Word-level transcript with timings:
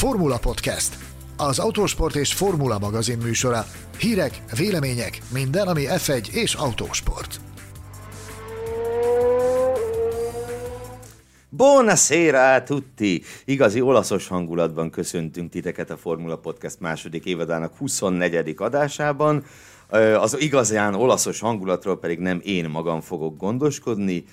Formula 0.00 0.38
Podcast, 0.38 0.98
az 1.36 1.58
autósport 1.58 2.16
és 2.16 2.32
formula 2.32 2.78
magazin 2.78 3.18
műsora. 3.18 3.64
Hírek, 3.98 4.42
vélemények, 4.56 5.18
minden, 5.32 5.68
ami 5.68 5.84
F1 5.88 6.28
és 6.32 6.54
autósport. 6.54 7.40
Buonasera 11.48 12.62
tutti! 12.62 13.22
Igazi 13.44 13.80
olaszos 13.80 14.28
hangulatban 14.28 14.90
köszöntünk 14.90 15.50
titeket 15.50 15.90
a 15.90 15.96
Formula 15.96 16.36
Podcast 16.36 16.80
második 16.80 17.24
évadának 17.24 17.76
24. 17.76 18.54
adásában. 18.56 19.44
Az 20.20 20.40
igazán 20.40 20.94
olaszos 20.94 21.40
hangulatról 21.40 21.98
pedig 21.98 22.18
nem 22.18 22.40
én 22.44 22.68
magam 22.68 23.00
fogok 23.00 23.36
gondoskodni, 23.36 24.24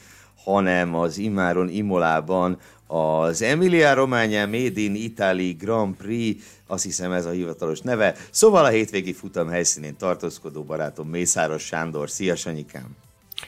hanem 0.43 0.95
az 0.95 1.17
Imáron 1.17 1.69
Imolában 1.69 2.57
az 2.87 3.41
Emilia 3.41 3.93
Romagna 3.93 4.45
Made 4.45 4.79
in 4.81 4.95
Italy 4.95 5.51
Grand 5.51 5.95
Prix, 5.95 6.43
azt 6.67 6.83
hiszem 6.83 7.11
ez 7.11 7.25
a 7.25 7.29
hivatalos 7.31 7.79
neve. 7.79 8.15
Szóval 8.29 8.65
a 8.65 8.69
hétvégi 8.69 9.13
futam 9.13 9.47
helyszínén 9.47 9.97
tartózkodó 9.97 10.63
barátom 10.63 11.07
Mészáros 11.09 11.63
Sándor. 11.63 12.09
Szia, 12.09 12.35
Sanyikám! 12.35 12.95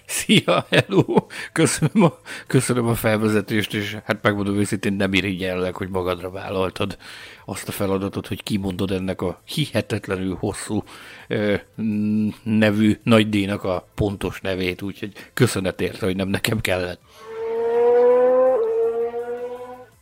Szia, 0.06 0.66
hello! 0.70 1.04
Köszönöm 1.52 2.04
a, 2.04 2.20
köszönöm 2.48 2.88
a 2.88 2.96
felvezetést, 2.96 3.74
és 3.74 3.98
hát 4.04 4.22
megmondom 4.22 4.58
őszintén 4.58 4.94
nem 4.94 5.14
irigyellek, 5.14 5.76
hogy 5.76 5.90
magadra 5.90 6.30
vállaltad 6.30 6.98
azt 7.46 7.68
a 7.68 7.72
feladatot, 7.72 8.28
hogy 8.28 8.44
kimondod 8.44 8.92
ennek 8.92 9.22
a 9.22 9.42
hihetetlenül 9.46 10.36
hosszú 10.36 10.84
ö, 11.28 11.56
nevű 12.44 13.00
nagydíjnak 13.04 13.64
a 13.64 13.88
pontos 13.96 14.42
nevét, 14.42 14.82
úgyhogy 14.82 15.14
köszönet 15.34 15.82
érte, 15.82 16.06
hogy 16.06 16.16
nem 16.16 16.28
nekem 16.28 16.62
kellett. 16.62 17.02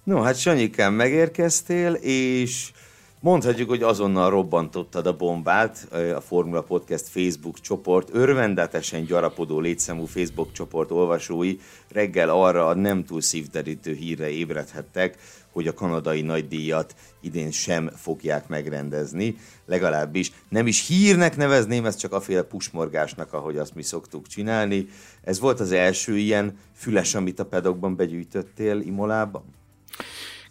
No, 0.07 0.21
hát 0.21 0.39
Sanyikám, 0.39 0.93
megérkeztél, 0.93 1.93
és 1.93 2.71
mondhatjuk, 3.19 3.69
hogy 3.69 3.83
azonnal 3.83 4.29
robbantottad 4.29 5.07
a 5.07 5.15
bombát, 5.15 5.87
a 6.15 6.21
Formula 6.21 6.61
Podcast 6.61 7.07
Facebook 7.07 7.59
csoport, 7.59 8.09
örvendetesen 8.11 9.03
gyarapodó 9.05 9.59
létszámú 9.59 10.05
Facebook 10.05 10.51
csoport 10.51 10.91
olvasói 10.91 11.57
reggel 11.91 12.29
arra 12.29 12.67
a 12.67 12.73
nem 12.73 13.05
túl 13.05 13.21
szívderítő 13.21 13.93
hírre 13.93 14.29
ébredhettek, 14.29 15.17
hogy 15.51 15.67
a 15.67 15.73
kanadai 15.73 16.21
nagydíjat 16.21 16.95
idén 17.21 17.51
sem 17.51 17.89
fogják 17.95 18.47
megrendezni, 18.47 19.37
legalábbis 19.65 20.31
nem 20.49 20.67
is 20.67 20.87
hírnek 20.87 21.37
nevezném, 21.37 21.85
ez 21.85 21.95
csak 21.95 22.13
a 22.13 22.21
féle 22.21 22.43
pusmorgásnak, 22.43 23.33
ahogy 23.33 23.57
azt 23.57 23.75
mi 23.75 23.83
szoktuk 23.83 24.27
csinálni. 24.27 24.87
Ez 25.23 25.39
volt 25.39 25.59
az 25.59 25.71
első 25.71 26.17
ilyen 26.17 26.57
füles, 26.75 27.15
amit 27.15 27.39
a 27.39 27.45
pedokban 27.45 27.95
begyűjtöttél 27.95 28.79
Imolában? 28.79 29.55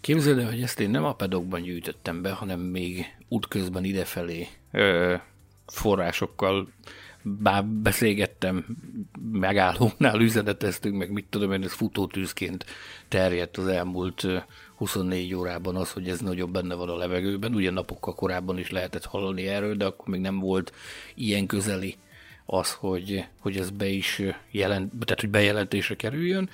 Képzeld 0.07 0.39
el, 0.39 0.51
hogy 0.51 0.63
ezt 0.63 0.81
én 0.81 0.91
nem 0.91 1.05
a 1.05 1.15
pedokban 1.15 1.63
gyűjtöttem 1.63 2.23
be, 2.23 2.31
hanem 2.31 2.61
még 2.61 3.17
útközben 3.29 3.85
idefelé 3.85 4.49
ö, 4.73 5.15
forrásokkal 5.67 6.69
bár 7.23 7.65
beszélgettem, 7.65 8.67
megállónál 9.33 10.21
üzeneteztünk, 10.21 10.97
meg 10.97 11.11
mit 11.11 11.27
tudom 11.31 11.53
én, 11.53 11.63
ez 11.63 11.73
futótűzként 11.73 12.67
terjedt 13.09 13.57
az 13.57 13.67
elmúlt 13.67 14.27
24 14.77 15.35
órában 15.35 15.77
az, 15.77 15.93
hogy 15.93 16.09
ez 16.09 16.21
nagyobb 16.21 16.51
benne 16.51 16.75
van 16.75 16.89
a 16.89 16.97
levegőben. 16.97 17.55
Ugye 17.55 17.71
napokkal 17.71 18.15
korábban 18.15 18.59
is 18.59 18.71
lehetett 18.71 19.05
hallani 19.05 19.47
erről, 19.47 19.75
de 19.75 19.85
akkor 19.85 20.09
még 20.09 20.21
nem 20.21 20.39
volt 20.39 20.73
ilyen 21.15 21.47
közeli 21.47 21.97
az, 22.45 22.73
hogy, 22.73 23.25
hogy 23.41 23.57
ez 23.57 23.71
be 23.71 23.87
is 23.87 24.23
jelent, 24.51 24.93
tehát 25.05 25.21
hogy 25.21 25.31
bejelentésre 25.31 25.97
kerüljön. 25.97 26.49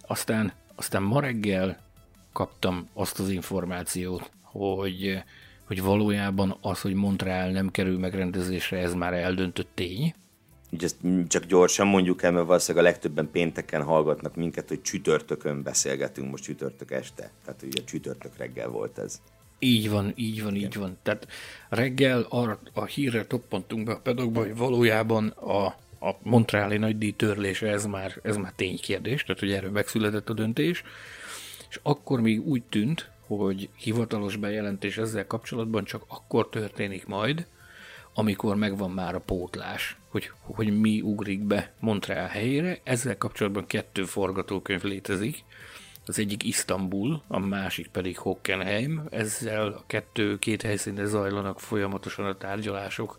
Aztán, 0.00 0.52
aztán 0.74 1.02
ma 1.02 1.20
reggel 1.20 1.88
kaptam 2.32 2.88
azt 2.92 3.18
az 3.18 3.28
információt, 3.28 4.30
hogy, 4.42 5.22
hogy 5.64 5.82
valójában 5.82 6.56
az, 6.60 6.80
hogy 6.80 6.94
Montreal 6.94 7.50
nem 7.50 7.70
kerül 7.70 7.98
megrendezésre, 7.98 8.78
ez 8.78 8.94
már 8.94 9.12
eldöntött 9.12 9.68
tény. 9.74 10.14
Ugye 10.72 10.84
ezt 10.86 10.96
csak 11.28 11.44
gyorsan 11.44 11.86
mondjuk 11.86 12.22
el, 12.22 12.32
mert 12.32 12.46
valószínűleg 12.46 12.86
a 12.86 12.90
legtöbben 12.90 13.30
pénteken 13.30 13.82
hallgatnak 13.82 14.36
minket, 14.36 14.68
hogy 14.68 14.82
csütörtökön 14.82 15.62
beszélgetünk, 15.62 16.30
most 16.30 16.44
csütörtök 16.44 16.90
este. 16.90 17.30
Tehát 17.44 17.62
ugye 17.62 17.84
csütörtök 17.84 18.36
reggel 18.36 18.68
volt 18.68 18.98
ez. 18.98 19.20
Így 19.58 19.90
van, 19.90 20.12
így 20.14 20.42
van, 20.42 20.54
Igen. 20.54 20.66
így 20.66 20.76
van. 20.76 20.98
Tehát 21.02 21.26
reggel 21.68 22.26
arra 22.28 22.58
a 22.72 22.84
hírre 22.84 23.26
toppantunk 23.26 23.86
be 23.86 23.92
a 23.92 24.00
pedokba, 24.00 24.40
hogy 24.40 24.56
valójában 24.56 25.28
a, 25.28 25.66
a 26.06 26.16
Montreali 26.22 26.76
nagydíj 26.76 27.10
törlése, 27.10 27.66
ez 27.68 27.86
már, 27.86 28.18
ez 28.22 28.36
már 28.36 28.52
ténykérdés, 28.56 29.22
tehát 29.22 29.40
hogy 29.40 29.52
erről 29.52 29.70
megszületett 29.70 30.28
a 30.28 30.32
döntés 30.32 30.82
és 31.70 31.80
akkor 31.82 32.20
még 32.20 32.46
úgy 32.46 32.62
tűnt, 32.62 33.10
hogy 33.26 33.68
hivatalos 33.76 34.36
bejelentés 34.36 34.98
ezzel 34.98 35.26
kapcsolatban 35.26 35.84
csak 35.84 36.04
akkor 36.08 36.48
történik 36.48 37.06
majd, 37.06 37.46
amikor 38.14 38.56
megvan 38.56 38.90
már 38.90 39.14
a 39.14 39.20
pótlás, 39.20 39.96
hogy, 40.08 40.30
hogy 40.40 40.80
mi 40.80 41.00
ugrik 41.00 41.40
be 41.40 41.72
Montreal 41.80 42.26
helyére. 42.26 42.80
Ezzel 42.82 43.18
kapcsolatban 43.18 43.66
kettő 43.66 44.04
forgatókönyv 44.04 44.82
létezik. 44.82 45.44
Az 46.06 46.18
egyik 46.18 46.44
Isztambul, 46.44 47.22
a 47.28 47.38
másik 47.38 47.88
pedig 47.88 48.18
Hockenheim. 48.18 49.02
Ezzel 49.10 49.66
a 49.66 49.84
kettő, 49.86 50.38
két 50.38 50.62
helyszínen 50.62 51.06
zajlanak 51.06 51.60
folyamatosan 51.60 52.26
a 52.26 52.36
tárgyalások. 52.36 53.16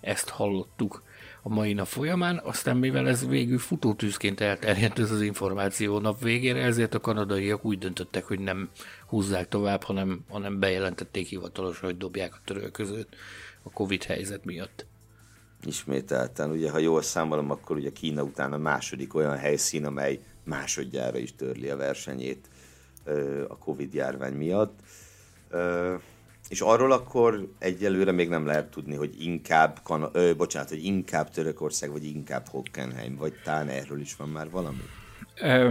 Ezt 0.00 0.28
hallottuk 0.28 1.02
a 1.42 1.48
mai 1.48 1.72
nap 1.72 1.86
folyamán, 1.86 2.40
aztán 2.44 2.76
mivel 2.76 3.08
ez 3.08 3.26
végül 3.26 3.58
futótűzként 3.58 4.40
elterjedt 4.40 4.98
ez 4.98 5.10
az 5.10 5.20
információ 5.20 5.98
nap 5.98 6.22
végére, 6.22 6.62
ezért 6.62 6.94
a 6.94 7.00
kanadaiak 7.00 7.64
úgy 7.64 7.78
döntöttek, 7.78 8.24
hogy 8.24 8.38
nem 8.38 8.70
húzzák 9.06 9.48
tovább, 9.48 9.82
hanem, 9.82 10.24
hanem 10.28 10.58
bejelentették 10.58 11.26
hivatalosan, 11.26 11.84
hogy 11.84 11.96
dobják 11.96 12.34
a 12.34 12.40
törölközőt 12.44 13.16
a 13.62 13.70
Covid 13.70 14.02
helyzet 14.02 14.44
miatt. 14.44 14.86
Ismételten, 15.64 16.50
ugye 16.50 16.70
ha 16.70 16.78
jól 16.78 17.02
számolom, 17.02 17.50
akkor 17.50 17.76
ugye 17.76 17.92
Kína 17.92 18.22
után 18.22 18.52
a 18.52 18.58
második 18.58 19.14
olyan 19.14 19.36
helyszín, 19.36 19.84
amely 19.84 20.20
másodjára 20.44 21.18
is 21.18 21.34
törli 21.34 21.68
a 21.68 21.76
versenyét 21.76 22.48
a 23.48 23.58
Covid 23.58 23.94
járvány 23.94 24.34
miatt. 24.34 24.80
És 26.52 26.60
arról 26.60 26.92
akkor 26.92 27.48
egyelőre 27.58 28.12
még 28.12 28.28
nem 28.28 28.46
lehet 28.46 28.70
tudni, 28.70 28.94
hogy 28.94 29.22
inkább, 29.22 29.80
kan- 29.82 30.10
ö, 30.12 30.34
bocsánat, 30.36 30.68
hogy 30.68 30.84
inkább 30.84 31.30
Törökország, 31.30 31.90
vagy 31.90 32.04
inkább 32.04 32.48
Hockenheim, 32.48 33.16
vagy 33.16 33.32
talán 33.44 33.68
erről 33.68 34.00
is 34.00 34.16
van 34.16 34.28
már 34.28 34.50
valami? 34.50 34.82
Ö, 35.40 35.70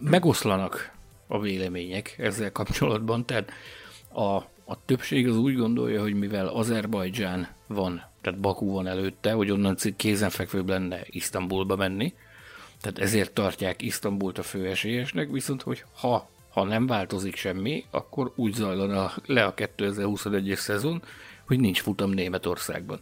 megoszlanak 0.00 0.92
a 1.26 1.40
vélemények 1.40 2.14
ezzel 2.18 2.52
kapcsolatban, 2.52 3.26
tehát 3.26 3.50
a, 4.12 4.34
a 4.64 4.84
többség 4.84 5.28
az 5.28 5.36
úgy 5.36 5.56
gondolja, 5.56 6.00
hogy 6.00 6.14
mivel 6.14 6.46
Azerbajdzsán 6.46 7.48
van, 7.66 8.02
tehát 8.20 8.40
Baku 8.40 8.72
van 8.72 8.86
előtte, 8.86 9.32
hogy 9.32 9.50
onnan 9.50 9.76
kézenfekvőbb 9.96 10.68
lenne 10.68 11.00
Isztambulba 11.04 11.76
menni, 11.76 12.14
tehát 12.80 12.98
ezért 12.98 13.32
tartják 13.32 13.82
Isztambult 13.82 14.38
a 14.38 14.42
főesélyesnek, 14.42 15.30
viszont 15.30 15.62
hogy 15.62 15.84
ha 16.00 16.28
ha 16.56 16.64
nem 16.64 16.86
változik 16.86 17.36
semmi, 17.36 17.84
akkor 17.90 18.32
úgy 18.36 18.52
zajlana 18.54 19.12
le 19.26 19.44
a 19.44 19.54
2021-es 19.54 20.56
szezon, 20.56 21.02
hogy 21.46 21.60
nincs 21.60 21.80
futam 21.80 22.10
Németországban. 22.10 23.00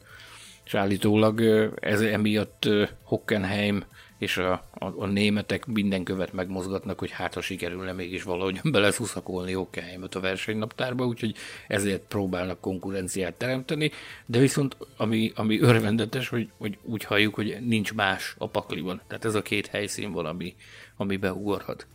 És 0.64 0.74
állítólag 0.74 1.40
ez 1.80 2.00
emiatt 2.00 2.68
Hockenheim 3.02 3.84
és 4.18 4.36
a, 4.36 4.52
a, 4.72 4.86
a 4.96 5.06
németek 5.06 5.66
minden 5.66 6.04
követ 6.04 6.32
megmozgatnak, 6.32 6.98
hogy 6.98 7.10
hát 7.10 7.34
ha 7.34 7.40
sikerülne 7.40 7.92
mégis 7.92 8.22
valahogy 8.22 8.60
beleszuszakolni 8.70 9.52
Hockenheimot 9.52 10.14
a 10.14 10.20
versenynaptárba, 10.20 11.06
úgyhogy 11.06 11.34
ezért 11.68 12.02
próbálnak 12.08 12.60
konkurenciát 12.60 13.34
teremteni, 13.34 13.90
de 14.26 14.38
viszont 14.38 14.76
ami, 14.96 15.32
ami 15.34 15.60
örvendetes, 15.60 16.28
hogy, 16.28 16.48
hogy 16.58 16.78
úgy 16.82 17.04
halljuk, 17.04 17.34
hogy 17.34 17.56
nincs 17.60 17.92
más 17.94 18.34
a 18.38 18.48
pakliban. 18.48 19.00
Tehát 19.06 19.24
ez 19.24 19.34
a 19.34 19.42
két 19.42 19.66
helyszín 19.66 20.12
van, 20.12 20.26
ami, 20.26 20.54
ami 20.96 21.16
beugorhat. 21.16 21.86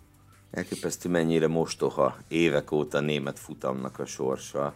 Elképesztő 0.51 1.09
mennyire 1.09 1.47
mostoha 1.47 2.17
évek 2.27 2.71
óta 2.71 2.99
német 2.99 3.39
futamnak 3.39 3.99
a 3.99 4.05
sorsa, 4.05 4.73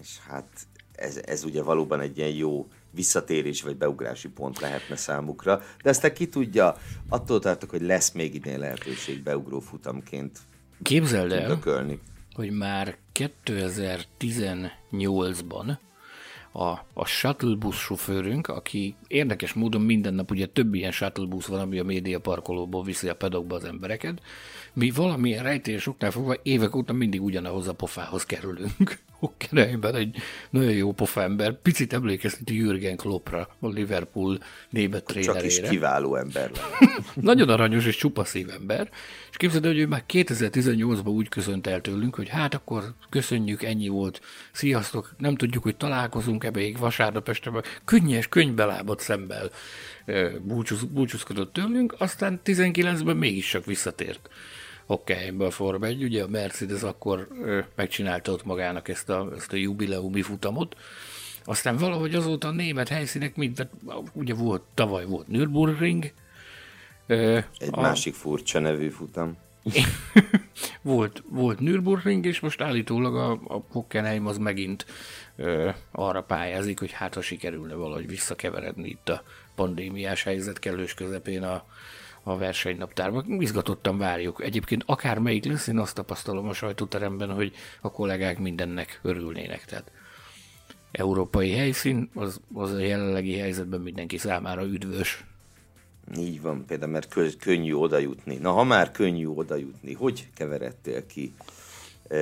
és 0.00 0.18
hát 0.28 0.48
ez, 0.92 1.20
ez 1.24 1.44
ugye 1.44 1.62
valóban 1.62 2.00
egy 2.00 2.18
ilyen 2.18 2.30
jó 2.30 2.68
visszatérés 2.90 3.62
vagy 3.62 3.76
beugrási 3.76 4.28
pont 4.28 4.60
lehetne 4.60 4.96
számukra, 4.96 5.62
de 5.82 5.90
aztán 5.90 6.14
ki 6.14 6.28
tudja, 6.28 6.76
attól 7.08 7.38
tartok, 7.38 7.70
hogy 7.70 7.82
lesz 7.82 8.12
még 8.12 8.34
idén 8.34 8.58
lehetőség 8.58 9.22
beugró 9.22 9.60
futamként 9.60 10.38
Képzeld 10.82 11.32
el, 11.32 11.58
hogy 12.34 12.50
már 12.50 12.96
2018-ban 13.14 15.76
a, 16.56 16.84
a 16.94 17.04
shuttle 17.04 17.54
busz 17.54 17.76
sofőrünk, 17.76 18.48
aki 18.48 18.94
érdekes 19.06 19.52
módon 19.52 19.80
minden 19.80 20.14
nap 20.14 20.30
ugye 20.30 20.46
több 20.46 20.74
ilyen 20.74 20.92
shuttle 20.92 21.26
busz 21.26 21.46
van, 21.46 21.60
ami 21.60 21.78
a 21.78 21.84
média 21.84 22.20
parkolóból 22.20 22.82
viszi 22.82 23.08
a 23.08 23.14
pedokba 23.14 23.56
az 23.56 23.64
embereket. 23.64 24.20
Mi 24.78 24.90
valamilyen 24.90 25.42
rejtés 25.42 25.86
oknál 25.86 26.10
fogva 26.10 26.36
évek 26.42 26.76
óta 26.76 26.92
mindig 26.92 27.22
ugyanahoz 27.22 27.68
a 27.68 27.72
pofához 27.72 28.24
kerülünk, 28.24 28.98
Hockenheimben 29.18 29.94
egy 29.94 30.16
nagyon 30.50 30.72
jó 30.72 30.92
pofa 30.92 31.22
ember, 31.22 31.60
picit 31.60 31.92
emlékezteti 31.92 32.56
Jürgen 32.56 32.96
Kloppra, 32.96 33.48
a 33.60 33.68
Liverpool 33.68 34.38
német 34.70 35.04
trénerére. 35.04 35.48
Csak 35.48 35.62
is 35.62 35.68
kiváló 35.68 36.16
ember 36.16 36.50
nagyon 37.14 37.48
aranyos 37.48 37.86
és 37.86 37.96
csupa 37.96 38.24
szívember, 38.24 38.90
és 39.30 39.36
képzeld, 39.36 39.64
hogy 39.64 39.78
ő 39.78 39.86
már 39.86 40.04
2018-ban 40.08 41.06
úgy 41.06 41.28
köszönt 41.28 41.66
el 41.66 41.80
tőlünk, 41.80 42.14
hogy 42.14 42.28
hát 42.28 42.54
akkor 42.54 42.94
köszönjük, 43.10 43.62
ennyi 43.62 43.88
volt, 43.88 44.20
sziasztok, 44.52 45.14
nem 45.18 45.34
tudjuk, 45.34 45.62
hogy 45.62 45.76
találkozunk 45.76 46.44
ebbe 46.44 46.58
még 46.58 46.78
vasárnap 46.78 47.28
este, 47.28 47.50
könnyes, 47.84 48.28
könyvbelábat 48.28 49.00
szemmel 49.00 49.50
búcsúz, 50.40 50.84
búcsúzkodott 50.84 51.52
tőlünk, 51.52 51.94
aztán 51.98 52.40
19-ben 52.44 53.16
mégis 53.16 53.50
csak 53.50 53.64
visszatért 53.64 54.28
Hockenheimbe 54.86 55.44
a 55.44 55.50
Forma 55.50 55.86
1, 55.86 56.02
ugye 56.02 56.22
a 56.22 56.28
Mercedes 56.28 56.82
akkor 56.82 57.28
megcsinálta 57.74 58.32
ott 58.32 58.44
magának 58.44 58.88
ezt 58.88 59.08
a, 59.08 59.28
ezt 59.36 59.52
a 59.52 59.56
jubileumi 59.56 60.22
futamot, 60.22 60.76
aztán 61.44 61.76
valahogy 61.76 62.14
azóta 62.14 62.48
a 62.48 62.52
német 62.52 62.88
helyszínek 62.88 63.36
mind, 63.36 63.68
ugye 64.12 64.34
volt, 64.34 64.62
tavaly 64.74 65.04
volt 65.04 65.28
Nürburgring, 65.28 66.12
egy 67.06 67.44
a... 67.70 67.80
másik 67.80 68.14
furcsa 68.14 68.58
nevű 68.58 68.88
futam. 68.88 69.36
volt, 70.82 71.22
volt 71.28 71.60
Nürburgring, 71.60 72.26
és 72.26 72.40
most 72.40 72.60
állítólag 72.60 73.16
a, 73.16 73.30
a 73.30 73.64
Hockenheim 73.70 74.26
az 74.26 74.38
megint 74.38 74.86
ö, 75.36 75.70
arra 75.92 76.22
pályázik, 76.22 76.78
hogy 76.78 76.92
hát 76.92 77.14
ha 77.14 77.20
sikerülne 77.20 77.74
valahogy 77.74 78.06
visszakeveredni 78.06 78.88
itt 78.88 79.08
a 79.08 79.22
pandémiás 79.54 80.22
helyzet 80.22 80.58
kellős 80.58 80.94
közepén 80.94 81.42
a, 81.42 81.64
a 82.28 82.36
versenynaptárban. 82.36 83.40
Izgatottan 83.40 83.98
várjuk. 83.98 84.42
Egyébként 84.42 84.82
akár 84.86 85.18
melyik 85.18 85.44
lesz, 85.44 85.66
én 85.66 85.78
azt 85.78 85.94
tapasztalom 85.94 86.48
a 86.48 86.52
sajtóteremben, 86.52 87.30
hogy 87.30 87.52
a 87.80 87.90
kollégák 87.90 88.38
mindennek 88.38 89.00
örülnének. 89.02 89.64
Tehát 89.64 89.90
európai 90.92 91.50
helyszín, 91.50 92.10
az, 92.14 92.40
az 92.54 92.72
a 92.72 92.78
jelenlegi 92.78 93.38
helyzetben 93.38 93.80
mindenki 93.80 94.18
számára 94.18 94.64
üdvös. 94.64 95.24
Így 96.18 96.40
van, 96.40 96.64
például, 96.66 96.92
mert 96.92 97.08
kö- 97.08 97.36
könnyű 97.36 97.72
oda 97.72 97.98
jutni. 97.98 98.36
Na, 98.36 98.52
ha 98.52 98.64
már 98.64 98.90
könnyű 98.90 99.26
oda 99.26 99.56
jutni, 99.56 99.92
hogy 99.92 100.28
keveredtél 100.34 101.06
ki 101.06 101.34
e, 102.08 102.16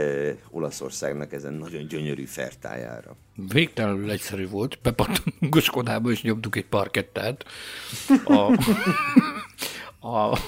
Olaszországnak 0.50 1.32
ezen 1.32 1.52
nagyon 1.52 1.86
gyönyörű 1.86 2.24
fertájára? 2.24 3.16
Végtelenül 3.34 4.10
egyszerű 4.10 4.48
volt, 4.48 4.78
bepattanunk 4.82 5.56
a 5.56 5.60
Skodába, 5.60 6.10
és 6.10 6.22
nyomtuk 6.22 6.56
egy 6.56 6.66
parkettát. 6.66 7.44
A, 8.24 8.50
a, 10.04 10.38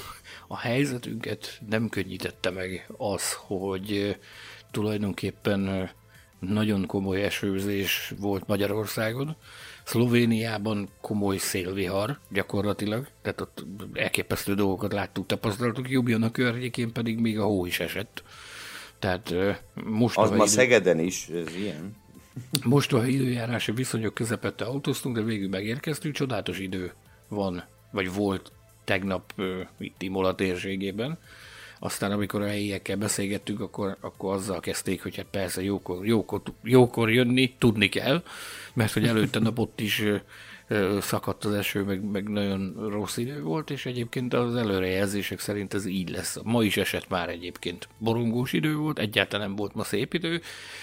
a 0.48 0.56
helyzetünket 0.56 1.60
nem 1.68 1.88
könnyítette 1.88 2.50
meg 2.50 2.86
az, 2.96 3.32
hogy 3.32 4.16
tulajdonképpen 4.70 5.90
nagyon 6.38 6.86
komoly 6.86 7.22
esőzés 7.22 8.14
volt 8.18 8.46
Magyarországon, 8.46 9.36
Szlovéniában 9.84 10.88
komoly 11.00 11.36
szélvihar 11.36 12.18
gyakorlatilag, 12.30 13.08
tehát 13.22 13.40
ott 13.40 13.64
elképesztő 13.92 14.54
dolgokat 14.54 14.92
láttuk, 14.92 15.26
tapasztaltuk, 15.26 15.86
a 16.22 16.30
környékén 16.30 16.92
pedig 16.92 17.18
még 17.18 17.38
a 17.38 17.44
hó 17.44 17.66
is 17.66 17.80
esett. 17.80 18.22
Tehát 18.98 19.34
most 19.84 20.16
Az 20.16 20.30
ma 20.30 20.36
idő... 20.36 20.46
Szegeden 20.46 20.98
is, 20.98 21.28
ez 21.28 21.56
ilyen. 21.56 21.96
Most 22.64 22.92
a 22.92 23.06
időjárási 23.06 23.72
viszonyok 23.72 24.14
közepette 24.14 24.64
autóztunk, 24.64 25.16
de 25.16 25.22
végül 25.22 25.48
megérkeztünk, 25.48 26.14
csodálatos 26.14 26.58
idő 26.58 26.92
van, 27.28 27.64
vagy 27.90 28.12
volt 28.12 28.52
tegnap 28.86 29.32
itt 29.78 30.02
Imola 30.02 30.34
térségében. 30.34 31.18
Aztán 31.78 32.12
amikor 32.12 32.42
a 32.42 32.46
helyiekkel 32.46 32.96
beszélgettünk, 32.96 33.60
akkor, 33.60 33.96
akkor 34.00 34.34
azzal 34.34 34.60
kezdték, 34.60 35.02
hogy 35.02 35.16
hát 35.16 35.26
persze 35.30 35.62
jókor, 35.62 36.06
jókor, 36.06 36.40
jókor 36.62 37.10
jönni, 37.10 37.54
tudni 37.58 37.88
kell, 37.88 38.22
mert 38.74 38.92
hogy 38.92 39.06
előtte 39.06 39.38
nap 39.38 39.58
ott 39.58 39.80
is 39.80 40.04
szakadt 41.00 41.44
az 41.44 41.52
eső, 41.52 41.82
meg, 41.82 42.10
meg 42.10 42.28
nagyon 42.28 42.88
rossz 42.90 43.16
idő 43.16 43.42
volt, 43.42 43.70
és 43.70 43.86
egyébként 43.86 44.34
az 44.34 44.56
előrejelzések 44.56 45.40
szerint 45.40 45.74
ez 45.74 45.86
így 45.86 46.10
lesz. 46.10 46.38
Ma 46.42 46.62
is 46.62 46.76
esett 46.76 47.08
már 47.08 47.28
egyébként. 47.28 47.88
Borongós 47.98 48.52
idő 48.52 48.76
volt, 48.76 48.98
egyáltalán 48.98 49.46
nem 49.46 49.56
volt 49.56 49.74
ma 49.74 49.84
szép 49.84 50.14
idő, 50.14 50.40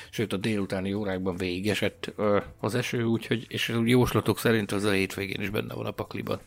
sőt 0.09 0.33
a 0.33 0.37
délutáni 0.37 0.93
órákban 0.93 1.37
végigesett 1.37 2.13
az 2.59 2.75
eső, 2.75 3.03
úgyhogy, 3.03 3.45
és 3.47 3.69
a 3.69 3.81
jóslatok 3.85 4.39
szerint 4.39 4.71
az 4.71 4.83
a 4.83 4.91
hétvégén 4.91 5.41
is 5.41 5.49
benne 5.49 5.73
van 5.73 5.85
a 5.85 5.91
pakliban. 5.91 6.39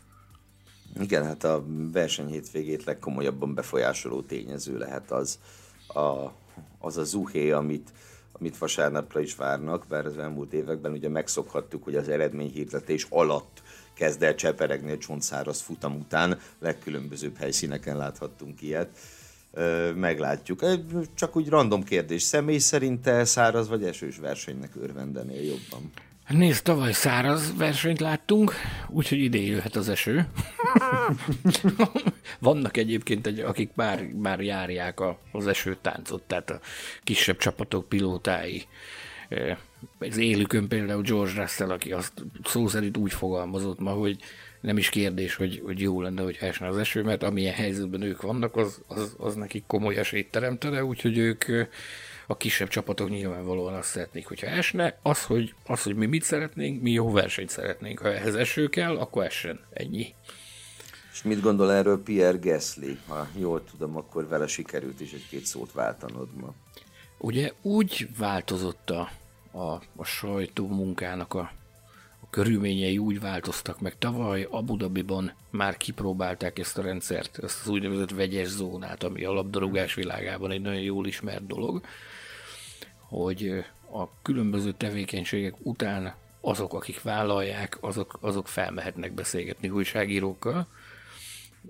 Igen, 1.00 1.24
hát 1.24 1.44
a 1.44 1.64
verseny 1.92 2.28
hétvégét 2.28 2.84
legkomolyabban 2.84 3.54
befolyásoló 3.54 4.22
tényező 4.22 4.78
lehet 4.78 5.10
az 5.10 5.38
a, 5.88 6.32
az 6.78 6.96
a 6.96 7.04
zuhé, 7.04 7.50
amit, 7.50 7.92
amit 8.32 8.58
vasárnapra 8.58 9.20
is 9.20 9.34
várnak, 9.34 9.86
bár 9.88 10.06
az 10.06 10.18
elmúlt 10.18 10.52
években 10.52 10.92
ugye 10.92 11.08
megszokhattuk, 11.08 11.84
hogy 11.84 11.96
az 11.96 12.08
eredményhirdetés 12.08 13.06
alatt 13.10 13.62
kezd 13.94 14.22
el 14.22 14.34
cseperegni 14.34 14.92
a 14.92 14.98
csontszáraz 14.98 15.60
futam 15.60 15.96
után, 15.96 16.38
legkülönbözőbb 16.58 17.36
helyszíneken 17.36 17.96
láthattunk 17.96 18.62
ilyet. 18.62 18.98
Meglátjuk. 19.94 20.64
Csak 21.14 21.36
úgy 21.36 21.48
random 21.48 21.82
kérdés, 21.82 22.22
személy 22.22 22.58
szerint 22.58 23.02
te 23.02 23.24
száraz 23.24 23.68
vagy 23.68 23.84
esős 23.84 24.16
versenynek 24.18 24.72
örvendenél 24.76 25.42
jobban? 25.42 25.92
Nézd, 26.28 26.62
tavaly 26.62 26.92
száraz 26.92 27.56
versenyt 27.56 28.00
láttunk, 28.00 28.52
úgyhogy 28.88 29.18
ide 29.18 29.38
jöhet 29.38 29.76
az 29.76 29.88
eső. 29.88 30.26
Vannak 32.38 32.76
egyébként, 32.76 33.26
egy, 33.26 33.40
akik 33.40 33.70
már, 33.74 34.02
már 34.02 34.40
járják 34.40 35.00
a, 35.00 35.18
az 35.32 35.46
esőtáncot, 35.46 36.22
tehát 36.22 36.50
a 36.50 36.60
kisebb 37.02 37.36
csapatok 37.36 37.88
pilótái. 37.88 38.66
Az 39.98 40.16
élükön 40.16 40.68
például 40.68 41.02
George 41.02 41.40
Russell, 41.40 41.70
aki 41.70 41.92
azt 41.92 42.12
szó 42.44 42.66
szerint 42.66 42.96
úgy 42.96 43.12
fogalmazott 43.12 43.78
ma, 43.78 43.90
hogy 43.90 44.18
nem 44.60 44.78
is 44.78 44.88
kérdés, 44.88 45.34
hogy, 45.34 45.62
hogy 45.64 45.80
jó 45.80 46.00
lenne, 46.02 46.22
hogy 46.22 46.36
esne 46.40 46.66
az 46.66 46.76
eső, 46.76 47.02
mert 47.02 47.22
amilyen 47.22 47.54
helyzetben 47.54 48.02
ők 48.02 48.22
vannak, 48.22 48.56
az, 48.56 48.82
az, 48.86 49.14
az 49.18 49.34
nekik 49.34 49.64
komoly 49.66 49.96
esélyt 49.96 50.30
teremtene, 50.30 50.84
úgyhogy 50.84 51.18
ők 51.18 51.44
a 52.26 52.36
kisebb 52.36 52.68
csapatok 52.68 53.08
nyilvánvalóan 53.08 53.74
azt 53.74 53.88
szeretnék, 53.88 54.26
hogyha 54.26 54.46
esne, 54.46 54.98
az 55.02 55.24
hogy, 55.24 55.54
az, 55.66 55.82
hogy 55.82 55.94
mi 55.94 56.06
mit 56.06 56.22
szeretnénk, 56.22 56.82
mi 56.82 56.90
jó 56.90 57.10
versenyt 57.10 57.50
szeretnénk. 57.50 57.98
Ha 57.98 58.14
ehhez 58.14 58.34
eső 58.34 58.68
kell, 58.68 58.96
akkor 58.96 59.24
essen. 59.24 59.60
Ennyi. 59.70 60.14
És 61.12 61.22
mit 61.22 61.40
gondol 61.40 61.72
erről 61.72 62.02
Pierre 62.02 62.38
Gasly? 62.38 62.98
Ha 63.06 63.28
jól 63.38 63.64
tudom, 63.64 63.96
akkor 63.96 64.28
vele 64.28 64.46
sikerült 64.46 65.00
is 65.00 65.12
egy-két 65.12 65.44
szót 65.44 65.72
váltanod 65.72 66.28
ma. 66.34 66.54
Ugye 67.18 67.52
úgy 67.62 68.08
változott 68.18 68.90
a, 68.90 69.10
a, 69.52 69.82
a 69.96 70.04
sajtó 70.04 70.68
munkának 70.68 71.34
a, 71.34 71.52
a 72.20 72.30
körülményei 72.30 72.98
úgy 72.98 73.20
változtak 73.20 73.80
meg. 73.80 73.98
Tavaly 73.98 74.46
Abu 74.50 74.76
Dhabiban 74.76 75.32
már 75.50 75.76
kipróbálták 75.76 76.58
ezt 76.58 76.78
a 76.78 76.82
rendszert, 76.82 77.38
ezt 77.42 77.60
az 77.62 77.68
úgynevezett 77.68 78.10
vegyes 78.10 78.48
zónát, 78.48 79.02
ami 79.02 79.24
a 79.24 79.32
labdarúgás 79.32 79.94
világában 79.94 80.50
egy 80.50 80.60
nagyon 80.60 80.82
jól 80.82 81.06
ismert 81.06 81.46
dolog 81.46 81.80
hogy 83.08 83.64
a 83.92 84.22
különböző 84.22 84.72
tevékenységek 84.72 85.54
után 85.62 86.14
azok, 86.40 86.74
akik 86.74 87.02
vállalják, 87.02 87.78
azok, 87.80 88.18
azok 88.20 88.48
felmehetnek 88.48 89.12
beszélgetni 89.12 89.68
újságírókkal. 89.68 90.66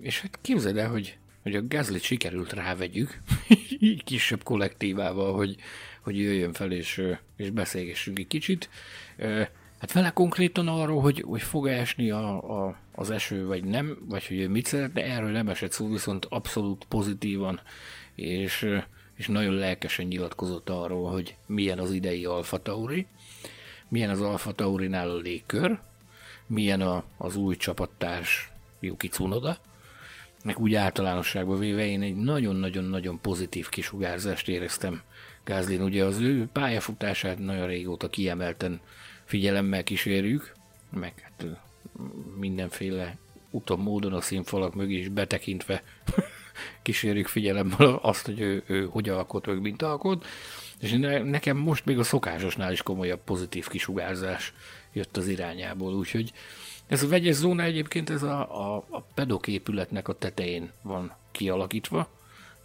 És 0.01 0.21
hát 0.21 0.39
képzeld 0.41 0.77
el, 0.77 0.89
hogy, 0.89 1.17
hogy 1.43 1.55
a 1.55 1.67
Gazlit 1.67 2.01
sikerült 2.01 2.53
rávegyük, 2.53 3.21
így 3.79 4.03
kisebb 4.03 4.43
kollektívával, 4.43 5.35
hogy, 5.35 5.55
hogy 6.01 6.19
jöjjön 6.19 6.53
fel 6.53 6.71
és, 6.71 7.01
és 7.35 7.49
beszélgessünk 7.49 8.19
egy 8.19 8.27
kicsit. 8.27 8.69
Hát 9.79 9.91
vele 9.91 10.09
konkrétan 10.09 10.67
arról, 10.67 11.01
hogy, 11.01 11.23
hogy 11.27 11.41
fog 11.41 11.67
esni 11.67 12.11
a, 12.11 12.65
a, 12.65 12.77
az 12.95 13.09
eső, 13.09 13.45
vagy 13.45 13.63
nem, 13.63 13.97
vagy 14.05 14.27
hogy 14.27 14.39
ő 14.39 14.49
mit 14.49 14.65
szeretne, 14.65 15.03
erről 15.03 15.31
nem 15.31 15.49
esett 15.49 15.71
szó, 15.71 15.89
viszont 15.89 16.25
abszolút 16.25 16.85
pozitívan, 16.89 17.59
és 18.15 18.79
és 19.17 19.27
nagyon 19.27 19.53
lelkesen 19.53 20.05
nyilatkozott 20.05 20.69
arról, 20.69 21.11
hogy 21.11 21.35
milyen 21.45 21.79
az 21.79 21.91
idei 21.91 22.25
Alfa 22.25 22.61
Tauri, 22.61 23.05
milyen 23.87 24.09
az 24.09 24.21
Alfa 24.21 24.51
Taurinál 24.51 25.09
a 25.09 25.17
légkör, 25.17 25.79
milyen 26.47 26.81
a, 26.81 27.03
az 27.17 27.35
új 27.35 27.55
csapattárs 27.55 28.51
Yuki 28.79 29.07
Tsunoda, 29.07 29.57
meg 30.43 30.59
úgy 30.59 30.75
általánosságban 30.75 31.59
véve 31.59 31.85
én 31.85 32.01
egy 32.01 32.15
nagyon-nagyon-nagyon 32.15 33.21
pozitív 33.21 33.69
kisugárzást 33.69 34.47
éreztem 34.47 35.01
Gázlin. 35.43 35.81
Ugye 35.81 36.03
az 36.03 36.19
ő 36.19 36.47
pályafutását 36.51 37.39
nagyon 37.39 37.67
régóta 37.67 38.09
kiemelten 38.09 38.79
figyelemmel 39.23 39.83
kísérjük, 39.83 40.51
meg 40.89 41.13
hát 41.19 41.45
mindenféle 42.37 43.17
utom 43.49 43.81
módon 43.81 44.13
a 44.13 44.21
színfalak 44.21 44.75
mögé 44.75 44.97
is 44.97 45.07
betekintve 45.07 45.83
kísérjük 46.81 47.27
figyelemmel 47.27 47.99
azt, 48.01 48.25
hogy 48.25 48.39
ő, 48.39 48.63
ő 48.67 48.87
hogy 48.91 49.09
alkot, 49.09 49.45
vagy 49.45 49.59
mint 49.59 49.81
alkot. 49.81 50.25
És 50.79 50.91
nekem 51.23 51.57
most 51.57 51.85
még 51.85 51.99
a 51.99 52.03
szokásosnál 52.03 52.71
is 52.71 52.81
komolyabb 52.81 53.23
pozitív 53.23 53.67
kisugárzás 53.67 54.53
jött 54.93 55.17
az 55.17 55.27
irányából, 55.27 55.93
úgyhogy 55.93 56.31
ez 56.87 57.03
a 57.03 57.07
vegyes 57.07 57.35
zóna 57.35 57.63
egyébként 57.63 58.09
ez 58.09 58.23
a, 58.23 58.39
a, 58.39 58.85
a 58.89 59.01
pedok 59.01 59.47
épületnek 59.47 60.07
a 60.07 60.13
tetején 60.13 60.71
van 60.81 61.15
kialakítva, 61.31 62.09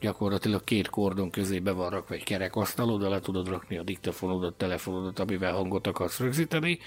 gyakorlatilag 0.01 0.65
két 0.65 0.89
kordon 0.89 1.31
közé 1.31 1.59
be 1.59 1.73
van 1.73 1.91
rakva 1.91 2.15
egy 2.15 2.25
kerekasztal, 2.25 2.91
oda 2.91 3.09
le 3.09 3.21
tudod 3.21 3.49
rakni 3.49 3.77
a 3.77 3.83
diktafonodat, 3.83 4.55
telefonodat, 4.55 5.19
amivel 5.19 5.53
hangot 5.53 5.87
akarsz 5.87 6.19
rögzíteni, 6.19 6.79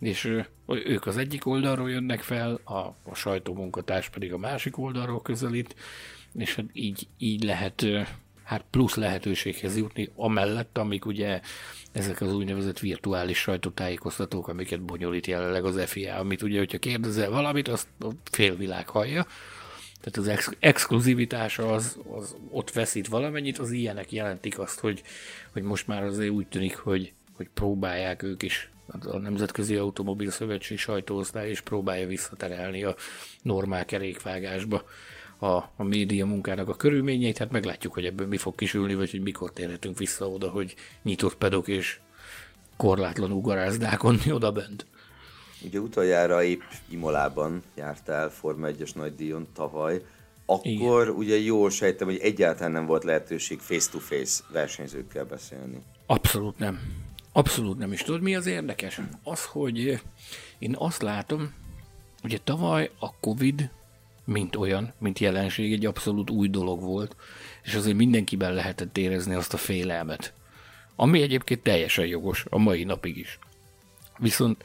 és 0.00 0.24
ők 0.66 1.06
az 1.06 1.16
egyik 1.16 1.46
oldalról 1.46 1.90
jönnek 1.90 2.20
fel, 2.20 2.60
a, 2.64 2.76
a 3.02 3.14
sajtómunkatárs 3.14 4.08
pedig 4.08 4.32
a 4.32 4.38
másik 4.38 4.78
oldalról 4.78 5.22
közelít, 5.22 5.74
és 6.38 6.54
hát 6.54 6.66
így, 6.72 7.08
így 7.18 7.42
lehet 7.42 7.86
hát 8.46 8.64
plusz 8.70 8.94
lehetőséghez 8.94 9.76
jutni, 9.76 10.10
amellett, 10.14 10.78
amik 10.78 11.06
ugye 11.06 11.40
ezek 11.92 12.20
az 12.20 12.32
úgynevezett 12.34 12.78
virtuális 12.78 13.38
sajtótájékoztatók, 13.38 14.48
amiket 14.48 14.82
bonyolít 14.82 15.26
jelenleg 15.26 15.64
az 15.64 15.82
FIA, 15.86 16.16
amit 16.16 16.42
ugye, 16.42 16.58
hogyha 16.58 16.78
kérdezel 16.78 17.30
valamit, 17.30 17.68
azt 17.68 17.88
a 18.00 18.08
félvilág 18.30 18.88
hallja, 18.88 19.26
tehát 20.00 20.16
az 20.16 20.28
ex- 20.28 20.56
exkluzivitása 20.58 21.72
az, 21.72 21.98
az 22.16 22.36
ott 22.50 22.72
veszít 22.72 23.08
valamennyit, 23.08 23.58
az 23.58 23.70
ilyenek 23.70 24.12
jelentik 24.12 24.58
azt, 24.58 24.80
hogy, 24.80 25.02
hogy 25.52 25.62
most 25.62 25.86
már 25.86 26.02
azért 26.04 26.30
úgy 26.30 26.46
tűnik, 26.46 26.76
hogy, 26.76 27.12
hogy 27.32 27.48
próbálják 27.54 28.22
ők 28.22 28.42
is 28.42 28.70
a 29.04 29.18
Nemzetközi 29.18 29.76
Automobil 29.76 30.30
Szövetség 30.30 30.78
sajtóosztály 30.78 31.50
is 31.50 31.60
próbálja 31.60 32.06
visszaterelni 32.06 32.84
a 32.84 32.94
normál 33.42 33.84
kerékvágásba 33.84 34.84
a, 35.38 35.46
a 35.76 35.82
média 35.82 36.26
munkának 36.26 36.68
a 36.68 36.76
körülményeit, 36.76 37.38
hát 37.38 37.50
meglátjuk, 37.50 37.92
hogy 37.92 38.04
ebből 38.04 38.26
mi 38.26 38.36
fog 38.36 38.54
kisülni, 38.54 38.94
vagy 38.94 39.10
hogy 39.10 39.22
mikor 39.22 39.52
térhetünk 39.52 39.98
vissza 39.98 40.28
oda, 40.28 40.48
hogy 40.50 40.74
nyitott 41.02 41.36
pedok 41.36 41.68
és 41.68 41.98
korlátlanul 42.76 43.40
garázdálkodni 43.40 44.32
oda 44.32 44.52
bent. 44.52 44.86
Ugye 45.62 45.78
utoljára 45.78 46.42
épp 46.42 46.62
Imolában 46.88 47.62
jártál 47.74 48.30
Forma 48.30 48.68
1-es 48.70 48.94
nagydíjon 48.94 49.46
tavaly, 49.54 50.02
akkor 50.46 51.02
Igen. 51.02 51.08
ugye 51.08 51.38
jól 51.38 51.70
sejtem, 51.70 52.06
hogy 52.06 52.18
egyáltalán 52.18 52.72
nem 52.72 52.86
volt 52.86 53.04
lehetőség 53.04 53.58
face-to-face 53.58 54.42
versenyzőkkel 54.52 55.24
beszélni. 55.24 55.82
Abszolút 56.06 56.58
nem. 56.58 56.80
Abszolút 57.32 57.78
nem 57.78 57.92
is. 57.92 58.02
Tudod, 58.02 58.20
mi 58.20 58.36
az 58.36 58.46
érdekes? 58.46 59.00
Az, 59.22 59.44
hogy 59.44 60.00
én 60.58 60.74
azt 60.78 61.02
látom, 61.02 61.54
ugye 62.22 62.38
tavaly 62.44 62.90
a 62.98 63.18
Covid 63.20 63.70
mint 64.26 64.56
olyan, 64.56 64.92
mint 64.98 65.18
jelenség, 65.18 65.72
egy 65.72 65.86
abszolút 65.86 66.30
új 66.30 66.48
dolog 66.48 66.80
volt, 66.80 67.16
és 67.62 67.74
azért 67.74 67.96
mindenkiben 67.96 68.54
lehetett 68.54 68.98
érezni 68.98 69.34
azt 69.34 69.54
a 69.54 69.56
félelmet. 69.56 70.32
Ami 70.96 71.22
egyébként 71.22 71.62
teljesen 71.62 72.06
jogos, 72.06 72.44
a 72.50 72.58
mai 72.58 72.84
napig 72.84 73.16
is. 73.16 73.38
Viszont 74.18 74.64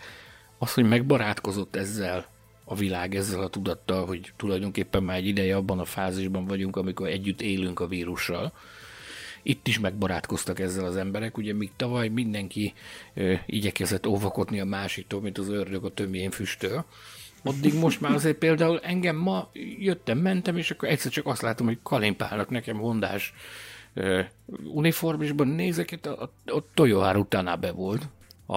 az, 0.58 0.74
hogy 0.74 0.88
megbarátkozott 0.88 1.76
ezzel 1.76 2.26
a 2.66 2.76
világ, 2.76 3.16
ezzel 3.16 3.42
a 3.42 3.50
tudattal, 3.50 4.06
hogy 4.06 4.34
tulajdonképpen 4.36 5.04
már 5.04 5.18
egy 5.18 5.28
ideje 5.28 5.56
abban 5.56 5.80
a 5.80 5.86
fázisban 5.86 6.46
vagyunk, 6.46 6.76
amikor 6.76 7.08
együtt 7.08 7.42
élünk 7.42 7.80
a 7.80 7.88
vírussal, 7.88 8.54
itt 9.44 9.68
is 9.68 9.80
megbarátkoztak 9.80 10.60
ezzel 10.60 10.86
az 10.86 10.96
emberek, 10.96 11.38
ugye 11.38 11.54
míg 11.54 11.72
tavaly 11.76 12.08
mindenki 12.08 12.74
ö, 13.14 13.34
igyekezett 13.46 14.08
óvakodni 14.08 14.60
a 14.60 14.66
másiktól, 14.66 15.22
mint 15.22 15.38
az 15.38 15.50
ördög 15.50 15.86
a 15.86 15.94
tömjén 15.94 16.32
füstöl, 16.32 16.86
Addig 17.44 17.74
most 17.74 18.02
már 18.02 18.12
azért 18.12 18.38
például 18.38 18.80
engem 18.80 19.16
ma 19.16 19.50
jöttem, 19.80 20.18
mentem, 20.18 20.58
és 20.58 20.72
akkor 20.72 20.90
egyszer 20.90 21.12
csak 21.12 21.26
azt 21.26 21.42
látom, 21.42 21.68
hogy 21.68 21.80
kalimpálnak 21.84 22.50
nekem 22.50 22.78
hondás 22.78 23.34
uh, 23.96 24.26
uniformisban 24.74 25.48
nézek, 25.48 25.92
itt 25.92 26.06
a, 26.06 26.22
a, 26.22 26.52
a 26.52 26.64
Toyohár 26.74 27.16
utána 27.16 27.56
be 27.56 27.72
volt 27.72 28.08
a, 28.46 28.56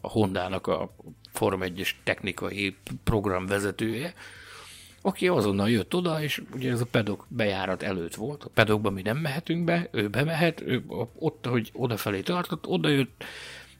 a 0.00 0.08
Hondának 0.08 0.66
a 0.66 0.94
Form 1.32 1.60
1-es 1.64 1.90
technikai 2.04 2.76
programvezetője, 3.04 4.14
aki 5.02 5.28
azonnal 5.28 5.70
jött 5.70 5.94
oda, 5.94 6.22
és 6.22 6.42
ugye 6.54 6.70
ez 6.70 6.80
a 6.80 6.86
pedok 6.86 7.26
bejárat 7.28 7.82
előtt 7.82 8.14
volt, 8.14 8.44
a 8.44 8.50
pedokban 8.54 8.92
mi 8.92 9.02
nem 9.02 9.16
mehetünk 9.16 9.64
be, 9.64 9.88
ő 9.92 10.08
bemehet, 10.08 10.60
ő 10.60 10.84
ott, 11.18 11.46
hogy 11.46 11.70
odafelé 11.72 12.20
tartott, 12.20 12.66
oda 12.66 12.88
jött 12.88 13.24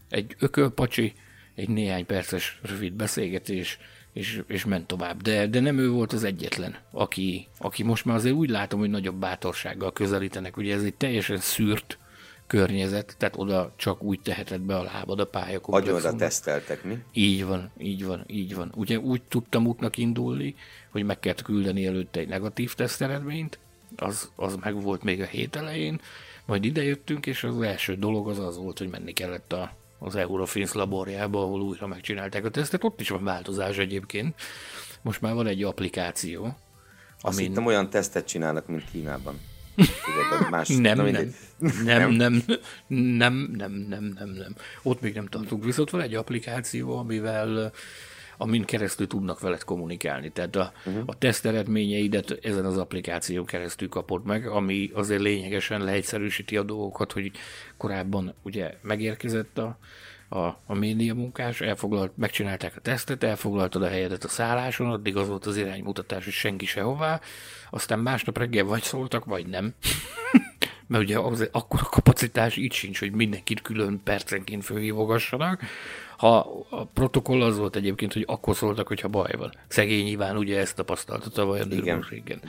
egy 0.09 0.37
ökölpacsi, 0.39 1.15
egy 1.55 1.69
néhány 1.69 2.07
perces 2.07 2.59
rövid 2.63 2.93
beszélgetés, 2.93 3.79
és, 4.19 4.43
és 4.47 4.65
ment 4.65 4.87
tovább. 4.87 5.23
De, 5.23 5.47
de 5.47 5.61
nem 5.61 5.79
ő 5.79 5.91
volt 5.91 6.13
az 6.13 6.25
egyetlen, 6.25 6.77
aki, 6.91 7.49
aki 7.59 7.83
most 7.83 8.05
már 8.05 8.17
azért 8.17 8.35
úgy 8.35 8.51
látom, 8.51 8.81
hogy 8.81 8.91
nagyobb 8.91 9.17
bátorsággal 9.17 9.93
közelítenek. 9.93 10.57
Ugye 10.57 10.75
ez 10.75 10.83
egy 10.83 10.95
teljesen 10.95 11.39
szűrt 11.39 11.99
környezet, 12.47 13.15
tehát 13.19 13.37
oda 13.37 13.73
csak 13.77 14.03
úgy 14.03 14.21
teheted 14.21 14.61
be 14.61 14.77
a 14.77 14.83
lábad 14.83 15.21
a 15.21 15.27
pályakomplexumban. 15.27 16.05
Agyonra 16.05 16.25
teszteltek, 16.25 16.85
mi? 16.85 16.99
Így 17.13 17.45
van, 17.45 17.71
így 17.79 18.05
van, 18.05 18.25
így 18.27 18.55
van. 18.55 18.73
Ugye 18.77 18.99
úgy 18.99 19.23
tudtam 19.23 19.67
útnak 19.67 19.97
indulni, 19.97 20.55
hogy 20.91 21.05
meg 21.05 21.19
kellett 21.19 21.43
küldeni 21.43 21.87
előtte 21.87 22.21
egy 22.21 22.29
negatív 22.29 22.75
teszteredményt, 22.75 23.59
az, 23.97 24.31
az 24.37 24.57
meg 24.57 24.83
volt 24.83 25.03
még 25.03 25.21
a 25.21 25.27
hét 25.27 25.57
elején, 25.57 26.01
majd 26.45 26.65
idejöttünk, 26.65 27.27
és 27.27 27.45
az 27.45 27.61
első 27.61 27.97
dolog 27.97 28.29
az 28.29 28.39
az 28.39 28.57
volt, 28.57 28.79
hogy 28.79 28.89
menni 28.89 29.13
kellett 29.13 29.53
a, 29.53 29.77
az 29.99 30.17
Eurofins 30.17 30.73
laborjába, 30.73 31.43
ahol 31.43 31.61
újra 31.61 31.87
megcsinálták 31.87 32.45
a 32.45 32.51
tesztet. 32.51 32.85
Ott 32.85 33.01
is 33.01 33.09
van 33.09 33.25
változás 33.25 33.77
egyébként. 33.79 34.35
Most 35.03 35.21
már 35.21 35.35
van 35.35 35.47
egy 35.47 35.63
applikáció. 35.63 36.57
Azt 37.21 37.37
amin... 37.37 37.49
hittem 37.49 37.67
olyan 37.67 37.91
tesztet 37.91 38.27
csinálnak, 38.27 38.67
mint 38.67 38.85
Kínában. 38.91 39.41
Tudod, 39.77 40.51
más, 40.51 40.69
nem, 40.69 40.81
nem, 40.81 41.07
nem, 41.07 41.35
nem, 41.85 42.11
nem, 42.11 42.43
nem, 42.87 43.35
nem, 43.57 43.73
nem, 43.73 44.05
nem, 44.05 44.29
nem. 44.29 44.55
Ott 44.83 45.01
még 45.01 45.15
nem 45.15 45.27
tartunk. 45.27 45.65
Viszont 45.65 45.91
van 45.91 46.01
egy 46.01 46.15
applikáció, 46.15 46.99
amivel 46.99 47.73
amin 48.39 48.65
keresztül 48.65 49.07
tudnak 49.07 49.41
veled 49.41 49.65
kommunikálni. 49.65 50.31
Tehát 50.31 50.57
a, 50.57 50.73
uh-huh. 50.87 51.03
a 51.07 51.19
teszt 51.19 51.47
eredményeidet 51.47 52.39
ezen 52.43 52.65
az 52.65 52.79
applikáción 52.79 53.45
keresztül 53.45 53.89
kapod 53.89 54.25
meg, 54.25 54.47
ami 54.47 54.91
azért 54.95 55.21
lényegesen 55.21 55.85
leegyszerűsíti 55.85 56.57
a 56.57 56.63
dolgokat, 56.63 57.13
hogy 57.13 57.31
korábban 57.77 58.35
ugye 58.43 58.75
megérkezett 58.83 59.59
a, 59.59 59.79
a, 60.29 60.39
a 60.67 60.75
média 60.75 61.15
munkás, 61.15 61.61
elfoglalt, 61.61 62.13
megcsinálták 62.17 62.77
a 62.77 62.81
tesztet, 62.81 63.23
elfoglaltad 63.23 63.83
a 63.83 63.89
helyedet 63.89 64.25
a 64.25 64.29
szálláson, 64.29 64.91
addig 64.91 65.17
az 65.17 65.29
volt 65.29 65.47
az 65.47 65.57
iránymutatás, 65.57 66.25
hogy 66.25 66.33
senki 66.33 66.67
sehová, 66.67 67.21
aztán 67.71 67.99
másnap 67.99 68.39
reggel 68.39 68.65
vagy 68.65 68.83
szóltak, 68.83 69.25
vagy 69.25 69.47
nem. 69.47 69.75
Mert 70.89 71.05
ugye 71.05 71.19
az, 71.19 71.49
akkor 71.53 71.81
a 71.83 71.89
kapacitás 71.89 72.57
így 72.57 72.73
sincs, 72.73 72.99
hogy 72.99 73.13
mindenkit 73.13 73.63
külön 73.63 74.01
percenként 74.05 74.65
fölhívogassanak, 74.65 75.63
ha 76.19 76.65
a 76.71 76.85
protokoll 76.85 77.43
az 77.43 77.59
volt 77.59 77.77
egyébként, 77.77 78.13
hogy 78.13 78.25
akkor 78.27 78.57
szóltak, 78.57 78.89
hogyha 78.89 79.09
baj 79.09 79.33
van. 79.39 79.53
Szegény 79.69 80.05
nyilván 80.05 80.37
ugye 80.37 80.59
ezt 80.59 80.77
tapasztalta 80.77 81.31
tavaly 81.31 81.61
a 81.61 81.65
Nürburgringen. 81.65 82.41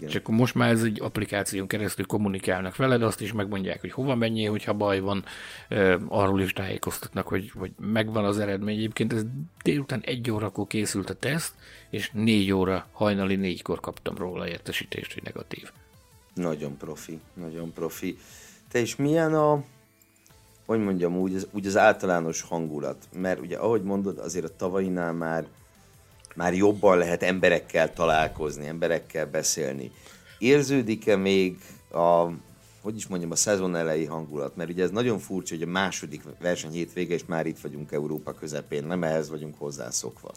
És 0.00 0.14
akkor 0.14 0.34
most 0.34 0.54
már 0.54 0.70
ez 0.70 0.82
egy 0.82 1.00
applikáción 1.00 1.66
keresztül 1.66 2.06
kommunikálnak 2.06 2.76
veled, 2.76 3.02
azt 3.02 3.20
is 3.20 3.32
megmondják, 3.32 3.80
hogy 3.80 3.92
hova 3.92 4.14
menjél, 4.14 4.50
hogyha 4.50 4.72
baj 4.72 5.00
van, 5.00 5.24
arról 6.08 6.40
is 6.40 6.52
tájékoztatnak, 6.52 7.28
hogy, 7.28 7.50
hogy 7.54 7.70
megvan 7.80 8.24
az 8.24 8.38
eredmény. 8.38 8.76
Egyébként 8.76 9.12
ez 9.12 9.22
délután 9.62 10.00
egy 10.00 10.30
órakor 10.30 10.66
készült 10.66 11.10
a 11.10 11.14
teszt, 11.14 11.54
és 11.90 12.10
négy 12.12 12.52
óra, 12.52 12.86
hajnali 12.92 13.36
négykor 13.36 13.80
kaptam 13.80 14.16
róla 14.16 14.48
értesítést, 14.48 15.12
hogy 15.12 15.22
negatív. 15.22 15.70
Nagyon 16.34 16.76
profi, 16.76 17.20
nagyon 17.34 17.72
profi. 17.72 18.18
Te 18.70 18.78
is 18.78 18.96
milyen 18.96 19.34
a, 19.34 19.62
hogy 20.66 20.78
mondjam 20.78 21.16
úgy, 21.16 21.34
az, 21.34 21.46
úgy 21.52 21.66
az 21.66 21.76
általános 21.76 22.40
hangulat. 22.40 23.08
Mert 23.12 23.40
ugye, 23.40 23.56
ahogy 23.56 23.82
mondod, 23.82 24.18
azért 24.18 24.44
a 24.44 24.56
tavainál 24.56 25.12
már, 25.12 25.46
már 26.34 26.54
jobban 26.54 26.98
lehet 26.98 27.22
emberekkel 27.22 27.92
találkozni, 27.92 28.66
emberekkel 28.66 29.26
beszélni. 29.26 29.90
Érződik-e 30.38 31.16
még 31.16 31.58
a, 31.90 32.26
hogy 32.82 32.96
is 32.96 33.06
mondjam, 33.06 33.30
a 33.30 33.36
szezon 33.36 33.76
elejé 33.76 34.04
hangulat? 34.04 34.56
Mert 34.56 34.70
ugye 34.70 34.82
ez 34.82 34.90
nagyon 34.90 35.18
furcsa, 35.18 35.54
hogy 35.54 35.64
a 35.64 35.70
második 35.70 36.22
verseny 36.40 36.70
hétvége, 36.70 37.14
és 37.14 37.24
már 37.26 37.46
itt 37.46 37.60
vagyunk 37.60 37.92
Európa 37.92 38.32
közepén, 38.32 38.84
nem 38.84 39.02
ehhez 39.02 39.30
vagyunk 39.30 39.54
hozzászokva. 39.58 40.30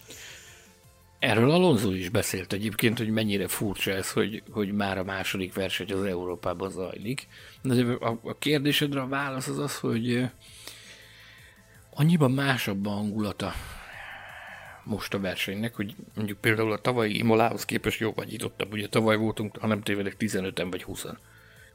Erről 1.19 1.51
Alonso 1.51 1.91
is 1.91 2.09
beszélt 2.09 2.53
egyébként, 2.53 2.97
hogy 2.97 3.09
mennyire 3.09 3.47
furcsa 3.47 3.91
ez, 3.91 4.11
hogy, 4.11 4.43
hogy 4.51 4.71
már 4.71 4.97
a 4.97 5.03
második 5.03 5.53
verseny 5.53 5.91
az 5.91 6.03
Európában 6.03 6.69
zajlik. 6.69 7.27
De 7.61 7.83
a, 7.99 8.19
a 8.23 8.37
kérdésedre 8.37 9.01
a 9.01 9.07
válasz 9.07 9.47
az 9.47 9.59
az, 9.59 9.79
hogy 9.79 10.29
annyiban 11.93 12.31
másabb 12.31 12.85
a 12.85 12.89
hangulata 12.89 13.53
most 14.83 15.13
a 15.13 15.19
versenynek, 15.19 15.75
hogy 15.75 15.95
mondjuk 16.15 16.39
például 16.39 16.71
a 16.71 16.81
tavalyi 16.81 17.17
Imolához 17.17 17.65
képest 17.65 17.99
jó 17.99 18.11
vagyítottabb. 18.15 18.73
Ugye 18.73 18.87
tavaly 18.87 19.17
voltunk, 19.17 19.57
ha 19.57 19.67
nem 19.67 19.81
tévedek, 19.81 20.15
15-en 20.19 20.67
vagy 20.69 20.83
20 20.83 21.05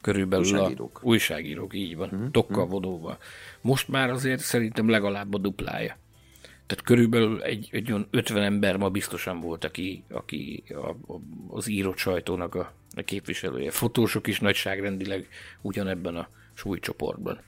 körülbelül 0.01 0.45
újságírók. 0.45 0.99
a 1.01 1.05
újságírók, 1.05 1.73
így 1.75 1.95
van, 1.95 2.09
uh-huh. 2.11 2.31
tokkal, 2.31 2.63
mhm. 2.63 2.71
vodóval. 2.71 3.17
Most 3.61 3.87
már 3.87 4.09
azért 4.09 4.39
szerintem 4.39 4.89
legalább 4.89 5.33
a 5.33 5.37
duplája. 5.37 5.97
Tehát 6.71 6.85
körülbelül 6.85 7.41
egy, 7.43 7.69
egy 7.71 7.91
olyan 7.91 8.07
50 8.11 8.43
ember 8.43 8.77
ma 8.77 8.89
biztosan 8.89 9.39
volt, 9.39 9.63
aki, 9.63 10.03
aki 10.09 10.63
a, 10.69 10.89
a, 11.13 11.19
az 11.49 11.67
írott 11.67 11.97
sajtónak 11.97 12.55
a, 12.55 12.73
a 12.95 13.01
képviselője. 13.01 13.71
Fotósok 13.71 14.27
is 14.27 14.39
nagyságrendileg 14.39 15.27
ugyanebben 15.61 16.15
a 16.15 16.27
súlycsoportban. 16.53 17.39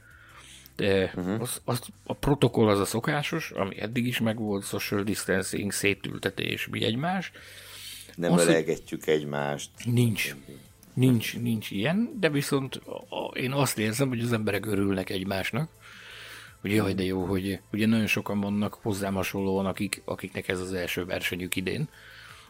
De 0.76 1.14
uh-huh. 1.16 1.42
az, 1.42 1.62
az, 1.66 1.82
a 2.04 2.14
protokoll 2.14 2.70
az 2.70 2.80
a 2.80 2.86
szokásos, 2.86 3.52
ami 3.52 3.82
eddig 3.82 4.08
is 4.08 4.20
megvolt, 4.20 4.66
social 4.66 5.04
distancing, 5.04 5.72
szétültetés, 5.72 6.68
mi 6.68 6.84
egymás. 6.84 7.32
Nem 8.16 8.32
az, 8.32 8.48
egymást. 9.08 9.70
Nincs. 9.86 10.36
Nincs, 10.94 11.38
nincs 11.38 11.72
ilyen, 11.72 12.18
de 12.20 12.30
viszont 12.30 12.76
a, 12.76 13.16
a, 13.16 13.38
én 13.38 13.52
azt 13.52 13.78
érzem, 13.78 14.08
hogy 14.08 14.22
az 14.22 14.34
emberek 14.34 14.66
örülnek 14.66 15.10
egymásnak, 15.10 15.70
hogy 16.64 16.76
jaj, 16.76 16.94
de 16.94 17.04
jó, 17.04 17.26
hogy 17.26 17.60
ugye 17.74 17.86
nagyon 17.86 18.08
sokan 18.08 18.40
vannak 18.40 18.74
hozzám 18.82 19.14
hasonlóan, 19.14 19.66
akik, 19.66 20.02
akiknek 20.06 20.48
ez 20.48 20.60
az 20.60 20.74
első 20.74 21.06
versenyük 21.06 21.56
idén, 21.56 21.90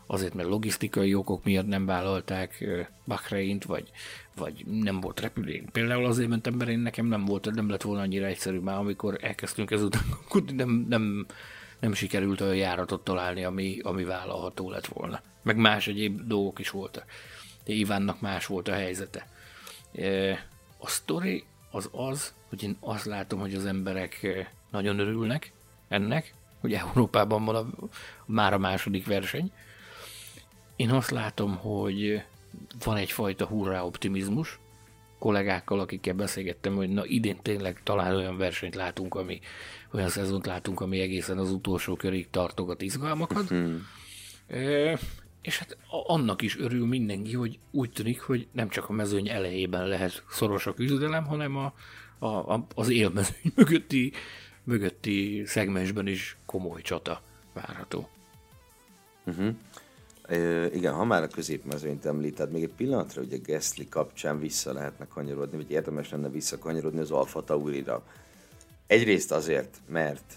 azért, 0.06 0.34
mert 0.34 0.50
logisztikai 0.50 1.14
okok 1.14 1.44
miatt 1.44 1.68
nem 1.68 1.86
vállalták 1.86 2.66
Bahreint, 3.06 3.66
vagy, 3.66 3.92
vagy 4.36 4.66
nem 4.66 5.00
volt 5.00 5.20
repülés. 5.20 5.62
Például 5.72 6.06
azért 6.06 6.30
mentem, 6.30 6.54
mert 6.54 6.70
én 6.70 6.80
nekem 6.80 7.06
nem 7.06 7.26
volt, 7.26 7.54
nem 7.54 7.70
lett 7.70 7.82
volna 7.82 8.02
annyira 8.02 8.26
egyszerű 8.26 8.60
már, 8.60 8.78
amikor 8.78 9.18
elkezdtünk 9.22 9.72
ezután, 9.72 10.04
akkor 10.26 10.44
nem, 10.44 10.86
nem, 10.90 11.26
nem 11.80 11.94
sikerült 11.94 12.42
olyan 12.42 12.56
járatot 12.56 13.04
találni, 13.04 13.44
ami, 13.44 13.80
ami 13.80 14.04
vállalható 14.04 14.70
lett 14.70 14.86
volna. 14.86 15.22
Meg 15.42 15.58
más 15.58 15.88
egyéb 15.88 16.22
dolgok 16.28 16.60
is 16.60 16.70
voltak. 16.70 17.06
De 17.66 17.74
Ivánnak 17.74 18.22
más 18.22 18.46
volt 18.46 18.68
a 18.68 18.74
helyzete. 18.74 19.28
A 20.78 20.88
sztori 20.88 21.44
az 21.72 21.90
az, 21.92 22.34
hogy 22.54 22.64
én 22.64 22.78
azt 22.80 23.06
látom, 23.06 23.40
hogy 23.40 23.54
az 23.54 23.66
emberek 23.66 24.28
nagyon 24.72 25.00
örülnek 25.00 25.52
ennek, 25.88 26.34
hogy 26.60 26.74
Európában 26.74 27.46
van 27.46 27.56
a, 27.56 27.66
már 28.26 28.54
a 28.54 28.58
második 28.58 29.06
verseny, 29.06 29.52
én 30.76 30.90
azt 30.90 31.12
látom, 31.12 31.56
hogy 31.56 32.24
van 32.84 32.98
egyfajta 32.98 33.46
hurrá 33.46 33.84
optimizmus, 33.84 34.60
kollégákkal, 35.20 35.80
akikkel 35.80 36.14
beszélgettem, 36.14 36.76
hogy 36.76 36.90
na 36.90 37.06
idén 37.06 37.38
tényleg 37.42 37.82
talán 37.84 38.16
olyan 38.16 38.38
versenyt 38.38 38.76
látunk, 38.76 39.16
ami 39.16 39.40
olyan 39.92 40.10
szezont 40.10 40.46
látunk, 40.46 40.80
ami 40.80 41.00
egészen 41.00 41.38
az 41.38 41.52
utolsó 41.52 41.96
körig 41.96 42.30
tartogat 42.30 42.82
izgalmakat. 42.82 43.52
E, 44.48 45.00
és 45.42 45.58
hát 45.58 45.78
annak 45.90 46.42
is 46.42 46.60
örül 46.60 46.88
mindenki, 46.88 47.34
hogy 47.34 47.60
úgy 47.72 47.92
tűnik, 47.92 48.22
hogy 48.22 48.48
nem 48.52 48.70
csak 48.70 48.90
a 48.90 48.94
mezőny 48.94 49.30
elejében 49.30 49.88
lehet 49.88 50.24
szoros 50.30 50.68
a 50.68 50.74
küzdelem, 50.74 51.26
hanem 51.26 51.58
a, 51.58 51.74
a, 52.24 52.54
a, 52.54 52.66
az 52.76 52.90
élmezőny 52.90 53.52
mögötti, 53.56 54.12
mögötti 54.64 55.44
szegmensben 55.46 56.08
is 56.08 56.38
komoly 56.46 56.82
csata 56.82 57.22
várható. 57.54 58.10
Uh-huh. 59.26 59.56
E, 60.28 60.66
igen, 60.66 60.94
ha 60.94 61.04
már 61.04 61.24
a 61.24 61.28
középmezőnyt 61.28 62.06
említed, 62.06 62.52
még 62.52 62.64
egy 62.64 62.74
pillanatra 62.74 63.22
ugye 63.22 63.38
Geszli 63.38 63.90
kapcsán 63.90 64.40
vissza 64.40 64.74
lehetne 64.74 65.08
kanyarodni, 65.08 65.58
vagy 65.58 65.72
érdemes 65.72 66.10
lenne 66.10 66.30
visszakanyarodni 66.30 67.00
az 67.00 67.12
Alfa 67.12 67.44
Taurira. 67.44 68.04
Egyrészt 68.88 69.32
azért, 69.32 69.78
mert 69.88 70.34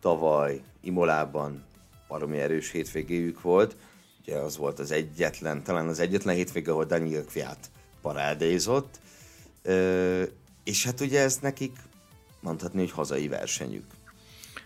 tavaly 0.00 0.60
Imolában 0.80 1.64
baromi 2.08 2.38
erős 2.38 2.70
hétvégéjük 2.70 3.42
volt, 3.42 3.76
ugye 4.20 4.36
az 4.36 4.56
volt 4.56 4.78
az 4.78 4.90
egyetlen, 4.90 5.62
talán 5.62 5.88
az 5.88 5.98
egyetlen 5.98 6.34
hétvége, 6.34 6.70
ahol 6.70 6.84
Daniel 6.84 7.24
Kviat 7.24 7.70
parádézott, 8.02 9.00
és 10.68 10.84
hát 10.84 11.00
ugye 11.00 11.20
ez 11.20 11.38
nekik 11.38 11.76
mondhatni, 12.40 12.78
hogy 12.78 12.90
hazai 12.90 13.28
versenyük. 13.28 13.84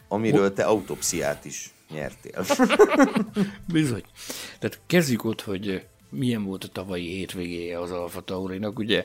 Amiről 0.09 0.52
te 0.52 0.64
autopsziát 0.64 1.44
is 1.44 1.71
nyertél. 1.90 2.44
Bizony. 3.73 4.02
Tehát 4.59 4.80
kezdjük 4.87 5.25
ott, 5.25 5.40
hogy 5.40 5.87
milyen 6.11 6.44
volt 6.44 6.64
a 6.64 6.68
tavalyi 6.68 7.09
hétvégéje 7.09 7.80
az 7.80 7.90
Alfa 7.90 8.21
Taurinak. 8.21 8.78
Ugye 8.78 9.04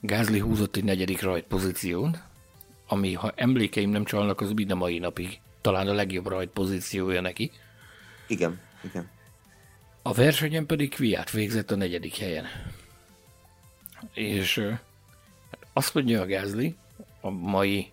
Gázli 0.00 0.38
húzott 0.38 0.76
egy 0.76 0.84
negyedik 0.84 1.22
rajt 1.22 1.44
pozíción, 1.44 2.22
ami, 2.86 3.12
ha 3.12 3.32
emlékeim 3.34 3.90
nem 3.90 4.04
csalnak, 4.04 4.40
az 4.40 4.52
mind 4.52 4.70
a 4.70 4.74
mai 4.74 4.98
napig 4.98 5.40
talán 5.60 5.88
a 5.88 5.92
legjobb 5.92 6.26
rajt 6.26 6.50
pozíciója 6.50 7.20
neki. 7.20 7.50
Igen, 8.26 8.60
igen. 8.84 9.10
A 10.02 10.12
versenyen 10.12 10.66
pedig 10.66 10.90
Kviát 10.90 11.30
végzett 11.30 11.70
a 11.70 11.76
negyedik 11.76 12.16
helyen. 12.16 12.46
És 14.12 14.76
azt 15.78 15.94
mondja 15.94 16.20
a 16.20 16.26
Gázli, 16.26 16.76
a 17.20 17.30
mai 17.30 17.92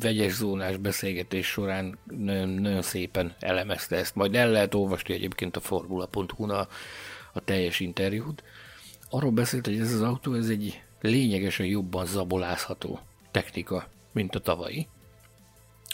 vegyes 0.00 0.32
zónás 0.32 0.76
beszélgetés 0.76 1.46
során 1.46 1.98
nagyon, 2.04 2.48
nagyon 2.48 2.82
szépen 2.82 3.34
elemezte 3.40 3.96
ezt. 3.96 4.14
Majd 4.14 4.34
el 4.34 4.50
lehet 4.50 4.74
olvasni 4.74 5.14
egyébként 5.14 5.56
a 5.56 5.60
formula.hu-n 5.60 6.50
a, 6.50 6.68
a 7.32 7.40
teljes 7.44 7.80
interjút. 7.80 8.42
Arról 9.10 9.30
beszélt, 9.30 9.66
hogy 9.66 9.78
ez 9.78 9.92
az 9.92 10.02
autó 10.02 10.34
ez 10.34 10.48
egy 10.48 10.82
lényegesen 11.00 11.66
jobban 11.66 12.06
zabolázható 12.06 13.00
technika, 13.30 13.88
mint 14.12 14.34
a 14.34 14.40
tavalyi. 14.40 14.88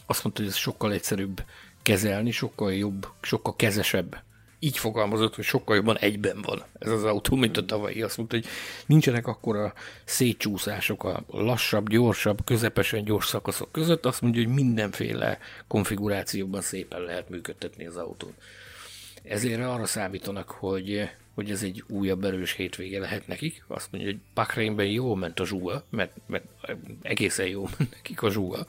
Azt 0.07 0.25
mondta, 0.25 0.42
hogy 0.42 0.51
ez 0.51 0.57
sokkal 0.57 0.92
egyszerűbb 0.92 1.45
kezelni, 1.83 2.31
sokkal 2.31 2.75
jobb, 2.75 3.09
sokkal 3.21 3.57
kezesebb 3.57 4.23
így 4.64 4.79
fogalmazott, 4.79 5.35
hogy 5.35 5.44
sokkal 5.44 5.77
jobban 5.77 5.98
egyben 5.98 6.42
van 6.42 6.62
ez 6.79 6.90
az 6.90 7.05
autó, 7.05 7.37
mint 7.37 7.57
a 7.57 7.64
tavalyi. 7.64 8.03
Azt 8.03 8.16
mondta, 8.16 8.37
hogy 8.37 8.46
nincsenek 8.87 9.27
akkora 9.27 9.72
szétcsúszások 10.05 11.05
a 11.05 11.25
lassabb, 11.27 11.88
gyorsabb, 11.88 12.44
közepesen 12.44 13.05
gyors 13.05 13.27
szakaszok 13.27 13.72
között. 13.72 14.07
Azt 14.07 14.20
mondja, 14.20 14.42
hogy 14.42 14.55
mindenféle 14.55 15.38
konfigurációban 15.66 16.61
szépen 16.61 17.01
lehet 17.01 17.29
működtetni 17.29 17.87
az 17.87 17.96
autót. 17.96 18.35
Ezért 19.22 19.61
arra 19.61 19.87
számítanak, 19.87 20.51
hogy, 20.51 21.09
hogy 21.35 21.51
ez 21.51 21.62
egy 21.62 21.85
újabb 21.88 22.25
erős 22.25 22.53
hétvége 22.53 22.98
lehet 22.98 23.27
nekik. 23.27 23.64
Azt 23.68 23.92
mondja, 23.92 24.11
hogy 24.11 24.20
Bakrényben 24.35 24.87
jó 24.87 25.14
ment 25.14 25.40
a 25.40 25.44
zsúga, 25.44 25.85
mert, 25.90 26.16
mert 26.27 26.44
egészen 27.03 27.46
jó 27.46 27.62
ment 27.79 27.90
nekik 27.90 28.22
a 28.22 28.31
zsúga. 28.31 28.66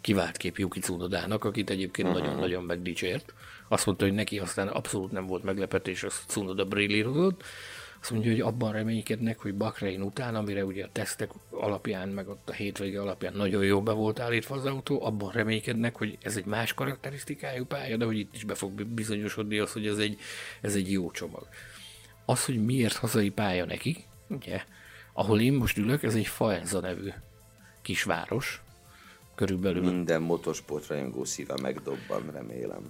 Kivált 0.00 0.36
kép 0.36 0.58
Yuki 0.58 0.80
Tsunodának, 0.80 1.44
akit 1.44 1.70
egyébként 1.70 2.08
uh-huh. 2.08 2.22
nagyon-nagyon 2.22 2.64
megdicsért. 2.64 3.34
Azt 3.68 3.86
mondta, 3.86 4.04
hogy 4.04 4.14
neki 4.14 4.38
aztán 4.38 4.68
abszolút 4.68 5.12
nem 5.12 5.26
volt 5.26 5.42
meglepetés, 5.42 6.02
az 6.02 6.22
Cunoda 6.26 6.64
brillírozott. 6.64 7.42
Azt 8.00 8.10
mondja, 8.10 8.30
hogy 8.30 8.40
abban 8.40 8.72
reménykednek, 8.72 9.38
hogy 9.38 9.54
Bakrein 9.54 10.02
után, 10.02 10.34
amire 10.34 10.64
ugye 10.64 10.84
a 10.84 10.88
tesztek 10.92 11.30
alapján, 11.50 12.08
meg 12.08 12.28
ott 12.28 12.48
a 12.48 12.52
hétvége 12.52 13.00
alapján 13.00 13.34
nagyon 13.34 13.64
jó 13.64 13.82
be 13.82 13.92
volt 13.92 14.20
állítva 14.20 14.54
az 14.54 14.66
autó, 14.66 15.04
abban 15.04 15.30
reménykednek, 15.30 15.96
hogy 15.96 16.18
ez 16.22 16.36
egy 16.36 16.44
más 16.44 16.74
karakterisztikájú 16.74 17.64
pálya, 17.64 17.96
de 17.96 18.04
hogy 18.04 18.18
itt 18.18 18.34
is 18.34 18.44
be 18.44 18.54
fog 18.54 18.86
bizonyosodni 18.86 19.58
az, 19.58 19.72
hogy 19.72 19.86
ez 19.86 19.98
egy, 19.98 20.18
ez 20.60 20.74
egy 20.74 20.92
jó 20.92 21.10
csomag. 21.10 21.48
Az, 22.24 22.44
hogy 22.44 22.64
miért 22.64 22.96
hazai 22.96 23.30
pálya 23.30 23.64
neki, 23.64 24.04
ugye, 24.28 24.62
ahol 25.12 25.40
én 25.40 25.52
most 25.52 25.78
ülök, 25.78 26.02
ez 26.02 26.14
egy 26.14 26.26
Faenza 26.26 26.80
nevű 26.80 27.08
kisváros, 27.82 28.62
körülbelül. 29.36 29.82
Minden 29.82 30.22
motorsport 30.22 30.86
rajongó 30.86 31.24
szíve 31.24 31.54
megdobban, 31.62 32.30
remélem. 32.32 32.80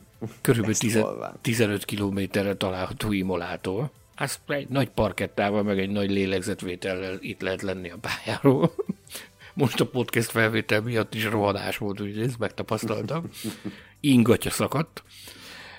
Körülbelül 0.40 0.76
10, 0.76 1.04
15 1.40 1.84
kilométerre 1.84 2.54
található 2.54 3.12
Imolától. 3.12 3.90
Az 4.16 4.38
egy 4.46 4.68
nagy 4.68 4.88
parkettával, 4.88 5.62
meg 5.62 5.78
egy 5.78 5.90
nagy 5.90 6.10
lélegzetvétellel 6.10 7.16
itt 7.20 7.40
lehet 7.40 7.62
lenni 7.62 7.90
a 7.90 7.96
pályáról. 8.00 8.74
Most 9.54 9.80
a 9.80 9.86
podcast 9.86 10.30
felvétel 10.30 10.80
miatt 10.80 11.14
is 11.14 11.24
rohadás 11.24 11.78
volt, 11.78 12.00
úgyhogy 12.00 12.22
ezt 12.22 12.38
megtapasztaltam. 12.38 13.28
Ingatja 14.00 14.50
szakadt. 14.50 15.02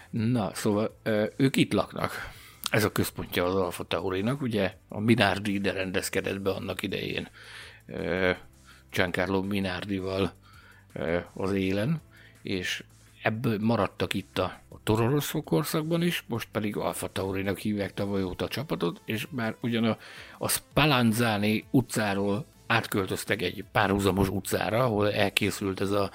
Na, 0.10 0.52
szóval 0.54 1.00
ők 1.38 1.56
itt 1.56 1.74
laknak. 1.74 2.36
Ez 2.72 2.84
a 2.84 2.92
központja 2.92 3.46
az 3.46 3.56
Alfa 3.56 3.84
Taurinak, 3.84 4.42
ugye 4.42 4.74
a 4.88 5.00
Minardi 5.00 5.54
ide 5.54 5.72
rendezkedett 5.72 6.42
be 6.42 6.50
annak 6.50 6.82
idején. 6.82 7.28
Giancarlo 8.92 9.42
Minardival 9.42 10.34
az 11.34 11.52
élen, 11.52 12.02
és 12.42 12.84
ebből 13.24 13.58
maradtak 13.60 14.14
itt 14.14 14.38
a, 14.38 14.44
a 14.70 14.76
Tororoszó 14.84 15.44
korszakban 15.44 16.02
is, 16.02 16.24
most 16.28 16.48
pedig 16.52 16.78
Alfa 16.78 17.08
Taurinak 17.08 17.58
hívják 17.58 17.94
tavaly 17.94 18.24
óta 18.24 18.46
a 18.46 18.48
csapatot, 18.48 19.02
és 19.06 19.28
már 19.30 19.56
ugyan 19.62 19.84
a, 19.84 19.98
a 20.38 20.50
Spallanzani 20.50 21.66
utcáról 21.72 22.46
átköltöztek 22.68 23.42
egy 23.42 23.66
párhuzamos 23.72 24.30
utcára, 24.30 24.84
ahol 24.84 25.14
elkészült 25.14 25.82
ez 25.82 25.92
a, 25.92 26.12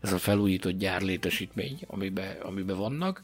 ez 0.00 0.12
a 0.12 0.18
felújított 0.18 0.78
gyárlétesítmény, 0.78 1.78
amiben, 1.86 2.36
amiben 2.42 2.76
vannak, 2.76 3.20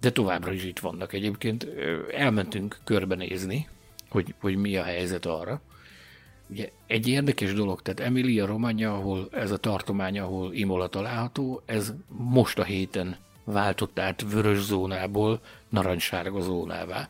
de 0.00 0.10
továbbra 0.10 0.52
is 0.52 0.64
itt 0.64 0.78
vannak. 0.78 1.12
Egyébként 1.12 1.66
elmentünk 2.14 2.78
körbenézni, 2.84 3.68
hogy, 4.08 4.34
hogy 4.40 4.56
mi 4.56 4.76
a 4.76 4.82
helyzet 4.82 5.26
arra, 5.26 5.60
Ugye 6.46 6.70
egy 6.86 7.08
érdekes 7.08 7.54
dolog, 7.54 7.82
tehát 7.82 8.00
Emilia 8.00 8.46
Romagna, 8.46 8.94
ahol 8.94 9.28
ez 9.32 9.50
a 9.50 9.56
tartomány, 9.56 10.18
ahol 10.18 10.52
Imola 10.52 10.88
található, 10.88 11.62
ez 11.66 11.92
most 12.08 12.58
a 12.58 12.64
héten 12.64 13.16
váltott 13.44 13.98
át 13.98 14.24
vörös 14.30 14.58
zónából 14.58 15.40
narancssárga 15.68 16.40
zónává. 16.40 17.08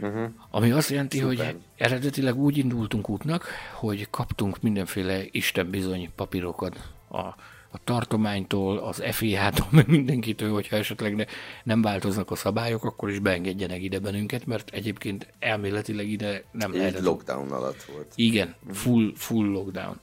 Uh-huh. 0.00 0.30
Ami 0.50 0.70
azt 0.70 0.90
jelenti, 0.90 1.18
Szuper. 1.18 1.36
hogy 1.36 1.56
eredetileg 1.76 2.36
úgy 2.36 2.56
indultunk 2.56 3.08
útnak, 3.08 3.46
hogy 3.72 4.10
kaptunk 4.10 4.62
mindenféle 4.62 5.22
istenbizony 5.30 6.10
papírokat 6.14 6.92
a 7.10 7.34
a 7.70 7.78
tartománytól, 7.84 8.78
az 8.78 9.02
FIH-tól, 9.10 9.66
meg 9.70 9.86
mindenkitől, 9.88 10.52
hogyha 10.52 10.76
esetleg 10.76 11.14
ne, 11.14 11.24
nem 11.64 11.82
változnak 11.82 12.30
a 12.30 12.34
szabályok, 12.34 12.84
akkor 12.84 13.10
is 13.10 13.18
beengedjenek 13.18 13.82
ide 13.82 13.98
bennünket, 13.98 14.46
mert 14.46 14.70
egyébként 14.70 15.32
elméletileg 15.38 16.08
ide 16.08 16.44
nem 16.52 16.74
lehet. 16.74 16.94
Egy 16.94 17.02
lockdown 17.02 17.50
alatt 17.50 17.82
volt. 17.82 18.12
Igen, 18.14 18.54
full, 18.72 19.12
full 19.16 19.46
lockdown. 19.46 20.00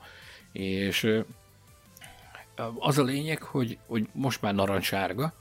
És 0.52 1.22
az 2.80 2.98
a 2.98 3.04
lényeg, 3.04 3.42
hogy, 3.42 3.78
hogy 3.86 4.08
most 4.12 4.42
már 4.42 4.54
narancssárga, 4.56 5.34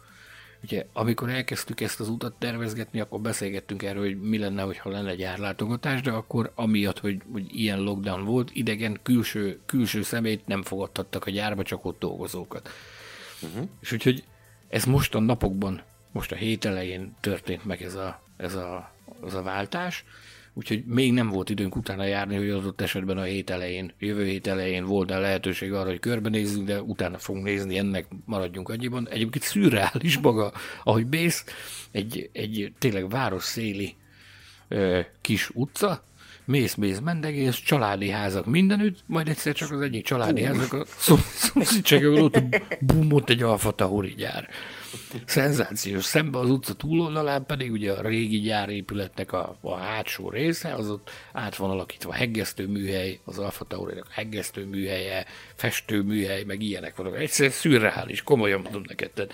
ugye 0.62 0.86
amikor 0.92 1.30
elkezdtük 1.30 1.80
ezt 1.80 2.00
az 2.00 2.08
utat 2.08 2.34
tervezgetni, 2.38 3.00
akkor 3.00 3.20
beszélgettünk 3.20 3.82
erről, 3.82 4.02
hogy 4.02 4.20
mi 4.20 4.38
lenne, 4.38 4.62
ha 4.78 4.90
lenne 4.90 5.14
gyárlátogatás, 5.14 6.00
de 6.00 6.10
akkor 6.10 6.52
amiatt, 6.54 6.98
hogy, 6.98 7.22
hogy 7.32 7.58
ilyen 7.58 7.80
lockdown 7.80 8.24
volt, 8.24 8.50
idegen 8.52 8.98
külső, 9.02 9.60
külső 9.66 10.02
szemét 10.02 10.46
nem 10.46 10.62
fogadtattak 10.62 11.26
a 11.26 11.30
gyárba, 11.30 11.62
csak 11.62 11.84
ott 11.84 11.98
dolgozókat. 11.98 12.70
Uh-huh. 13.42 13.68
És 13.80 13.92
úgyhogy 13.92 14.24
ez 14.68 14.84
most 14.84 15.14
a 15.14 15.20
napokban, 15.20 15.82
most 16.12 16.32
a 16.32 16.36
hét 16.36 16.64
elején 16.64 17.14
történt 17.20 17.64
meg 17.64 17.82
ez 17.82 17.94
a, 17.94 18.22
ez 18.36 18.54
a, 18.54 18.92
az 19.20 19.34
a 19.34 19.42
váltás, 19.42 20.04
úgyhogy 20.56 20.84
még 20.84 21.12
nem 21.12 21.28
volt 21.28 21.50
időnk 21.50 21.76
utána 21.76 22.04
járni, 22.04 22.36
hogy 22.36 22.50
adott 22.50 22.80
esetben 22.80 23.18
a 23.18 23.22
hét 23.22 23.50
elején, 23.50 23.92
jövő 23.98 24.24
hét 24.24 24.46
elején 24.46 24.84
volt 24.84 25.10
a 25.10 25.18
lehetőség 25.18 25.72
arra, 25.72 25.88
hogy 25.88 25.98
körbenézzünk, 25.98 26.66
de 26.66 26.82
utána 26.82 27.18
fogunk 27.18 27.44
nézni, 27.44 27.78
ennek 27.78 28.06
maradjunk 28.24 28.68
annyiban. 28.68 29.08
Egyébként 29.08 29.44
szürreális 29.44 30.18
maga, 30.18 30.52
ahogy 30.84 31.06
bész, 31.06 31.44
egy, 31.90 32.30
egy 32.32 32.72
tényleg 32.78 33.10
város 33.10 33.44
széli 33.44 33.94
ö, 34.68 35.00
kis 35.20 35.50
utca, 35.50 36.04
mész, 36.46 36.74
mész, 36.74 36.98
mendegész, 36.98 37.54
családi 37.54 38.10
házak 38.10 38.46
mindenütt, 38.46 38.98
majd 39.06 39.28
egyszer 39.28 39.54
csak 39.54 39.70
az 39.70 39.80
egyik 39.80 40.04
családi 40.04 40.42
házak 40.42 40.72
a 40.72 40.84
szomszédságokon 41.34 42.22
ott 42.22 42.38
bum, 42.80 43.12
ott 43.12 43.30
egy 43.30 43.42
Alfa 43.42 43.70
Tauri 43.70 44.14
gyár. 44.16 44.48
Szenzációs. 45.24 46.04
Szembe 46.04 46.38
az 46.38 46.50
utca 46.50 46.74
túloldalán 46.74 47.46
pedig 47.46 47.72
ugye 47.72 47.92
a 47.92 48.02
régi 48.02 48.40
gyárépületnek 48.40 49.32
a, 49.32 49.56
a 49.60 49.76
hátsó 49.76 50.30
része, 50.30 50.74
az 50.74 50.90
ott 50.90 51.10
át 51.32 51.56
van 51.56 51.70
alakítva 51.70 52.12
hegesztő 52.12 52.66
műhely, 52.66 53.20
az 53.24 53.38
Alfa 53.38 53.64
tauri 53.64 54.02
hegesztő 54.10 54.64
műhelye, 54.64 55.26
festő 55.54 56.02
műhely, 56.02 56.44
meg 56.44 56.62
ilyenek 56.62 56.96
vannak. 56.96 57.18
Egyszer 57.18 57.50
szürreális, 57.50 58.22
komolyan 58.22 58.60
mondom 58.60 58.82
neked. 58.86 59.10
Tehát, 59.10 59.32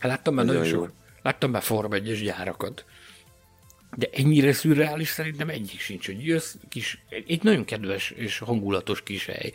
láttam 0.00 0.34
már 0.34 0.44
nagyon 0.44 0.64
sok, 0.64 0.92
láttam 1.22 1.50
már 1.50 1.62
Form 1.62 1.92
1 1.92 2.22
gyárakat, 2.22 2.84
de 3.96 4.08
ennyire 4.12 4.52
szürreális 4.52 5.08
szerintem 5.08 5.48
egyik 5.48 5.80
sincs, 5.80 6.06
hogy 6.06 6.26
jössz, 6.26 6.54
kis, 6.68 7.04
egy 7.08 7.42
nagyon 7.42 7.64
kedves 7.64 8.10
és 8.10 8.38
hangulatos 8.38 9.02
kis 9.02 9.26
hely. 9.26 9.52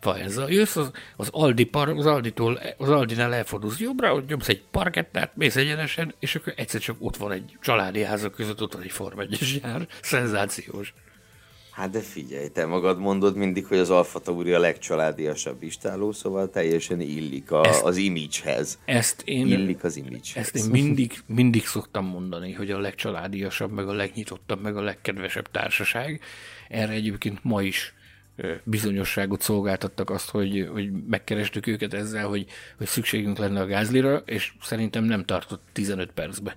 Faenza. 0.00 0.48
Jössz 0.48 0.76
az, 0.76 0.90
az 1.16 1.28
Aldi 1.32 1.64
par, 1.64 1.88
az 1.88 2.06
Aldi-tól, 2.06 2.60
az 2.76 2.88
Aldi-nál 2.88 3.34
elfordulsz 3.34 3.78
jobbra, 3.78 4.12
hogy 4.12 4.24
nyomsz 4.28 4.48
egy 4.48 4.62
parkettát, 4.70 5.36
mész 5.36 5.56
egyenesen, 5.56 6.14
és 6.18 6.34
akkor 6.34 6.52
egyszer 6.56 6.80
csak 6.80 6.96
ott 6.98 7.16
van 7.16 7.32
egy 7.32 7.56
családi 7.60 8.02
házak 8.02 8.34
között, 8.34 8.62
ott 8.62 8.72
van 8.72 8.82
egy 8.82 8.90
Form 8.90 9.20
1 9.20 9.60
jár. 9.62 9.86
Szenzációs. 10.02 10.94
Hát 11.72 11.90
de 11.90 12.00
figyelj, 12.00 12.48
te 12.48 12.66
magad 12.66 12.98
mondod 12.98 13.36
mindig, 13.36 13.66
hogy 13.66 13.78
az 13.78 13.90
Alfa 13.90 14.18
Tauri 14.18 14.52
a 14.52 14.58
legcsaládiasabb 14.58 15.62
istáló, 15.62 16.12
szóval 16.12 16.50
teljesen 16.50 17.00
illik 17.00 17.50
a, 17.50 17.64
ezt, 17.64 17.82
az 17.82 17.96
image-hez. 17.96 18.78
Ezt 18.84 19.22
én, 19.24 19.46
illik 19.46 19.84
az 19.84 19.96
image-hez. 19.96 20.36
Ezt 20.36 20.56
én 20.56 20.70
mindig, 20.70 21.22
mindig 21.26 21.66
szoktam 21.66 22.06
mondani, 22.06 22.52
hogy 22.52 22.70
a 22.70 22.78
legcsaládiasabb, 22.78 23.72
meg 23.72 23.88
a 23.88 23.92
legnyitottabb, 23.92 24.62
meg 24.62 24.76
a 24.76 24.80
legkedvesebb 24.82 25.50
társaság. 25.50 26.20
Erre 26.68 26.92
egyébként 26.92 27.44
ma 27.44 27.62
is 27.62 27.94
bizonyosságot 28.64 29.40
szolgáltattak 29.40 30.10
azt, 30.10 30.30
hogy, 30.30 30.68
hogy 30.72 30.90
megkerestük 31.06 31.66
őket 31.66 31.94
ezzel, 31.94 32.28
hogy, 32.28 32.46
hogy 32.78 32.86
szükségünk 32.86 33.38
lenne 33.38 33.60
a 33.60 33.66
gázlira, 33.66 34.16
és 34.16 34.52
szerintem 34.62 35.04
nem 35.04 35.24
tartott 35.24 35.62
15 35.72 36.12
percbe, 36.12 36.56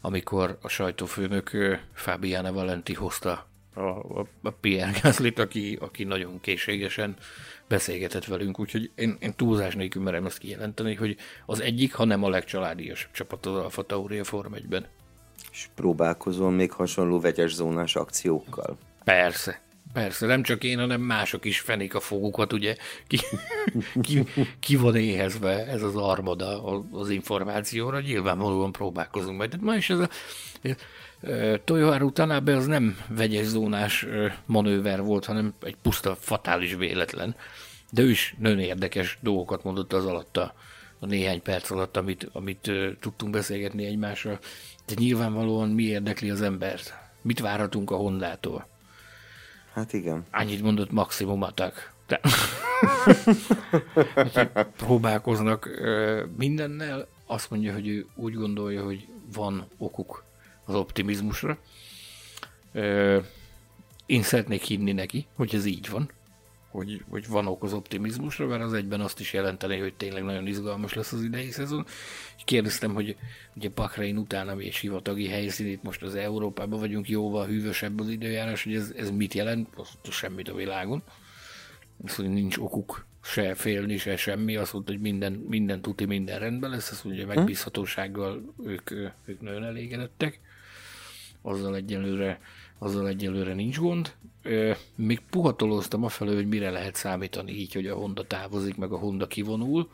amikor 0.00 0.58
a 0.62 0.68
sajtófőnök 0.68 1.50
Fabiana 1.92 2.52
Valenti 2.52 2.94
hozta 2.94 3.47
a, 3.78 4.20
a, 4.20 4.26
a 4.42 4.50
PR 4.50 5.00
gázlit, 5.02 5.38
aki, 5.38 5.78
aki 5.80 6.04
nagyon 6.04 6.40
készségesen 6.40 7.16
beszélgetett 7.68 8.24
velünk, 8.24 8.60
úgyhogy 8.60 8.90
én, 8.94 9.16
én 9.20 9.34
túlzás 9.34 9.74
nélkül 9.74 10.02
merem 10.02 10.26
ezt 10.26 10.38
kijelenteni, 10.38 10.94
hogy 10.94 11.16
az 11.46 11.60
egyik, 11.60 11.94
ha 11.94 12.04
nem 12.04 12.24
a 12.24 12.28
legcsaládiasabb 12.28 13.12
csapat 13.12 13.46
az 13.46 13.54
Alfa 13.54 13.82
Tauri 13.82 14.18
a 14.18 14.24
Form 14.24 14.52
1-ben. 14.54 14.86
És 15.52 15.68
próbálkozol 15.74 16.50
még 16.50 16.72
hasonló 16.72 17.20
vegyes 17.20 17.54
zónás 17.54 17.96
akciókkal? 17.96 18.78
Persze, 19.04 19.60
Persze, 19.92 20.26
nem 20.26 20.42
csak 20.42 20.64
én, 20.64 20.78
hanem 20.78 21.00
mások 21.00 21.44
is 21.44 21.60
fenik 21.60 21.94
a 21.94 22.00
fogukat, 22.00 22.52
ugye 22.52 22.76
ki, 23.06 23.18
ki, 24.00 24.24
ki 24.60 24.76
van 24.76 24.96
éhezve 24.96 25.66
ez 25.66 25.82
az 25.82 25.96
armada 25.96 26.80
az 26.92 27.10
információra, 27.10 28.00
nyilvánvalóan 28.00 28.72
próbálkozunk 28.72 29.36
majd. 29.36 29.50
Tehát 29.50 29.64
ma 29.64 29.74
is 29.74 29.90
ez 29.90 29.98
a 29.98 30.08
Toyoharu 31.64 32.12
Tanabe 32.12 32.56
az 32.56 32.66
nem 32.66 32.98
vegyes 33.08 33.44
zónás 33.44 34.06
manőver 34.46 35.02
volt, 35.02 35.24
hanem 35.24 35.54
egy 35.62 35.76
puszta 35.82 36.14
fatális 36.14 36.74
véletlen. 36.74 37.36
De 37.90 38.02
ő 38.02 38.10
is 38.10 38.34
nagyon 38.38 38.58
érdekes 38.58 39.18
dolgokat 39.20 39.64
mondott 39.64 39.92
az 39.92 40.06
alatt 40.06 40.36
a, 40.36 40.54
a 40.98 41.06
néhány 41.06 41.42
perc 41.42 41.70
alatt, 41.70 41.96
amit, 41.96 42.28
amit 42.32 42.70
tudtunk 43.00 43.32
beszélgetni 43.32 43.86
egymással. 43.86 44.38
De 44.86 44.94
nyilvánvalóan 44.96 45.68
mi 45.68 45.82
érdekli 45.82 46.30
az 46.30 46.42
embert? 46.42 46.94
Mit 47.22 47.40
várhatunk 47.40 47.90
a 47.90 47.96
Hondától? 47.96 48.68
Hát 49.72 49.92
igen. 49.92 50.24
Annyit 50.30 50.62
mondott 50.62 50.90
maximum 50.90 51.42
atak. 51.42 51.92
De... 52.06 52.20
próbálkoznak 54.76 55.68
mindennel. 56.36 57.06
Azt 57.26 57.50
mondja, 57.50 57.72
hogy 57.72 57.88
ő 57.88 58.06
úgy 58.14 58.34
gondolja, 58.34 58.84
hogy 58.84 59.08
van 59.32 59.66
okuk 59.78 60.26
az 60.68 60.74
optimizmusra. 60.74 61.58
Én 64.06 64.22
szeretnék 64.22 64.62
hinni 64.62 64.92
neki, 64.92 65.26
hogy 65.34 65.54
ez 65.54 65.64
így 65.64 65.88
van, 65.88 66.10
hogy, 66.70 67.04
hogy 67.08 67.28
van 67.28 67.46
ok 67.46 67.62
az 67.62 67.72
optimizmusra, 67.72 68.46
mert 68.46 68.62
az 68.62 68.72
egyben 68.72 69.00
azt 69.00 69.20
is 69.20 69.32
jelenteni, 69.32 69.78
hogy 69.78 69.94
tényleg 69.94 70.22
nagyon 70.22 70.46
izgalmas 70.46 70.94
lesz 70.94 71.12
az 71.12 71.22
idei 71.22 71.50
szezon. 71.50 71.86
És 72.36 72.42
kérdeztem, 72.44 72.94
hogy 72.94 73.16
ugye 73.54 73.68
Bahrein 73.68 74.16
után, 74.16 74.48
ami 74.48 74.66
egy 74.66 74.72
sivatagi 74.72 75.28
helyszín, 75.28 75.66
itt 75.66 75.82
most 75.82 76.02
az 76.02 76.14
Európában 76.14 76.78
vagyunk, 76.78 77.08
jóval 77.08 77.46
hűvösebb 77.46 78.00
az 78.00 78.08
időjárás, 78.08 78.64
hogy 78.64 78.74
ez, 78.74 78.92
ez 78.96 79.10
mit 79.10 79.34
jelent? 79.34 79.68
Azt 79.76 80.10
semmit 80.10 80.48
a 80.48 80.54
világon. 80.54 81.02
Azt, 82.04 82.16
hogy 82.16 82.28
nincs 82.28 82.56
okuk 82.58 83.06
se 83.22 83.54
félni, 83.54 83.96
se 83.96 84.16
semmi, 84.16 84.56
azt 84.56 84.72
mondta, 84.72 84.92
hogy 84.92 85.00
minden, 85.00 85.32
minden 85.32 85.82
tuti, 85.82 86.04
minden 86.04 86.38
rendben 86.38 86.70
lesz, 86.70 86.90
azt 86.90 87.04
mondja, 87.04 87.26
megbízhatósággal 87.26 88.54
ők, 88.64 88.90
ők 89.24 89.40
nagyon 89.40 89.64
elégedettek 89.64 90.40
azzal 91.42 91.74
egyelőre, 91.76 92.40
azzal 92.78 93.08
egyelőre 93.08 93.54
nincs 93.54 93.78
gond. 93.78 94.14
Még 94.94 95.20
puhatolóztam 95.30 96.04
afelől, 96.04 96.34
hogy 96.34 96.48
mire 96.48 96.70
lehet 96.70 96.94
számítani 96.94 97.52
így, 97.52 97.74
hogy 97.74 97.86
a 97.86 97.94
Honda 97.94 98.26
távozik, 98.26 98.76
meg 98.76 98.92
a 98.92 98.98
Honda 98.98 99.26
kivonul, 99.26 99.90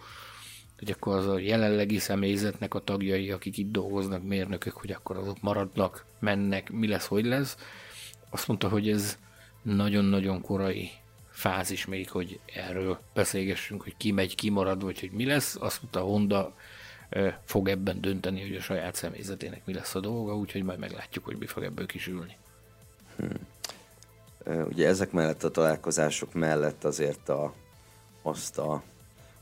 hogy 0.78 0.90
akkor 0.90 1.16
az 1.16 1.26
a 1.26 1.38
jelenlegi 1.38 1.98
személyzetnek 1.98 2.74
a 2.74 2.84
tagjai, 2.84 3.30
akik 3.30 3.58
itt 3.58 3.70
dolgoznak, 3.70 4.22
mérnökök, 4.22 4.72
hogy 4.72 4.92
akkor 4.92 5.16
azok 5.16 5.40
maradnak, 5.40 6.06
mennek, 6.18 6.70
mi 6.70 6.86
lesz, 6.86 7.06
hogy 7.06 7.24
lesz. 7.24 7.56
Azt 8.30 8.48
mondta, 8.48 8.68
hogy 8.68 8.88
ez 8.88 9.18
nagyon-nagyon 9.62 10.40
korai 10.40 10.90
fázis 11.30 11.86
még, 11.86 12.10
hogy 12.10 12.40
erről 12.54 13.00
beszélgessünk, 13.14 13.82
hogy 13.82 13.96
ki 13.96 14.12
megy, 14.12 14.34
ki 14.34 14.50
marad, 14.50 14.82
vagy 14.82 15.00
hogy 15.00 15.10
mi 15.10 15.24
lesz. 15.24 15.56
Azt 15.60 15.82
mondta, 15.82 16.00
Honda 16.00 16.54
fog 17.44 17.68
ebben 17.68 18.00
dönteni, 18.00 18.40
hogy 18.40 18.56
a 18.56 18.60
saját 18.60 18.94
személyzetének 18.94 19.64
mi 19.64 19.74
lesz 19.74 19.94
a 19.94 20.00
dolga, 20.00 20.36
úgyhogy 20.36 20.62
majd 20.62 20.78
meglátjuk, 20.78 21.24
hogy 21.24 21.36
mi 21.38 21.46
fog 21.46 21.62
ebből 21.62 21.86
kisülni. 21.86 22.36
Hmm. 23.16 23.46
Ugye 24.68 24.88
ezek 24.88 25.12
mellett 25.12 25.44
a 25.44 25.50
találkozások 25.50 26.32
mellett 26.32 26.84
azért 26.84 27.28
a, 27.28 27.54
azt, 28.22 28.58
a, 28.58 28.82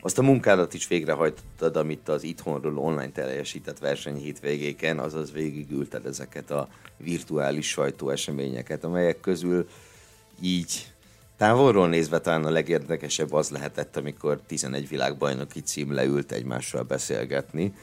azt 0.00 0.18
a 0.18 0.22
munkádat 0.22 0.74
is 0.74 0.88
végrehajtottad, 0.88 1.76
amit 1.76 2.08
az 2.08 2.22
itthonról 2.22 2.78
online 2.78 3.10
teljesített 3.10 3.78
verseny 3.78 4.16
hétvégéken, 4.16 4.98
azaz 4.98 5.32
végigülted 5.32 6.06
ezeket 6.06 6.50
a 6.50 6.68
virtuális 6.96 7.68
sajtóeseményeket, 7.68 8.84
amelyek 8.84 9.20
közül 9.20 9.68
így 10.40 10.91
Távolról 11.42 11.88
nézve 11.88 12.20
talán 12.20 12.44
a 12.44 12.50
legérdekesebb 12.50 13.32
az 13.32 13.50
lehetett, 13.50 13.96
amikor 13.96 14.40
11 14.46 14.88
világbajnoki 14.88 15.60
cím 15.60 15.92
leült 15.92 16.32
egymással 16.32 16.82
beszélgetni. 16.82 17.74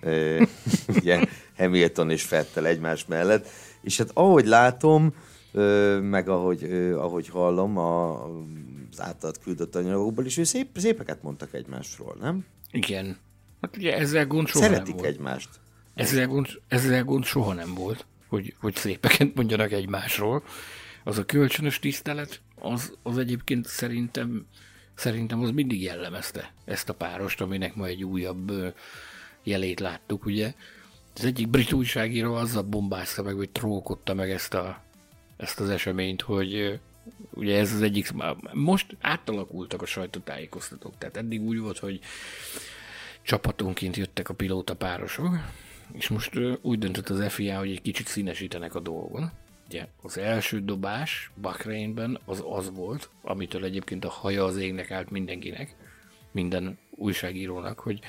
Ugye 1.00 1.24
Hamilton 1.56 2.10
és 2.10 2.22
Fettel 2.22 2.66
egymás 2.66 3.06
mellett. 3.06 3.48
És 3.82 3.96
hát 3.96 4.10
ahogy 4.14 4.46
látom, 4.46 5.14
meg 6.00 6.28
ahogy, 6.28 6.64
ahogy 6.96 7.28
hallom 7.28 7.78
a, 7.78 8.24
az 8.24 9.00
általad 9.00 9.38
küldött 9.38 9.76
anyagokból 9.76 10.24
is, 10.24 10.36
ő 10.36 10.44
szép, 10.44 10.68
szépeket 10.76 11.22
mondtak 11.22 11.54
egymásról, 11.54 12.16
nem? 12.20 12.44
Igen. 12.70 13.16
Hát 13.60 13.76
ugye 13.76 13.96
ezzel 13.96 14.26
gond 14.26 14.48
soha 14.48 14.64
Szeretik 14.64 14.94
nem 14.94 14.96
volt. 14.96 15.08
egymást. 15.08 15.48
Ezzel 15.94 16.26
gond, 16.26 16.46
ezzel 16.68 17.04
gond 17.04 17.24
soha 17.24 17.52
nem 17.52 17.74
volt, 17.74 18.06
hogy, 18.28 18.54
hogy 18.60 18.74
szépeket 18.74 19.34
mondjanak 19.34 19.72
egymásról. 19.72 20.42
Az 21.04 21.18
a 21.18 21.24
kölcsönös 21.24 21.78
tisztelet, 21.78 22.40
az, 22.54 22.96
az 23.02 23.18
egyébként 23.18 23.66
szerintem, 23.66 24.46
szerintem 24.94 25.42
az 25.42 25.50
mindig 25.50 25.82
jellemezte 25.82 26.52
ezt 26.64 26.88
a 26.88 26.94
párost, 26.94 27.40
aminek 27.40 27.74
ma 27.74 27.86
egy 27.86 28.04
újabb 28.04 28.52
jelét 29.42 29.80
láttuk, 29.80 30.24
ugye. 30.24 30.54
Az 31.14 31.24
egyik 31.24 31.48
brit 31.48 31.72
újságíró 31.72 32.34
azzal 32.34 32.62
bombázta 32.62 33.22
meg, 33.22 33.36
vagy 33.36 33.50
trókodta 33.50 34.14
meg 34.14 34.30
ezt, 34.30 34.54
a, 34.54 34.82
ezt 35.36 35.60
az 35.60 35.68
eseményt, 35.68 36.22
hogy 36.22 36.80
ugye 37.30 37.58
ez 37.58 37.72
az 37.72 37.82
egyik, 37.82 38.12
most 38.52 38.96
átalakultak 39.00 39.82
a 39.82 39.86
sajtótájékoztatók, 39.86 40.98
tehát 40.98 41.16
eddig 41.16 41.40
úgy 41.40 41.58
volt, 41.58 41.78
hogy 41.78 42.00
csapatonként 43.22 43.96
jöttek 43.96 44.28
a 44.28 44.34
pilóta 44.34 44.74
párosok, 44.74 45.36
és 45.92 46.08
most 46.08 46.38
úgy 46.60 46.78
döntött 46.78 47.08
az 47.08 47.32
FIA, 47.32 47.58
hogy 47.58 47.70
egy 47.70 47.82
kicsit 47.82 48.06
színesítenek 48.06 48.74
a 48.74 48.80
dolgon. 48.80 49.32
Ugye 49.74 49.86
az 50.02 50.18
első 50.18 50.60
dobás 50.60 51.30
Bahreinben 51.40 52.18
az 52.24 52.44
az 52.48 52.70
volt, 52.74 53.10
amitől 53.22 53.64
egyébként 53.64 54.04
a 54.04 54.08
haja 54.08 54.44
az 54.44 54.56
égnek 54.56 54.90
állt 54.90 55.10
mindenkinek, 55.10 55.76
minden 56.32 56.78
újságírónak, 56.90 57.78
hogy 57.78 58.00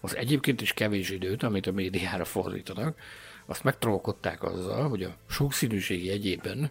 az 0.00 0.16
egyébként 0.16 0.60
is 0.60 0.72
kevés 0.72 1.10
időt, 1.10 1.42
amit 1.42 1.66
a 1.66 1.72
médiára 1.72 2.24
fordítanak, 2.24 2.98
azt 3.46 3.64
megtrolkodták 3.64 4.42
azzal, 4.42 4.88
hogy 4.88 5.02
a 5.02 5.16
sokszínűség 5.28 6.04
jegyében 6.04 6.70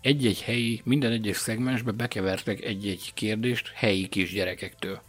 egy-egy 0.00 0.42
helyi, 0.42 0.80
minden 0.84 1.12
egyes 1.12 1.36
szegmensbe 1.36 1.90
bekevertek 1.90 2.60
egy-egy 2.64 3.10
kérdést 3.14 3.72
helyi 3.74 4.08
kisgyerekektől. 4.08 5.02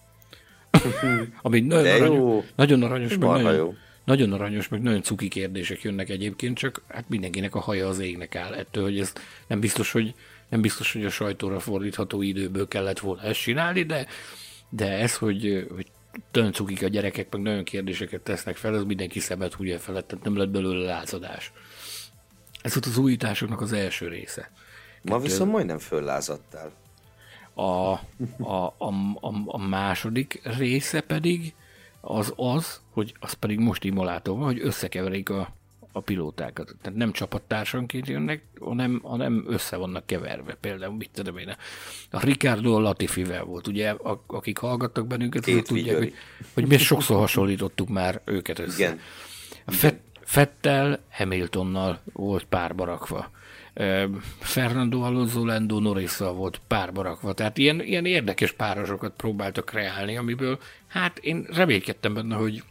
Ami 1.41 1.59
nagyon, 1.59 2.01
aranyos, 2.01 2.45
nagyon 2.55 2.83
aranyos, 2.83 3.17
meg 3.17 3.29
nagyon, 3.29 3.53
jó. 3.53 3.73
Nagyon 4.03 4.33
aranyos, 4.33 4.67
meg 4.67 4.81
nagyon 4.81 5.01
cuki 5.01 5.27
kérdések 5.27 5.81
jönnek 5.81 6.09
egyébként, 6.09 6.57
csak 6.57 6.81
hát 6.87 7.09
mindenkinek 7.09 7.55
a 7.55 7.59
haja 7.59 7.87
az 7.87 7.99
égnek 7.99 8.35
áll 8.35 8.53
ettől, 8.53 8.83
hogy 8.83 8.99
ez 8.99 9.13
nem 9.47 9.59
biztos, 9.59 9.91
hogy 9.91 10.13
nem 10.49 10.61
biztos, 10.61 10.93
hogy 10.93 11.05
a 11.05 11.09
sajtóra 11.09 11.59
fordítható 11.59 12.21
időből 12.21 12.67
kellett 12.67 12.99
volna 12.99 13.21
ezt 13.21 13.39
csinálni, 13.39 13.83
de, 13.83 14.07
de 14.69 14.91
ez, 14.91 15.17
hogy, 15.17 15.67
hogy 15.75 15.87
nagyon 16.31 16.51
cukik 16.51 16.83
a 16.83 16.87
gyerekek, 16.87 17.31
meg 17.31 17.41
nagyon 17.41 17.63
kérdéseket 17.63 18.21
tesznek 18.21 18.55
fel, 18.55 18.73
az 18.73 18.83
mindenki 18.83 19.19
szemet 19.19 19.53
húgya 19.53 19.79
felett, 19.79 20.07
tehát 20.07 20.23
nem 20.23 20.37
lett 20.37 20.49
belőle 20.49 20.85
lázadás. 20.85 21.51
Ez 22.61 22.73
volt 22.73 22.85
az 22.85 22.97
újításoknak 22.97 23.61
az 23.61 23.73
első 23.73 24.07
része. 24.07 24.51
Ma 25.01 25.19
viszont 25.19 25.51
majdnem 25.51 25.77
föllázadtál. 25.77 26.71
A, 27.53 27.61
a, 27.61 27.99
a, 28.37 28.73
a, 29.19 29.33
a 29.45 29.57
második 29.57 30.41
része 30.57 31.01
pedig 31.01 31.53
az 32.05 32.33
az, 32.35 32.81
hogy 32.89 33.13
az 33.19 33.33
pedig 33.33 33.59
most 33.59 33.83
Imoláton 33.83 34.37
van, 34.37 34.45
hogy 34.45 34.59
összekeverik 34.61 35.29
a, 35.29 35.53
a 35.91 35.99
pilótákat. 35.99 36.75
Tehát 36.81 36.97
nem 36.97 37.11
csapattársanként 37.11 38.07
jönnek, 38.07 38.43
hanem, 38.59 38.99
hanem 39.03 39.45
össze 39.47 39.77
vannak 39.77 40.05
keverve. 40.05 40.53
Például, 40.53 40.95
mit 40.95 41.09
tudom 41.13 41.37
én, 41.37 41.55
a 42.11 42.19
Ricardo 42.19 42.79
Latifivel 42.79 43.43
volt, 43.43 43.67
ugye, 43.67 43.95
akik 44.27 44.57
hallgattak 44.57 45.07
bennünket, 45.07 45.47
azok 45.47 45.61
tudják, 45.61 45.97
hogy, 45.97 46.13
hogy 46.53 46.67
mi 46.67 46.77
sokszor 46.77 47.17
hasonlítottuk 47.17 47.89
már 47.89 48.21
őket 48.25 48.59
össze. 48.59 48.83
Igen. 48.83 48.99
A 49.65 49.71
Fett, 49.71 50.01
Fettel 50.21 50.99
Hamiltonnal 51.09 52.01
volt 52.13 52.43
párba 52.43 52.85
rakva. 52.85 53.31
Fernando 54.39 55.01
Alonso 55.01 55.45
Lando 55.45 55.79
norris 55.79 56.17
volt 56.17 56.61
párba 56.67 57.01
rakva. 57.01 57.33
Tehát 57.33 57.57
ilyen, 57.57 57.81
ilyen 57.81 58.05
érdekes 58.05 58.51
párosokat 58.51 59.13
próbáltak 59.17 59.65
kreálni, 59.65 60.17
amiből 60.17 60.59
hát 60.87 61.17
én 61.17 61.47
reménykedtem 61.53 62.13
benne, 62.13 62.35
hogy 62.35 62.63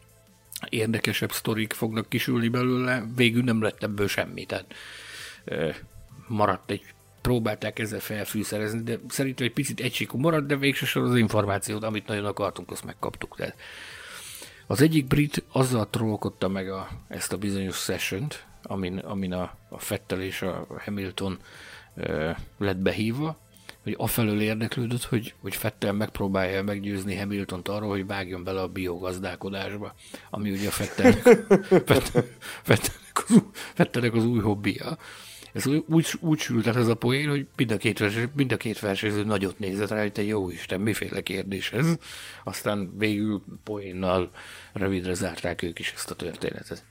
érdekesebb 0.69 1.33
sztorik 1.33 1.73
fognak 1.73 2.09
kisülni 2.09 2.49
belőle, 2.49 3.05
végül 3.17 3.43
nem 3.43 3.63
lett 3.63 3.83
ebből 3.83 4.09
semmi, 4.09 4.45
tehát 4.45 4.75
maradt 6.29 6.71
egy 6.71 6.83
próbálták 7.21 7.79
ezzel 7.79 8.01
felfűszerezni, 8.01 8.83
de 8.83 8.99
szerintem 9.09 9.47
egy 9.47 9.53
picit 9.53 9.81
egysíkú 9.81 10.19
maradt, 10.19 10.47
de 10.47 10.57
végsősorban 10.57 11.11
az 11.11 11.19
információt, 11.19 11.85
amit 11.85 12.07
nagyon 12.07 12.25
akartunk, 12.25 12.71
azt 12.71 12.85
megkaptuk. 12.85 13.37
Tehát 13.37 13.57
az 14.67 14.81
egyik 14.81 15.07
brit 15.07 15.45
azzal 15.53 15.91
trollkodta 15.91 16.49
meg 16.49 16.71
a, 16.71 16.89
ezt 17.09 17.33
a 17.33 17.37
bizonyos 17.37 17.77
session 17.77 18.27
amin, 18.63 18.99
amin 18.99 19.33
a, 19.33 19.57
a 19.69 19.79
Fettel 19.79 20.23
és 20.23 20.43
a 20.43 20.67
Hamilton 20.85 21.39
ö, 21.95 22.31
lett 22.59 22.77
behívva, 22.77 23.41
hogy 23.83 23.95
afelől 23.99 24.41
érdeklődött, 24.41 25.05
hogy, 25.05 25.35
hogy 25.41 25.55
Fettel 25.55 25.93
megpróbálja 25.93 26.63
meggyőzni 26.63 27.17
Hamilton-t 27.17 27.69
arról, 27.69 27.89
hogy 27.89 28.07
vágjon 28.07 28.45
bele 28.45 28.61
a 28.61 28.69
biogazdálkodásba, 28.69 29.95
ami 30.31 30.51
ugye 30.51 30.69
a 30.69 30.71
Fettelnek, 30.71 31.23
Fettelnek, 32.69 33.25
az, 33.29 33.43
Fettelnek 33.53 34.15
az 34.15 34.25
új 34.25 34.41
hobbija. 34.41 34.99
Ez 35.53 35.67
úgy, 35.67 36.07
úgy 36.21 36.39
sült 36.39 36.67
el 36.67 36.79
ez 36.79 36.89
a 36.89 36.95
poén, 36.95 37.29
hogy 37.29 37.47
mind 37.57 37.71
a 37.71 37.77
két, 37.77 37.99
verseny, 37.99 38.31
mind 38.35 38.53
a 38.53 38.57
két 38.57 38.81
versenyző 38.81 39.25
nagyot 39.25 39.59
nézett 39.59 39.89
rá, 39.89 40.01
hogy 40.01 40.13
te 40.13 40.23
jó 40.23 40.51
Isten, 40.51 40.81
miféle 40.81 41.21
kérdés 41.21 41.73
ez. 41.73 41.97
Aztán 42.45 42.99
végül 42.99 43.43
poénnal 43.65 44.31
rövidre 44.73 45.15
zárták 45.15 45.63
ők 45.63 45.79
is 45.79 45.93
ezt 45.97 46.11
a 46.11 46.15
történetet. 46.15 46.85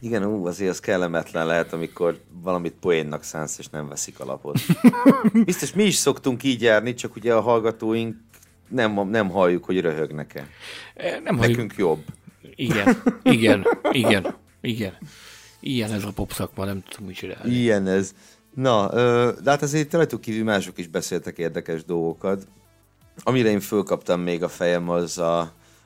Igen, 0.00 0.24
ú, 0.24 0.46
azért 0.46 0.70
az 0.70 0.80
kellemetlen 0.80 1.46
lehet, 1.46 1.72
amikor 1.72 2.20
valamit 2.42 2.74
poénnak 2.80 3.22
szánsz, 3.22 3.58
és 3.58 3.68
nem 3.68 3.88
veszik 3.88 4.20
alapot. 4.20 4.58
Biztos 5.44 5.72
mi 5.72 5.84
is 5.84 5.94
szoktunk 5.94 6.42
így 6.42 6.62
járni, 6.62 6.94
csak 6.94 7.16
ugye 7.16 7.34
a 7.34 7.40
hallgatóink 7.40 8.16
nem, 8.68 9.08
nem 9.08 9.28
halljuk, 9.28 9.64
hogy 9.64 9.80
röhögnek-e. 9.80 10.48
Nem 11.24 11.36
halljuk. 11.36 11.56
Nekünk 11.56 11.76
jobb. 11.76 12.04
Igen, 12.54 13.02
igen, 13.22 13.66
igen, 13.90 14.34
igen. 14.60 14.96
Ilyen 15.60 15.92
ez 15.92 16.04
a 16.04 16.12
pop 16.12 16.32
szakma, 16.32 16.64
nem 16.64 16.82
tudom 16.88 17.06
mit 17.06 17.16
csinálni. 17.16 17.54
Ilyen 17.54 17.86
ez. 17.86 18.14
Na, 18.54 18.88
de 19.40 19.50
hát 19.50 19.62
azért 19.62 19.92
rajtuk 19.92 20.20
kívül 20.20 20.44
mások 20.44 20.78
is 20.78 20.86
beszéltek 20.86 21.38
érdekes 21.38 21.84
dolgokat. 21.84 22.46
Amire 23.22 23.48
én 23.48 23.60
fölkaptam 23.60 24.20
még 24.20 24.42
a 24.42 24.48
fejem, 24.48 24.88
az 24.88 25.18
a, 25.18 25.40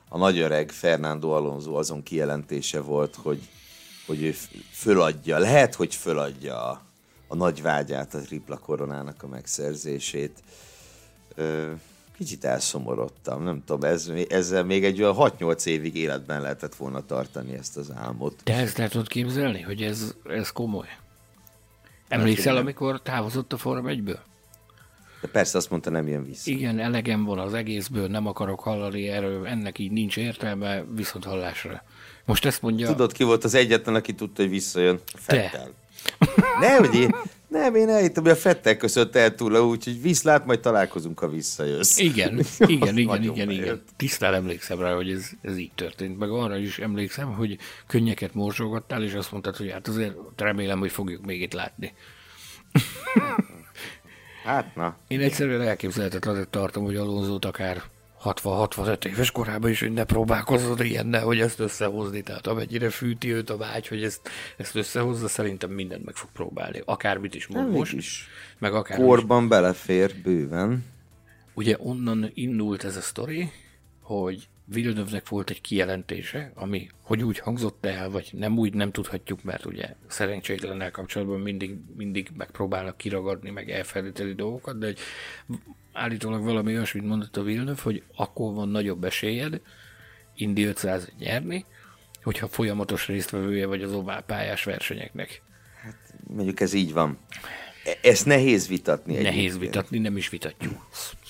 a 0.09 0.17
nagy 0.17 0.39
öreg 0.39 0.69
Fernando 0.71 1.29
Alonso 1.29 1.73
azon 1.73 2.03
kijelentése 2.03 2.81
volt, 2.81 3.15
hogy 3.15 3.39
hogy 4.05 4.23
ő 4.23 4.35
föladja, 4.71 5.37
lehet, 5.37 5.75
hogy 5.75 5.95
föladja 5.95 6.69
a, 6.69 6.81
a 7.27 7.35
nagy 7.35 7.61
vágyát 7.61 8.13
a 8.13 8.19
tripla 8.19 8.57
koronának 8.57 9.23
a 9.23 9.27
megszerzését. 9.27 10.43
Ö, 11.35 11.71
kicsit 12.17 12.45
elszomorodtam, 12.45 13.43
nem 13.43 13.63
tudom, 13.65 13.89
ez, 13.89 14.11
ezzel 14.29 14.63
még 14.63 14.83
egy 14.83 15.01
olyan 15.01 15.15
6-8 15.17 15.65
évig 15.65 15.95
életben 15.95 16.41
lehetett 16.41 16.75
volna 16.75 17.05
tartani 17.05 17.53
ezt 17.53 17.77
az 17.77 17.91
álmot. 17.95 18.41
De 18.43 18.53
ezt 18.53 18.77
lehet 18.77 18.91
tudod 18.91 19.07
képzelni, 19.07 19.61
hogy 19.61 19.81
ez, 19.81 20.15
ez 20.29 20.49
komoly? 20.51 20.87
Emlékszel, 22.07 22.57
amikor 22.57 23.01
távozott 23.01 23.53
a 23.53 23.57
Forma 23.57 23.89
1-ből? 23.91 24.17
De 25.21 25.27
persze 25.27 25.57
azt 25.57 25.69
mondta, 25.69 25.89
nem 25.89 26.07
jön 26.07 26.25
vissza. 26.25 26.51
Igen, 26.51 26.79
elegem 26.79 27.23
van 27.23 27.39
az 27.39 27.53
egészből, 27.53 28.07
nem 28.07 28.27
akarok 28.27 28.59
hallani 28.59 29.09
erről, 29.09 29.47
ennek 29.47 29.79
így 29.79 29.91
nincs 29.91 30.17
értelme, 30.17 30.83
viszont 30.95 31.23
hallásra. 31.23 31.83
Most 32.25 32.45
ezt 32.45 32.61
mondja... 32.61 32.87
Tudod, 32.87 33.11
ki 33.11 33.23
volt 33.23 33.43
az 33.43 33.53
egyetlen, 33.53 33.95
aki 33.95 34.13
tudta, 34.13 34.41
hogy 34.41 34.51
visszajön? 34.51 34.99
Fettel. 35.15 35.71
Ne, 36.59 36.75
hogy 36.75 36.95
én, 36.95 37.15
nem, 37.47 37.75
én 37.75 37.89
elhittem, 37.89 38.23
hogy 38.23 38.31
a 38.31 38.35
Fettel 38.35 38.77
köszönt 38.77 39.15
el 39.15 39.35
túl, 39.35 39.59
úgyhogy 39.59 40.01
viszlát, 40.01 40.45
majd 40.45 40.59
találkozunk, 40.59 41.19
ha 41.19 41.27
visszajössz. 41.27 41.97
Igen, 41.97 42.39
igen, 42.59 42.97
igen, 42.97 43.23
igen, 43.23 43.49
igen. 43.49 43.83
Tisztán 43.97 44.33
emlékszem 44.33 44.79
rá, 44.79 44.93
hogy 44.93 45.11
ez, 45.11 45.29
ez 45.41 45.57
így 45.57 45.71
történt. 45.75 46.17
Meg 46.19 46.29
arra 46.29 46.57
is 46.57 46.79
emlékszem, 46.79 47.33
hogy 47.33 47.57
könnyeket 47.87 48.33
morzsolgattál, 48.33 49.03
és 49.03 49.13
azt 49.13 49.31
mondtad, 49.31 49.55
hogy 49.55 49.71
hát 49.71 49.87
azért 49.87 50.15
remélem, 50.37 50.79
hogy 50.79 50.91
fogjuk 50.91 51.25
még 51.25 51.41
itt 51.41 51.53
látni. 51.53 51.93
Hát 54.43 54.75
na. 54.75 54.97
Én 55.07 55.19
egyszerűen 55.19 55.61
elképzelhetetlenek 55.61 56.49
tartom, 56.49 56.83
hogy 56.83 56.95
Alonzót 56.95 57.45
akár 57.45 57.83
60-65 58.25 59.05
éves 59.05 59.31
korában 59.31 59.69
is, 59.69 59.79
hogy 59.79 59.91
ne 59.91 60.03
próbálkozzon 60.03 60.81
ilyennel, 60.81 61.23
hogy 61.23 61.39
ezt 61.39 61.59
összehozni. 61.59 62.21
Tehát 62.21 62.47
amennyire 62.47 62.89
fűti 62.89 63.33
őt 63.33 63.49
a 63.49 63.57
vágy, 63.57 63.87
hogy 63.87 64.03
ezt, 64.03 64.29
ezt 64.57 64.75
összehozza, 64.75 65.27
szerintem 65.27 65.71
mindent 65.71 66.05
meg 66.05 66.15
fog 66.15 66.29
próbálni. 66.33 66.81
Akármit 66.85 67.35
is 67.35 67.47
mond 67.47 67.71
most, 67.71 67.93
is. 67.93 68.27
meg 68.59 68.73
akár 68.73 68.97
Korban 68.97 69.43
is. 69.43 69.49
belefér 69.49 70.15
bőven. 70.23 70.85
Ugye 71.53 71.75
onnan 71.79 72.31
indult 72.33 72.83
ez 72.83 72.95
a 72.95 73.01
sztori, 73.01 73.51
hogy 74.01 74.47
Villeneuve-nek 74.65 75.29
volt 75.29 75.49
egy 75.49 75.61
kijelentése, 75.61 76.51
ami 76.55 76.89
hogy 77.01 77.23
úgy 77.23 77.39
hangzott 77.39 77.85
el, 77.85 78.09
vagy 78.09 78.29
nem 78.31 78.57
úgy 78.57 78.73
nem 78.73 78.91
tudhatjuk, 78.91 79.43
mert 79.43 79.65
ugye 79.65 79.95
szerencsétlennel 80.07 80.91
kapcsolatban 80.91 81.39
mindig, 81.39 81.77
mindig 81.95 82.29
megpróbálnak 82.37 82.97
kiragadni, 82.97 83.49
meg 83.49 83.71
elfelejteni 83.71 84.33
dolgokat, 84.33 84.77
de 84.77 84.85
hogy 84.85 84.99
állítólag 85.95 86.43
valami 86.43 86.75
olyasmit 86.75 87.05
mondott 87.05 87.37
a 87.37 87.43
Villeneuve, 87.43 87.81
hogy 87.81 88.03
akkor 88.15 88.53
van 88.53 88.69
nagyobb 88.69 89.03
esélyed 89.03 89.61
Indi 90.35 90.63
500 90.63 91.11
nyerni, 91.19 91.65
hogyha 92.23 92.47
folyamatos 92.47 93.07
résztvevője 93.07 93.65
vagy 93.65 93.83
az 93.83 93.93
ovál 93.93 94.21
pályás 94.21 94.63
versenyeknek. 94.63 95.41
Hát 95.81 96.13
mondjuk 96.27 96.59
ez 96.59 96.73
így 96.73 96.93
van. 96.93 97.17
E- 97.83 97.97
ezt 98.01 98.25
nehéz 98.25 98.67
vitatni. 98.67 99.13
Nehéz 99.13 99.31
egyébként. 99.37 99.59
vitatni, 99.59 99.97
nem 99.97 100.17
is 100.17 100.29
vitatjuk. 100.29 100.87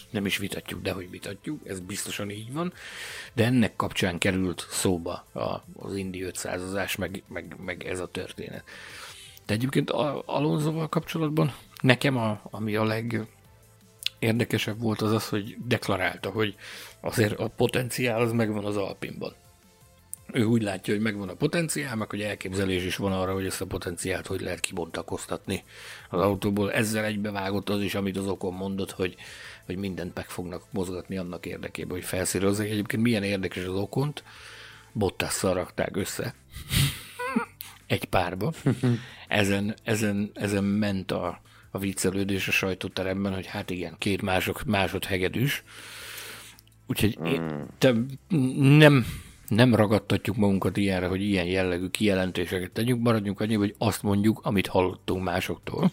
Nem 0.09 0.25
is 0.25 0.37
vitatjuk, 0.37 0.81
de 0.81 0.91
hogy 0.91 1.09
vitatjuk, 1.09 1.67
ez 1.67 1.79
biztosan 1.79 2.29
így 2.29 2.53
van. 2.53 2.73
De 3.33 3.45
ennek 3.45 3.75
kapcsán 3.75 4.17
került 4.17 4.67
szóba 4.69 5.25
az 5.75 5.95
Indi 5.95 6.21
500 6.21 6.95
meg, 6.97 7.23
meg, 7.27 7.55
meg 7.65 7.83
ez 7.83 7.99
a 7.99 8.07
történet. 8.07 8.63
De 9.45 9.53
egyébként 9.53 9.89
Alonsoval 10.25 10.89
kapcsolatban 10.89 11.55
nekem, 11.81 12.17
a, 12.17 12.41
ami 12.43 12.75
a 12.75 12.83
leg, 12.83 13.27
érdekesebb 14.25 14.79
volt 14.79 15.01
az 15.01 15.11
az, 15.11 15.29
hogy 15.29 15.57
deklarálta, 15.67 16.29
hogy 16.29 16.55
azért 17.01 17.39
a 17.39 17.47
potenciál 17.47 18.21
az 18.21 18.31
megvan 18.31 18.65
az 18.65 18.77
Alpinban. 18.77 19.33
Ő 20.31 20.43
úgy 20.43 20.61
látja, 20.61 20.93
hogy 20.93 21.03
megvan 21.03 21.29
a 21.29 21.33
potenciál, 21.33 21.95
meg 21.95 22.09
hogy 22.09 22.21
elképzelés 22.21 22.83
is 22.83 22.95
van 22.95 23.11
arra, 23.11 23.33
hogy 23.33 23.45
ezt 23.45 23.61
a 23.61 23.65
potenciált 23.65 24.27
hogy 24.27 24.41
lehet 24.41 24.59
kibontakoztatni 24.59 25.63
az 26.09 26.19
autóból. 26.19 26.71
Ezzel 26.71 27.03
egybevágott 27.03 27.69
az 27.69 27.81
is, 27.81 27.95
amit 27.95 28.17
az 28.17 28.27
okon 28.27 28.53
mondott, 28.53 28.91
hogy, 28.91 29.15
hogy 29.65 29.77
mindent 29.77 30.15
meg 30.15 30.29
fognak 30.29 30.63
mozgatni 30.71 31.17
annak 31.17 31.45
érdekében, 31.45 31.97
hogy 31.97 32.05
felszírozzék. 32.05 32.71
Egyébként 32.71 33.03
milyen 33.03 33.23
érdekes 33.23 33.63
az 33.63 33.75
okont, 33.75 34.23
Bottasszal 34.91 35.53
rakták 35.53 35.97
össze. 35.97 36.35
Egy 37.87 38.05
párba. 38.05 38.53
Ezen, 39.27 39.75
ezen, 39.83 40.31
ezen 40.33 40.63
ment 40.63 41.11
a, 41.11 41.41
a 41.75 41.77
viccelődés 41.77 42.47
a 42.47 42.51
sajtóteremben, 42.51 43.33
hogy 43.33 43.45
hát 43.45 43.69
igen, 43.69 43.95
két 43.97 44.21
mások, 44.21 44.63
másodhegedűs. 44.63 45.63
Úgyhogy 46.87 47.17
én, 47.25 47.65
te 47.77 47.93
nem, 48.57 49.05
nem 49.47 49.75
ragadtatjuk 49.75 50.35
magunkat 50.35 50.77
ilyenre, 50.77 51.07
hogy 51.07 51.21
ilyen 51.21 51.45
jellegű 51.45 51.87
kijelentéseket 51.87 52.71
tegyünk, 52.71 53.01
maradjunk 53.01 53.39
annyi, 53.39 53.55
hogy 53.55 53.75
azt 53.77 54.03
mondjuk, 54.03 54.39
amit 54.43 54.67
hallottunk 54.67 55.23
másoktól. 55.23 55.91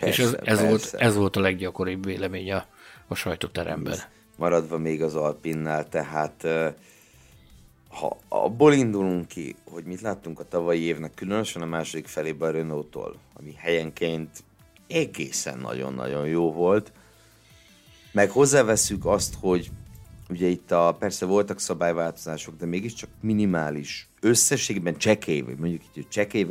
Persze, 0.00 0.22
És 0.22 0.28
ez, 0.28 0.36
ez, 0.42 0.68
volt, 0.68 0.94
ez 0.98 1.16
volt 1.16 1.36
a 1.36 1.40
leggyakoribb 1.40 2.04
vélemény 2.04 2.52
a, 2.52 2.66
a 3.06 3.14
sajtóteremben. 3.14 3.98
Maradva 4.36 4.78
még 4.78 5.02
az 5.02 5.14
Alpinnál, 5.14 5.88
tehát 5.88 6.46
ha 7.88 8.16
abból 8.28 8.72
indulunk 8.72 9.28
ki, 9.28 9.56
hogy 9.64 9.84
mit 9.84 10.00
láttunk 10.00 10.40
a 10.40 10.48
tavalyi 10.48 10.80
évnek, 10.80 11.14
különösen 11.14 11.62
a 11.62 11.66
második 11.66 12.06
felében 12.06 12.48
a 12.48 12.52
Renault-tól, 12.52 13.16
ami 13.38 13.54
helyenként 13.56 14.30
egészen 14.88 15.58
nagyon-nagyon 15.58 16.26
jó 16.26 16.52
volt, 16.52 16.92
meg 18.12 18.30
hozzáveszünk 18.30 19.06
azt, 19.06 19.34
hogy 19.40 19.70
ugye 20.28 20.46
itt 20.46 20.70
a, 20.70 20.96
persze 20.98 21.26
voltak 21.26 21.60
szabályváltozások, 21.60 22.56
de 22.56 22.66
mégiscsak 22.66 23.08
minimális, 23.20 24.08
összességben 24.20 24.96
csekély, 24.96 25.40
vagy 25.40 25.56
mondjuk 25.56 25.82
így, 25.82 25.94
hogy 25.94 26.08
csekély 26.08 26.44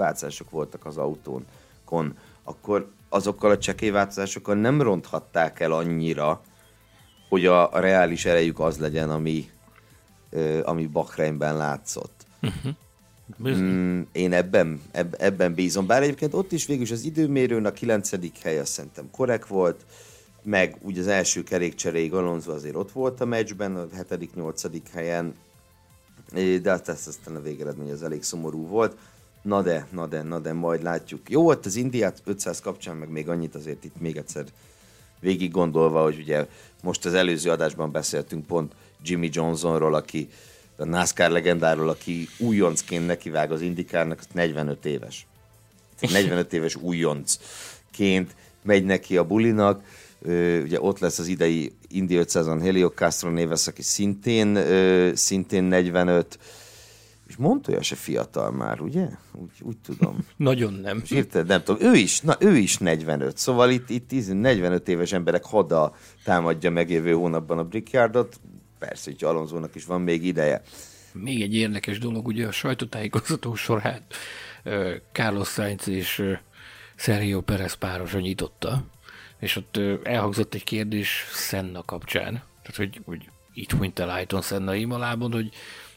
voltak 0.49 0.85
az 0.85 0.97
autónkon, 0.97 2.17
akkor 2.43 2.91
azokkal 3.09 3.51
a 3.51 3.57
csekély 3.57 3.89
nem 4.57 4.81
ronthatták 4.81 5.59
el 5.59 5.71
annyira, 5.71 6.41
hogy 7.29 7.45
a, 7.45 7.73
a 7.73 7.79
reális 7.79 8.25
erejük 8.25 8.59
az 8.59 8.77
legyen, 8.77 9.09
ami, 9.09 9.49
ami 10.63 10.85
Bahreinben 10.85 11.57
látszott. 11.57 12.25
Uh-huh. 12.41 12.71
Mm, 13.47 14.01
én 14.11 14.33
ebben, 14.33 14.81
eb, 14.91 15.15
ebben 15.19 15.53
bízom. 15.53 15.85
Bár 15.85 16.03
egyébként 16.03 16.33
ott 16.33 16.51
is 16.51 16.65
végül 16.65 16.85
az 16.91 17.03
időmérőn 17.03 17.65
a 17.65 17.71
kilencedik 17.71 18.37
hely 18.37 18.59
azt 18.59 18.71
szerintem 18.71 19.09
korrekt 19.11 19.47
volt, 19.47 19.85
meg 20.43 20.77
ugye 20.81 21.01
az 21.01 21.07
első 21.07 21.43
kerékcseréig 21.43 22.13
Alonso 22.13 22.51
azért 22.51 22.75
ott 22.75 22.91
volt 22.91 23.21
a 23.21 23.25
meccsben, 23.25 23.75
a 23.75 23.87
hetedik, 23.93 24.35
nyolcadik 24.35 24.89
helyen, 24.89 25.35
de 26.61 26.71
azt, 26.71 26.89
azt 26.89 27.07
aztán 27.07 27.35
a 27.35 27.41
végeredmény 27.41 27.91
az 27.91 28.03
elég 28.03 28.23
szomorú 28.23 28.67
volt. 28.67 28.97
Na 29.41 29.61
de, 29.61 29.87
na 29.91 30.07
de, 30.07 30.21
na 30.21 30.39
de, 30.39 30.53
majd 30.53 30.83
látjuk. 30.83 31.29
Jó 31.29 31.41
volt 31.41 31.65
az 31.65 31.75
Indiát 31.75 32.21
500 32.25 32.59
kapcsán, 32.59 32.95
meg 32.95 33.09
még 33.09 33.29
annyit 33.29 33.55
azért 33.55 33.83
itt 33.83 33.99
még 33.99 34.17
egyszer 34.17 34.45
végig 35.19 35.51
gondolva, 35.51 36.03
hogy 36.03 36.19
ugye 36.19 36.47
most 36.81 37.05
az 37.05 37.13
előző 37.13 37.49
adásban 37.49 37.91
beszéltünk 37.91 38.45
pont 38.45 38.73
Jimmy 39.03 39.29
Johnsonról, 39.31 39.93
aki 39.93 40.29
a 40.77 40.85
NASCAR 40.85 41.29
legendáról, 41.29 41.89
aki 41.89 42.27
újoncként 42.37 43.05
nekivág 43.05 43.51
az 43.51 43.61
indikárnak, 43.61 44.19
45 44.33 44.85
éves. 44.85 45.27
45 45.99 46.53
éves 46.53 46.75
újoncként 46.75 48.35
megy 48.63 48.85
neki 48.85 49.17
a 49.17 49.23
bulinak, 49.23 49.81
ugye 50.63 50.81
ott 50.81 50.99
lesz 50.99 51.19
az 51.19 51.27
idei 51.27 51.71
Indy 51.87 52.19
500-on 52.21 52.59
Helio 52.61 52.89
Castro 52.89 53.29
Neves, 53.29 53.67
aki 53.67 53.81
szintén, 53.81 54.59
szintén 55.15 55.63
45, 55.63 56.39
és 57.27 57.35
Montoya 57.35 57.81
se 57.81 57.95
fiatal 57.95 58.51
már, 58.51 58.81
ugye? 58.81 59.07
Úgy, 59.33 59.61
úgy 59.61 59.77
tudom. 59.77 60.25
Nagyon 60.37 60.73
nem. 60.73 61.03
Érted, 61.09 61.47
nem 61.47 61.63
tudom. 61.63 61.87
Ő 61.87 61.95
is, 61.95 62.21
na, 62.21 62.35
ő 62.39 62.55
is 62.55 62.77
45. 62.77 63.37
Szóval 63.37 63.69
itt, 63.69 63.89
itt 63.89 64.33
45 64.33 64.87
éves 64.87 65.13
emberek 65.13 65.45
hada 65.45 65.95
támadja 66.23 66.71
meg 66.71 66.89
jövő 66.89 67.13
hónapban 67.13 67.57
a 67.57 67.63
Brickyardot. 67.63 68.39
Persze, 68.87 69.11
hogy 69.11 69.23
Alonzónak 69.23 69.75
is 69.75 69.85
van 69.85 70.01
még 70.01 70.25
ideje. 70.25 70.61
Még 71.13 71.41
egy 71.41 71.55
érdekes 71.55 71.99
dolog, 71.99 72.27
ugye 72.27 72.47
a 72.47 72.51
sajtótájékoztató 72.51 73.55
sorát 73.55 74.15
Carlos 75.11 75.47
Sainz 75.47 75.87
és 75.87 76.23
Sergio 76.95 77.41
Perez 77.41 77.73
párosa 77.73 78.19
nyitotta, 78.19 78.83
és 79.39 79.55
ott 79.55 79.79
elhangzott 80.03 80.53
egy 80.53 80.63
kérdés 80.63 81.25
Senna 81.31 81.83
kapcsán, 81.83 82.31
tehát 82.61 82.75
hogy, 82.75 83.01
hogy 83.05 83.29
itt 83.53 83.71
hunyt 83.71 83.99
el 83.99 84.09
Ayton 84.09 84.41
Senna 84.41 84.75
Imalában, 84.75 85.31
hogy 85.31 85.49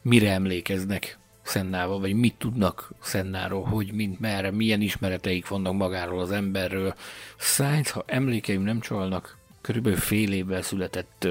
mire 0.02 0.32
emlékeznek 0.32 1.18
Szennával, 1.42 2.00
vagy 2.00 2.14
mit 2.14 2.34
tudnak 2.38 2.92
Szennáról, 3.00 3.64
hogy 3.64 3.92
mint 3.92 4.20
merre, 4.20 4.50
milyen 4.50 4.80
ismereteik 4.80 5.48
vannak 5.48 5.74
magáról 5.74 6.20
az 6.20 6.30
emberről. 6.30 6.94
Sainz, 7.38 7.90
ha 7.90 8.04
emlékeim 8.06 8.62
nem 8.62 8.80
csalnak, 8.80 9.36
körülbelül 9.60 9.98
fél 9.98 10.32
évvel 10.32 10.62
született 10.62 11.28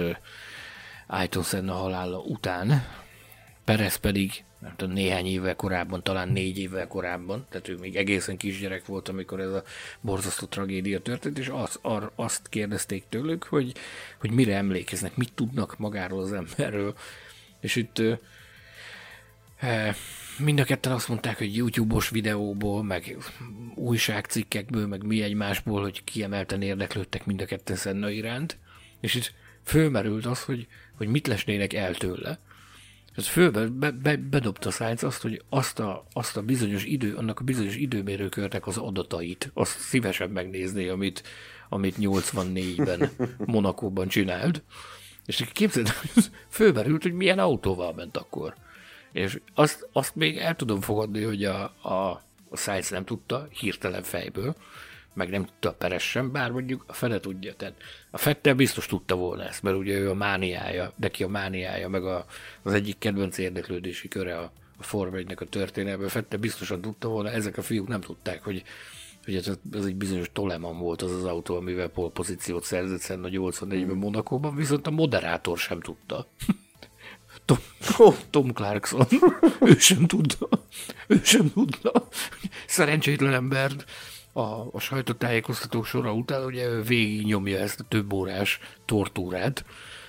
Ayton 1.08 1.43
Senna 1.43 1.74
halála 1.74 2.20
után, 2.20 2.86
Perez 3.63 3.96
pedig 3.96 4.43
nem 4.60 4.74
tudom, 4.76 4.93
néhány 4.93 5.26
évvel 5.26 5.56
korábban, 5.56 6.04
talán 6.04 6.30
négy 6.30 6.58
évvel 6.58 6.88
korábban, 6.88 7.46
tehát 7.50 7.67
ő 7.67 7.76
még 7.76 7.96
egészen 7.96 8.38
kisgyerek 8.38 8.86
volt, 8.86 9.10
amikor 9.10 9.39
ez 9.39 9.52
a 9.52 9.63
borzasztó 10.02 10.46
tragédia 10.46 11.00
történt, 11.00 11.39
és 11.39 11.48
az, 11.48 11.80
ar, 11.82 12.12
azt 12.15 12.50
kérdezték 12.50 13.04
tőlük, 13.10 13.43
hogy, 13.43 13.74
hogy 14.20 14.32
mire 14.32 14.56
emlékeznek, 14.56 15.15
mit 15.15 15.34
tudnak 15.34 15.78
magáról 15.78 16.22
az 16.22 16.34
emberről. 16.34 16.96
És 17.60 17.76
itt 17.76 18.02
e, 19.60 19.96
mind 20.38 20.60
a 20.60 20.63
ketten 20.63 20.91
azt 20.91 21.08
mondták, 21.08 21.38
hogy 21.38 21.56
YouTube-os 21.56 22.10
videóból, 22.10 22.84
meg 22.84 23.17
újságcikkekből, 23.76 24.88
meg 24.88 25.04
mi 25.04 25.22
egymásból, 25.22 25.82
hogy 25.82 26.04
kiemelten 26.04 26.62
érdeklődtek 26.62 27.26
mind 27.26 27.41
a 27.41 27.46
ketten 27.46 27.76
Senna 27.76 28.10
iránt, 28.10 28.58
és 29.00 29.15
itt 29.15 29.34
fölmerült 29.63 30.26
az, 30.26 30.43
hogy, 30.43 30.67
hogy 30.98 31.08
mit 31.08 31.28
lesnének 31.28 31.74
el 31.74 31.96
tőle. 31.96 32.40
Ez 33.16 33.28
fölbe, 33.28 33.68
be, 33.68 33.92
be, 33.92 34.16
bedobta 34.16 34.72
Science 34.72 35.08
azt, 35.08 35.22
hogy 35.22 35.42
azt 35.50 35.80
a, 35.80 36.06
azt 36.14 36.38
a 36.38 36.42
bizonyos 36.42 36.84
idő, 36.84 37.16
annak 37.16 37.40
a 37.40 37.44
bizonyos 37.44 37.76
időmérőkörnek 37.76 38.68
az 38.68 38.78
adatait, 38.78 39.52
azt 39.54 39.80
szívesen 39.80 40.30
megnézné, 40.30 40.88
amit, 40.88 41.24
amit 41.70 41.96
84-ben 42.00 43.10
Monakóban 43.46 44.08
csinált. 44.08 44.64
És 45.26 45.46
képzeld, 45.54 45.90
fölmerült, 46.50 47.04
hogy 47.04 47.14
milyen 47.14 47.40
autóval 47.40 47.94
ment 47.94 48.18
akkor. 48.18 48.56
És 49.12 49.40
azt, 49.54 49.88
azt 49.92 50.16
még 50.16 50.38
el 50.38 50.56
tudom 50.56 50.82
fogadni, 50.82 51.24
hogy 51.24 51.44
a, 51.44 51.64
a, 51.82 52.22
a 52.50 52.58
Science 52.58 52.96
nem 52.96 53.06
tudta 53.06 53.48
hirtelen 53.50 54.04
fejből, 54.04 54.56
meg 55.17 55.30
nem 55.30 55.45
tudta 55.45 55.69
a 55.69 55.73
Peres 55.73 56.10
sem, 56.10 56.32
bár 56.32 56.51
mondjuk 56.51 56.84
a 56.88 56.93
Fede 56.93 57.19
tudja. 57.19 57.53
Tehát 57.56 57.75
a 58.12 58.17
Fettel 58.17 58.53
biztos 58.53 58.86
tudta 58.86 59.15
volna 59.15 59.43
ezt, 59.43 59.63
mert 59.63 59.77
ugye 59.77 59.97
ő 59.97 60.10
a 60.10 60.13
mániája, 60.13 60.93
neki 60.95 61.23
a 61.23 61.27
mániája, 61.27 61.89
meg 61.89 62.06
a, 62.06 62.25
az 62.63 62.73
egyik 62.73 62.97
kedvenc 62.97 63.38
érdeklődési 63.38 64.08
köre 64.08 64.38
a, 64.38 64.51
a 64.77 64.84
Forma 64.84 65.17
a 65.36 65.45
történelme. 65.45 66.08
Fettel 66.08 66.39
biztosan 66.39 66.82
tudta 66.82 67.08
volna, 67.08 67.30
ezek 67.30 67.58
a 67.58 67.62
fiúk 67.62 67.88
nem 67.88 68.01
tudták, 68.01 68.43
hogy 68.43 68.63
hogy 69.25 69.36
ez, 69.36 69.51
ez 69.71 69.86
egy 69.86 69.95
bizonyos 69.95 70.30
Toleman 70.34 70.77
volt 70.77 71.01
az 71.01 71.12
az 71.12 71.23
autó, 71.23 71.56
amivel 71.56 71.88
polpozíciót 71.88 72.63
szerzett 72.63 72.99
Szenna 72.99 73.27
a 73.27 73.30
84-ben 73.30 73.95
Monakóban, 73.95 74.56
viszont 74.56 74.88
a 74.88 74.91
moderátor 74.91 75.58
sem 75.58 75.80
tudta. 75.80 76.27
Tom, 77.45 77.58
oh. 77.97 78.15
Tom 78.30 78.53
Clarkson. 78.53 79.08
ő 79.69 79.77
sem 79.77 80.06
tudta. 80.06 80.47
Ő 81.08 81.19
sem 81.23 81.51
tudta. 81.53 82.08
Szerencsétlen 82.67 83.34
ember 83.34 83.71
a, 84.38 84.69
a 84.71 84.80
sajtótájékoztató 84.80 85.84
sora 85.84 86.13
után 86.13 86.43
ugye 86.43 86.82
végig 86.82 87.26
nyomja 87.26 87.58
ezt 87.58 87.80
a 87.80 87.84
több 87.88 88.13
órás 88.13 88.60
tortúrát, 88.86 89.65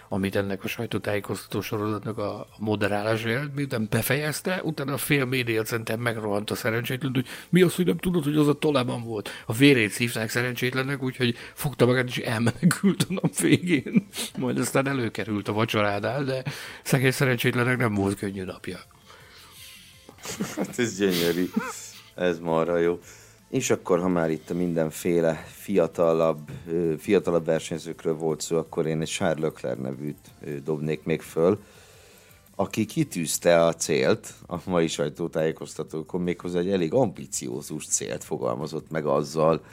amit 0.08 0.36
ennek 0.36 0.64
a 0.64 0.68
sajtótájékoztató 0.68 1.60
sorozatnak 1.60 2.18
a 2.18 2.46
moderálása 2.58 3.28
jelent, 3.28 3.54
miután 3.54 3.86
befejezte, 3.90 4.60
utána 4.62 4.92
a 4.92 4.96
fél 4.96 5.24
média 5.24 5.62
center 5.62 5.96
megrohant 5.96 6.50
a 6.50 6.54
szerencsétlen, 6.54 7.12
hogy 7.14 7.26
mi 7.48 7.62
az, 7.62 7.74
hogy 7.74 7.86
nem 7.86 7.98
tudod, 7.98 8.24
hogy 8.24 8.36
az 8.36 8.48
a 8.48 8.52
tolában 8.52 9.02
volt. 9.02 9.28
A 9.46 9.52
vérét 9.52 9.90
szívták 9.90 10.30
szerencsétlennek, 10.30 11.02
úgyhogy 11.02 11.36
fogta 11.54 11.86
magát 11.86 12.08
és 12.08 12.18
elmenekült 12.18 13.06
a 13.08 13.12
nap 13.12 13.36
végén. 13.36 14.06
Majd 14.38 14.58
aztán 14.58 14.88
előkerült 14.88 15.48
a 15.48 15.52
vacsorádál, 15.52 16.24
de 16.24 16.42
szegény 16.82 17.10
szerencsétlenek 17.10 17.76
nem 17.76 17.94
volt 17.94 18.18
könnyű 18.18 18.44
napja. 18.44 18.78
Hát 20.56 20.78
ez 20.78 20.98
gyönyörű. 20.98 21.50
Ez 22.14 22.38
marha 22.38 22.76
jó. 22.76 23.00
És 23.48 23.70
akkor, 23.70 24.00
ha 24.00 24.08
már 24.08 24.30
itt 24.30 24.50
a 24.50 24.54
mindenféle 24.54 25.44
fiatalabb, 25.50 26.50
fiatalabb 26.98 27.44
versenyzőkről 27.44 28.14
volt 28.14 28.40
szó, 28.40 28.56
akkor 28.56 28.87
én 28.87 29.00
egy 29.00 29.08
Charles 29.08 29.42
Leclerc 29.42 29.80
nevűt 29.80 30.30
dobnék 30.64 31.04
még 31.04 31.20
föl, 31.20 31.58
aki 32.54 32.84
kitűzte 32.84 33.64
a 33.64 33.74
célt 33.74 34.34
a 34.46 34.56
mai 34.64 34.87
sajtótájékoztatókon, 34.87 36.20
méghozzá 36.20 36.59
egy 36.59 36.70
elég 36.70 36.92
ambiciózus 36.92 37.86
célt 37.86 38.24
fogalmazott 38.24 38.90
meg 38.90 39.07
azzal, 39.07 39.64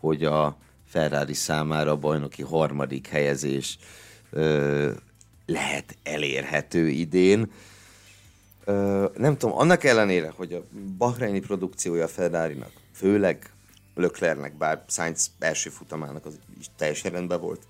hogy 0.00 0.24
a 0.24 0.56
Ferrari 0.86 1.34
számára 1.34 1.90
a 1.90 1.96
bajnoki 1.96 2.42
harmadik 2.42 3.06
helyezés 3.06 3.78
ö, 4.30 4.90
lehet 5.46 5.96
elérhető 6.02 6.88
idén. 6.88 7.50
Ö, 8.64 9.06
nem 9.16 9.36
tudom, 9.36 9.58
annak 9.58 9.84
ellenére, 9.84 10.32
hogy 10.36 10.52
a 10.52 10.64
Bahreini 10.98 11.40
produkciója 11.40 12.04
a 12.04 12.08
Ferrari-nak 12.08 12.79
főleg 13.00 13.50
Löklernek, 13.94 14.56
bár 14.56 14.84
Sainz 14.88 15.30
első 15.38 15.70
futamának 15.70 16.26
az 16.26 16.38
is 16.58 16.66
teljesen 16.76 17.10
rendben 17.10 17.40
volt. 17.40 17.62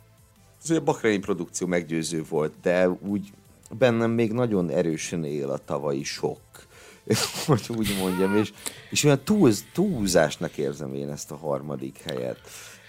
Az, 0.62 0.70
a 0.70 0.80
Bahreini 0.80 1.18
produkció 1.18 1.66
meggyőző 1.66 2.24
volt, 2.28 2.52
de 2.62 2.88
úgy 2.88 3.32
bennem 3.78 4.10
még 4.10 4.32
nagyon 4.32 4.70
erősen 4.70 5.24
él 5.24 5.50
a 5.50 5.64
tavalyi 5.64 6.02
sok, 6.02 6.40
hogy 7.46 7.70
úgy 7.76 7.96
mondjam, 7.98 8.36
és, 8.36 8.52
és 8.90 9.04
olyan 9.04 9.20
túlz, 9.24 9.64
túlzásnak 9.72 10.56
érzem 10.56 10.94
én 10.94 11.10
ezt 11.10 11.30
a 11.30 11.36
harmadik 11.36 11.98
helyet. 11.98 12.40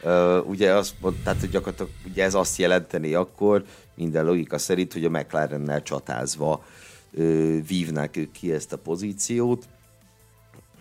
Uh, 0.04 0.50
ugye, 0.50 0.74
azt, 0.74 0.96
tehát, 1.24 1.40
hogy 1.40 1.50
gyakorlatilag 1.50 1.92
ugye 2.06 2.24
ez 2.24 2.34
azt 2.34 2.58
jelenteni 2.58 3.14
akkor, 3.14 3.66
minden 3.96 4.26
logika 4.26 4.58
szerint, 4.58 4.94
hogy 4.94 5.06
a 5.06 5.10
McLarennel 5.10 5.82
csatázva 5.82 6.66
uh, 7.12 7.68
vívnák 7.68 8.18
ők 8.18 8.32
ki 8.32 8.54
ezt 8.54 8.74
a 8.74 8.78
pozíciót. 8.78 9.66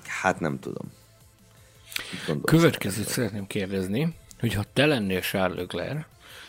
Hát 0.07 0.41
nem 0.41 0.59
tudom. 0.59 0.99
Következőt 2.45 3.07
szeretném 3.07 3.47
kérdezni, 3.47 4.15
hogy 4.41 4.55
ha 4.55 4.65
te 4.73 4.87
lennél 4.87 5.21
Charles 5.21 5.59
Leclerc, 5.59 6.07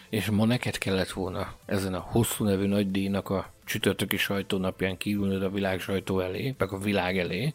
és 0.09 0.29
ma 0.29 0.45
neked 0.45 0.77
kellett 0.77 1.09
volna 1.09 1.53
ezen 1.65 1.93
a 1.93 1.99
hosszú 1.99 2.43
nevű 2.43 2.67
nagy 2.67 2.91
díjnak 2.91 3.29
a 3.29 3.53
csütörtöki 3.65 4.17
sajtónapján 4.17 4.97
kiülnöd 4.97 5.43
a 5.43 5.49
világ 5.49 5.79
sajtó 5.79 6.19
elé, 6.19 6.55
meg 6.57 6.71
a 6.71 6.77
világ 6.77 7.17
elé, 7.17 7.53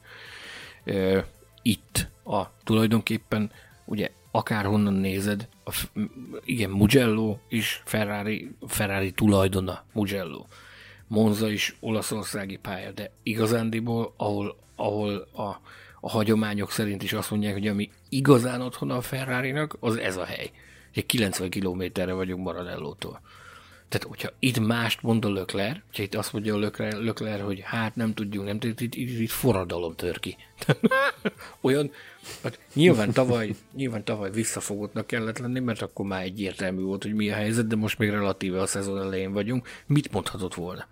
e, 0.84 1.26
itt 1.62 2.08
a 2.24 2.50
tulajdonképpen, 2.64 3.50
ugye 3.84 4.10
akárhonnan 4.30 4.92
nézed, 4.92 5.48
a, 5.64 5.86
igen, 6.44 6.70
Mugello 6.70 7.38
is 7.48 7.82
Ferrari, 7.84 8.50
Ferrari 8.66 9.12
tulajdona, 9.12 9.84
Mugello. 9.92 10.46
Monza 11.06 11.50
is 11.50 11.76
olaszországi 11.80 12.56
pálya, 12.56 12.90
de 12.90 13.10
igazándiból, 13.22 14.14
ahol, 14.16 14.56
ahol 14.76 15.16
a, 15.16 15.60
a 16.00 16.10
hagyományok 16.10 16.70
szerint 16.70 17.02
is 17.02 17.12
azt 17.12 17.30
mondják, 17.30 17.52
hogy 17.52 17.68
ami 17.68 17.90
igazán 18.08 18.60
otthon 18.60 18.90
a 18.90 19.00
ferrari 19.00 19.54
az 19.80 19.96
ez 19.96 20.16
a 20.16 20.24
hely. 20.24 20.50
Ugye 20.90 21.02
90 21.02 21.50
kilométerre 21.50 22.12
vagyunk 22.12 22.44
Maranellótól. 22.44 23.20
Tehát, 23.88 24.06
hogyha 24.06 24.28
itt 24.38 24.58
mást 24.58 25.02
mond 25.02 25.24
a 25.24 25.28
Lökler, 25.28 25.82
hogyha 25.86 26.02
itt 26.02 26.14
azt 26.14 26.32
mondja 26.32 26.54
a 26.54 26.58
Lökler, 26.58 26.92
Lökler 26.92 27.40
hogy 27.40 27.60
hát 27.64 27.96
nem 27.96 28.14
tudjunk, 28.14 28.46
nem 28.46 28.58
tudjuk, 28.58 28.80
itt, 28.80 28.94
itt, 28.94 29.20
itt 29.20 29.30
forradalom 29.30 29.94
tör 29.94 30.20
ki. 30.20 30.36
Olyan, 31.60 31.90
hát 32.42 32.58
nyilván 32.74 33.12
tavaly, 33.12 33.54
nyilván 33.74 34.04
tavaly 34.04 34.30
visszafogottnak 34.30 35.06
kellett 35.06 35.38
lenni, 35.38 35.60
mert 35.60 35.82
akkor 35.82 36.06
már 36.06 36.22
egyértelmű 36.22 36.82
volt, 36.82 37.02
hogy 37.02 37.14
mi 37.14 37.30
a 37.30 37.34
helyzet, 37.34 37.66
de 37.66 37.76
most 37.76 37.98
még 37.98 38.10
relatíve 38.10 38.60
a 38.60 38.66
szezon 38.66 38.98
elején 38.98 39.32
vagyunk. 39.32 39.68
Mit 39.86 40.12
mondhatott 40.12 40.54
volna? 40.54 40.86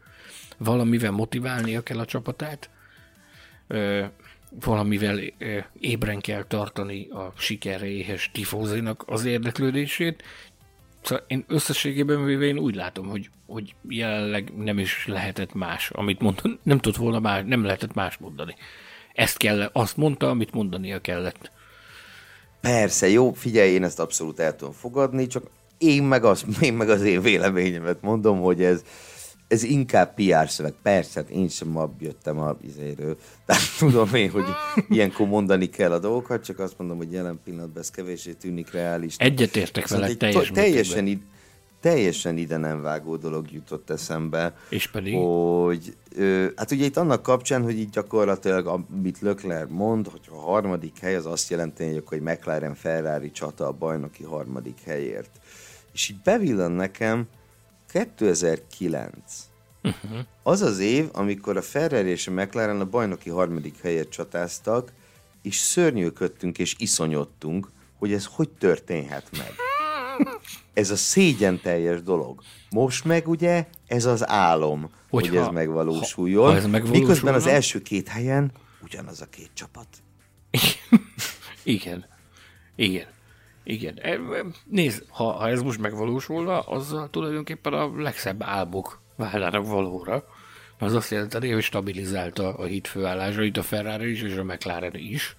Valamivel 0.58 1.10
motiválnia 1.10 1.82
kell 1.82 1.98
a 1.98 2.04
csapatát, 2.04 2.70
valamivel 4.60 5.20
ébren 5.80 6.20
kell 6.20 6.44
tartani 6.44 7.08
a 7.10 7.32
sikerre 7.36 7.86
éhes 7.86 8.30
tifózinak 8.32 9.04
az 9.06 9.24
érdeklődését. 9.24 10.22
Szóval 11.02 11.24
én 11.28 11.44
összességében 11.48 12.24
véve 12.24 12.44
én 12.44 12.58
úgy 12.58 12.74
látom, 12.74 13.08
hogy, 13.08 13.30
hogy 13.46 13.74
jelenleg 13.88 14.52
nem 14.56 14.78
is 14.78 15.06
lehetett 15.06 15.54
más, 15.54 15.90
amit 15.90 16.20
mondtam, 16.20 16.58
nem 16.62 16.78
tudott 16.78 16.98
volna 16.98 17.20
más, 17.20 17.42
nem 17.46 17.64
lehetett 17.64 17.94
más 17.94 18.16
mondani. 18.16 18.54
Ezt 19.12 19.36
kell, 19.36 19.70
azt 19.72 19.96
mondta, 19.96 20.28
amit 20.28 20.52
mondania 20.52 21.00
kellett. 21.00 21.50
Persze, 22.60 23.08
jó, 23.08 23.32
figyelj, 23.32 23.70
én 23.70 23.84
ezt 23.84 24.00
abszolút 24.00 24.38
el 24.38 24.56
tudom 24.56 24.72
fogadni, 24.72 25.26
csak 25.26 25.44
én 25.78 26.02
meg, 26.02 26.24
az, 26.24 26.44
én 26.60 26.74
meg 26.74 26.88
az 26.88 27.02
én 27.02 27.22
véleményemet 27.22 28.02
mondom, 28.02 28.40
hogy 28.40 28.62
ez, 28.62 28.84
ez 29.48 29.62
inkább 29.62 30.14
PR 30.14 30.48
szöveg. 30.48 30.74
Persze, 30.82 31.20
hát 31.20 31.30
én 31.30 31.48
sem 31.48 31.68
ma 31.68 31.90
jöttem 31.98 32.38
a 32.38 32.56
izéről. 32.66 33.16
Tehát 33.46 33.62
tudom 33.78 34.14
én, 34.14 34.30
hogy 34.30 34.44
ilyenkor 34.88 35.26
mondani 35.26 35.68
kell 35.68 35.92
a 35.92 35.98
dolgokat, 35.98 36.44
csak 36.44 36.58
azt 36.58 36.78
mondom, 36.78 36.96
hogy 36.96 37.12
jelen 37.12 37.40
pillanatban 37.44 37.82
ez 37.82 37.90
kevésé 37.90 38.32
tűnik 38.32 38.70
reális. 38.70 39.16
Egyetértek 39.18 39.88
vele 39.88 40.14
teljes 40.14 40.50
teljesen, 40.50 41.06
id, 41.06 41.20
teljesen 41.80 42.36
ide 42.36 42.56
nem 42.56 42.82
vágó 42.82 43.16
dolog 43.16 43.52
jutott 43.52 43.90
eszembe. 43.90 44.56
És 44.68 44.90
pedig? 44.90 45.14
Hogy, 45.14 45.96
ö, 46.16 46.46
hát 46.56 46.70
ugye 46.70 46.84
itt 46.84 46.96
annak 46.96 47.22
kapcsán, 47.22 47.62
hogy 47.62 47.78
itt 47.78 47.92
gyakorlatilag, 47.92 48.66
amit 48.66 49.20
Lökler 49.20 49.66
mond, 49.66 50.08
hogy 50.08 50.28
a 50.30 50.36
harmadik 50.36 50.98
hely 50.98 51.14
az 51.14 51.26
azt 51.26 51.50
jelenti, 51.50 51.84
hogy 51.84 51.96
akkor 51.96 52.16
egy 52.16 52.22
McLaren 52.22 52.74
Ferrari 52.74 53.30
csata 53.30 53.66
a 53.66 53.72
bajnoki 53.72 54.22
harmadik 54.22 54.80
helyért. 54.84 55.30
És 55.92 56.08
így 56.08 56.16
bevillan 56.24 56.72
nekem, 56.72 57.28
2009. 57.94 59.12
Uh-huh. 59.82 60.18
Az 60.42 60.62
az 60.62 60.78
év, 60.78 61.08
amikor 61.12 61.56
a 61.56 61.62
Ferrari 61.62 62.08
és 62.08 62.26
a 62.26 62.30
McLaren 62.30 62.80
a 62.80 62.84
bajnoki 62.84 63.30
harmadik 63.30 63.80
helyet 63.82 64.08
csatáztak, 64.08 64.92
és 65.42 65.56
szörnyűködtünk 65.56 66.58
és 66.58 66.74
iszonyodtunk, 66.78 67.70
hogy 67.98 68.12
ez 68.12 68.28
hogy 68.32 68.48
történhet 68.48 69.28
meg. 69.36 69.52
Ez 70.72 70.90
a 70.90 70.96
szégyen 70.96 71.60
teljes 71.60 72.02
dolog. 72.02 72.42
Most 72.70 73.04
meg 73.04 73.28
ugye 73.28 73.66
ez 73.86 74.04
az 74.04 74.28
álom, 74.28 74.90
hogy, 75.10 75.28
hogy 75.28 75.36
ez 75.36 75.46
megvalósuljon. 75.46 76.44
Ha, 76.44 76.50
ha 76.50 76.56
ez 76.56 76.64
megvalósulna... 76.64 77.00
Miközben 77.00 77.34
az 77.34 77.46
első 77.46 77.82
két 77.82 78.08
helyen 78.08 78.52
ugyanaz 78.82 79.20
a 79.20 79.26
két 79.26 79.50
csapat. 79.54 79.88
Igen. 81.62 82.04
Igen. 82.74 83.06
Igen. 83.64 83.98
E, 84.02 84.18
nézd, 84.64 85.04
ha, 85.08 85.32
ha 85.32 85.48
ez 85.48 85.62
most 85.62 85.80
megvalósulna, 85.80 86.60
azzal 86.60 87.10
tulajdonképpen 87.10 87.72
a 87.72 88.00
legszebb 88.00 88.42
álmok 88.42 89.00
válnának 89.16 89.66
valóra. 89.66 90.24
Az 90.78 90.94
azt 90.94 91.10
jelenti, 91.10 91.50
hogy 91.50 91.62
stabilizálta 91.62 92.54
a 92.54 92.64
hit 92.64 92.88
főállásait 92.88 93.56
a 93.56 93.62
Ferrari 93.62 94.10
is, 94.10 94.22
és 94.22 94.36
a 94.36 94.44
McLaren 94.44 94.94
is. 94.94 95.36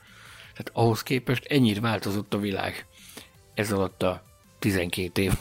Tehát 0.52 0.72
ahhoz 0.74 1.04
képest 1.04 1.46
ennyit 1.46 1.80
változott 1.80 2.34
a 2.34 2.38
világ 2.38 2.86
ez 3.54 3.72
alatt 3.72 4.04
a 4.04 4.24
12 4.60 5.22
év 5.22 5.34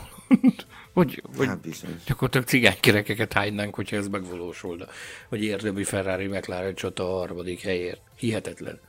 Hogy, 0.92 1.22
hogy 1.36 1.46
hát 1.46 1.66
gyakorlatilag 2.06 2.46
cigánykerekeket 2.46 3.32
hánynánk, 3.32 3.74
hogyha 3.74 3.96
ez 3.96 4.08
megvalósulna. 4.08 4.84
Hogy 5.28 5.42
érdemi 5.42 5.84
Ferrari 5.84 6.26
McLaren 6.26 6.74
csata 6.74 7.14
a 7.14 7.18
harmadik 7.18 7.60
helyért. 7.60 8.00
Hihetetlen. 8.16 8.80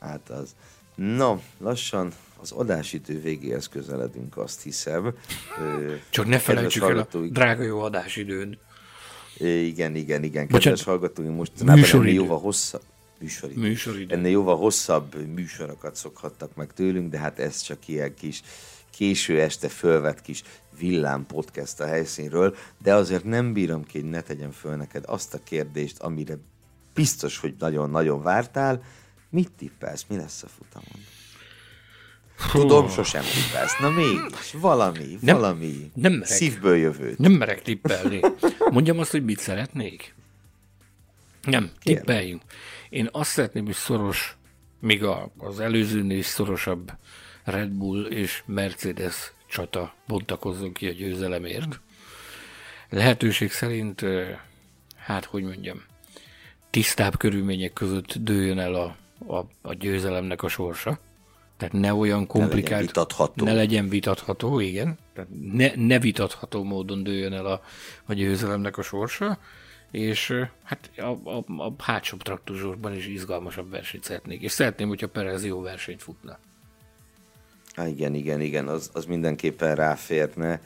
Hát 0.00 0.30
az. 0.30 0.56
No, 0.94 1.38
lassan 1.58 2.12
az 2.40 2.52
adásidő 2.52 3.20
végéhez 3.20 3.68
közeledünk, 3.68 4.36
azt 4.36 4.62
hiszem. 4.62 5.14
Csak 6.10 6.26
ne 6.26 6.38
felejtsük 6.38 6.82
el 6.82 7.08
a 7.12 7.16
drága 7.16 7.62
jó 7.62 7.80
adásidőn. 7.80 8.58
Igen, 9.38 9.94
igen, 9.94 10.22
igen. 10.22 10.46
Kedves 10.46 10.50
Bocsánat, 10.50 10.82
hallgatóink, 10.82 11.36
most 11.36 11.52
ennél 11.66 12.12
jóval 12.12 12.38
hosszabb, 12.38 12.82
műsoridő. 13.20 13.60
műsoridő. 13.60 14.14
Ennél 14.14 14.30
jóval 14.30 14.56
hosszabb 14.56 15.14
műsorokat 15.34 15.96
szokhattak 15.96 16.54
meg 16.54 16.72
tőlünk, 16.72 17.10
de 17.10 17.18
hát 17.18 17.38
ez 17.38 17.60
csak 17.60 17.88
ilyen 17.88 18.14
kis 18.14 18.42
késő 18.90 19.40
este 19.40 19.68
fölvett 19.68 20.20
kis 20.20 20.42
villám 20.78 21.26
podcast 21.26 21.80
a 21.80 21.86
helyszínről, 21.86 22.56
de 22.82 22.94
azért 22.94 23.24
nem 23.24 23.52
bírom 23.52 23.84
ki, 23.84 24.00
hogy 24.00 24.10
ne 24.10 24.20
tegyem 24.20 24.50
föl 24.50 24.76
neked 24.76 25.04
azt 25.06 25.34
a 25.34 25.40
kérdést, 25.44 25.98
amire 25.98 26.38
biztos, 26.94 27.38
hogy 27.38 27.54
nagyon-nagyon 27.58 28.22
vártál. 28.22 28.82
Mit 29.30 29.50
tippelsz? 29.56 30.04
Mi 30.08 30.16
lesz 30.16 30.42
a 30.42 30.46
futamon? 30.46 31.17
Tudom, 32.50 32.88
sosem 32.88 33.22
tippelsz. 33.22 33.78
Na 33.78 33.90
mégis, 33.90 34.52
valami, 34.52 35.18
nem, 35.20 35.34
valami. 35.34 35.90
Nem 35.94 36.12
merek, 36.12 36.26
szívből 36.26 36.76
jövőt. 36.76 37.18
Nem 37.18 37.32
merek 37.32 37.62
tippelni. 37.62 38.20
Mondjam 38.70 38.98
azt, 38.98 39.10
hogy 39.10 39.24
mit 39.24 39.38
szeretnék? 39.38 40.14
Nem, 41.42 41.70
tippeljünk. 41.82 42.42
Én 42.88 43.08
azt 43.12 43.30
szeretném, 43.30 43.64
hogy 43.64 43.74
szoros, 43.74 44.36
még 44.80 45.04
a, 45.04 45.30
az 45.38 45.60
előzőnél 45.60 46.18
is 46.18 46.26
szorosabb 46.26 46.92
Red 47.44 47.70
Bull 47.70 48.04
és 48.04 48.42
Mercedes 48.46 49.32
csata 49.48 49.94
bontakozzon 50.06 50.72
ki 50.72 50.86
a 50.86 50.92
győzelemért. 50.92 51.80
Lehetőség 52.88 53.50
szerint, 53.50 54.04
hát 54.96 55.24
hogy 55.24 55.42
mondjam, 55.42 55.82
tisztább 56.70 57.16
körülmények 57.16 57.72
között 57.72 58.14
dőjön 58.14 58.58
el 58.58 58.74
a, 58.74 58.96
a, 59.34 59.46
a 59.62 59.74
győzelemnek 59.74 60.42
a 60.42 60.48
sorsa. 60.48 60.98
Tehát 61.58 61.74
ne 61.74 61.94
olyan 61.94 62.26
komplikált. 62.26 62.64
Ne 62.64 62.74
legyen 62.74 62.86
vitatható. 62.86 63.44
Ne 63.44 63.52
legyen 63.52 63.88
vitatható, 63.88 64.60
igen. 64.60 64.98
Tehát 65.14 65.30
ne, 65.52 65.72
ne 65.76 65.98
vitatható 65.98 66.62
módon 66.64 67.02
dőjön 67.02 67.32
el 67.32 67.46
a, 67.46 67.62
a 68.04 68.12
győzelemnek 68.12 68.78
a 68.78 68.82
sorsa, 68.82 69.38
és 69.90 70.32
hát 70.62 70.90
a, 70.96 71.30
a, 71.30 71.44
a 71.46 71.74
hátsó 71.78 72.16
traktorsorban 72.16 72.94
is 72.94 73.06
izgalmasabb 73.06 73.70
versenyt 73.70 74.04
szeretnék. 74.04 74.42
És 74.42 74.52
szeretném, 74.52 74.88
hogyha 74.88 75.08
Perez 75.08 75.44
jó 75.44 75.60
versenyt 75.60 76.02
futna. 76.02 76.38
Há, 77.74 77.86
igen, 77.86 78.14
igen, 78.14 78.40
igen, 78.40 78.68
az, 78.68 78.90
az 78.92 79.04
mindenképpen 79.04 79.74
ráférne 79.74 80.60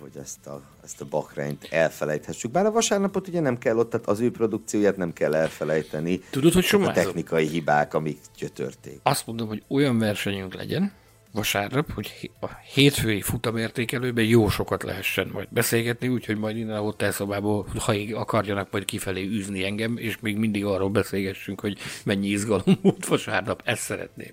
hogy 0.00 0.16
ezt 0.20 0.46
a, 0.46 0.62
ezt 0.84 1.00
a 1.00 1.04
bakrányt 1.10 1.68
elfelejthessük. 1.70 2.50
Bár 2.50 2.66
a 2.66 2.70
vasárnapot 2.70 3.28
ugye 3.28 3.40
nem 3.40 3.58
kell 3.58 3.76
ott, 3.76 3.90
tehát 3.90 4.06
az 4.06 4.20
ő 4.20 4.30
produkcióját 4.30 4.96
nem 4.96 5.12
kell 5.12 5.34
elfelejteni. 5.34 6.20
Tudod, 6.30 6.52
hogy 6.52 6.66
a 6.72 6.92
technikai 6.92 7.46
hibák, 7.46 7.94
amik 7.94 8.18
gyötörték. 8.38 9.00
Azt 9.02 9.26
mondom, 9.26 9.48
hogy 9.48 9.62
olyan 9.68 9.98
versenyünk 9.98 10.54
legyen, 10.54 10.92
vasárnap, 11.32 11.92
hogy 11.92 12.30
a 12.40 12.46
hétfői 12.74 13.20
futamértékelőben 13.20 14.24
jó 14.24 14.48
sokat 14.48 14.82
lehessen 14.82 15.30
majd 15.32 15.48
beszélgetni, 15.50 16.08
úgyhogy 16.08 16.36
majd 16.36 16.56
innen 16.56 16.76
a 16.76 16.80
hotelszobából, 16.80 17.66
ha 17.78 17.94
akarjanak 18.14 18.70
majd 18.70 18.84
kifelé 18.84 19.22
űzni 19.22 19.64
engem, 19.64 19.96
és 19.96 20.18
még 20.20 20.36
mindig 20.36 20.64
arról 20.64 20.90
beszélgessünk, 20.90 21.60
hogy 21.60 21.78
mennyi 22.04 22.28
izgalom 22.28 22.78
volt 22.82 23.06
vasárnap, 23.06 23.62
ezt 23.64 23.82
szeretném. 23.82 24.32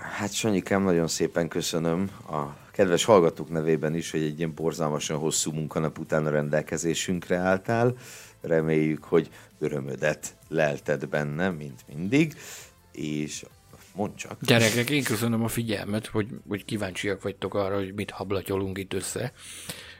Hát 0.00 0.32
Sanyikám, 0.32 0.82
nagyon 0.82 1.08
szépen 1.08 1.48
köszönöm 1.48 2.10
a 2.30 2.56
kedves 2.72 3.04
hallgatók 3.04 3.50
nevében 3.50 3.94
is, 3.94 4.10
hogy 4.10 4.22
egy 4.22 4.38
ilyen 4.38 4.54
borzalmasan 4.54 5.18
hosszú 5.18 5.52
munkanap 5.52 5.98
után 5.98 6.26
a 6.26 6.30
rendelkezésünkre 6.30 7.36
álltál. 7.36 7.96
Reméljük, 8.40 9.04
hogy 9.04 9.30
örömödet 9.58 10.36
lelted 10.48 11.08
benne, 11.08 11.50
mint 11.50 11.84
mindig, 11.88 12.34
és 12.92 13.44
mondd 13.94 14.14
csak. 14.14 14.36
Gyerekek, 14.40 14.90
én 14.90 15.02
köszönöm 15.02 15.42
a 15.42 15.48
figyelmet, 15.48 16.06
hogy, 16.06 16.26
hogy 16.48 16.64
kíváncsiak 16.64 17.22
vagytok 17.22 17.54
arra, 17.54 17.74
hogy 17.74 17.94
mit 17.94 18.10
hablatyolunk 18.10 18.78
itt 18.78 18.92
össze. 18.92 19.32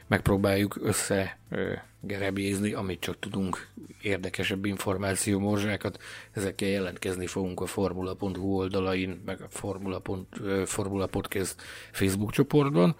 Megpróbáljuk 0.07 0.77
össze 0.81 1.39
gerebjézni, 2.01 2.73
amit 2.73 2.99
csak 2.99 3.19
tudunk, 3.19 3.67
érdekesebb 4.01 4.65
információ 4.65 5.39
morzsákat. 5.39 6.03
Ezekkel 6.31 6.67
jelentkezni 6.67 7.27
fogunk 7.27 7.61
a 7.61 7.65
formula.hu 7.65 8.57
oldalain, 8.57 9.21
meg 9.25 9.41
a 9.41 9.47
formula. 9.49 10.01
formula 10.65 11.07
podcast 11.07 11.55
Facebook 11.91 12.31
csoportban 12.31 12.95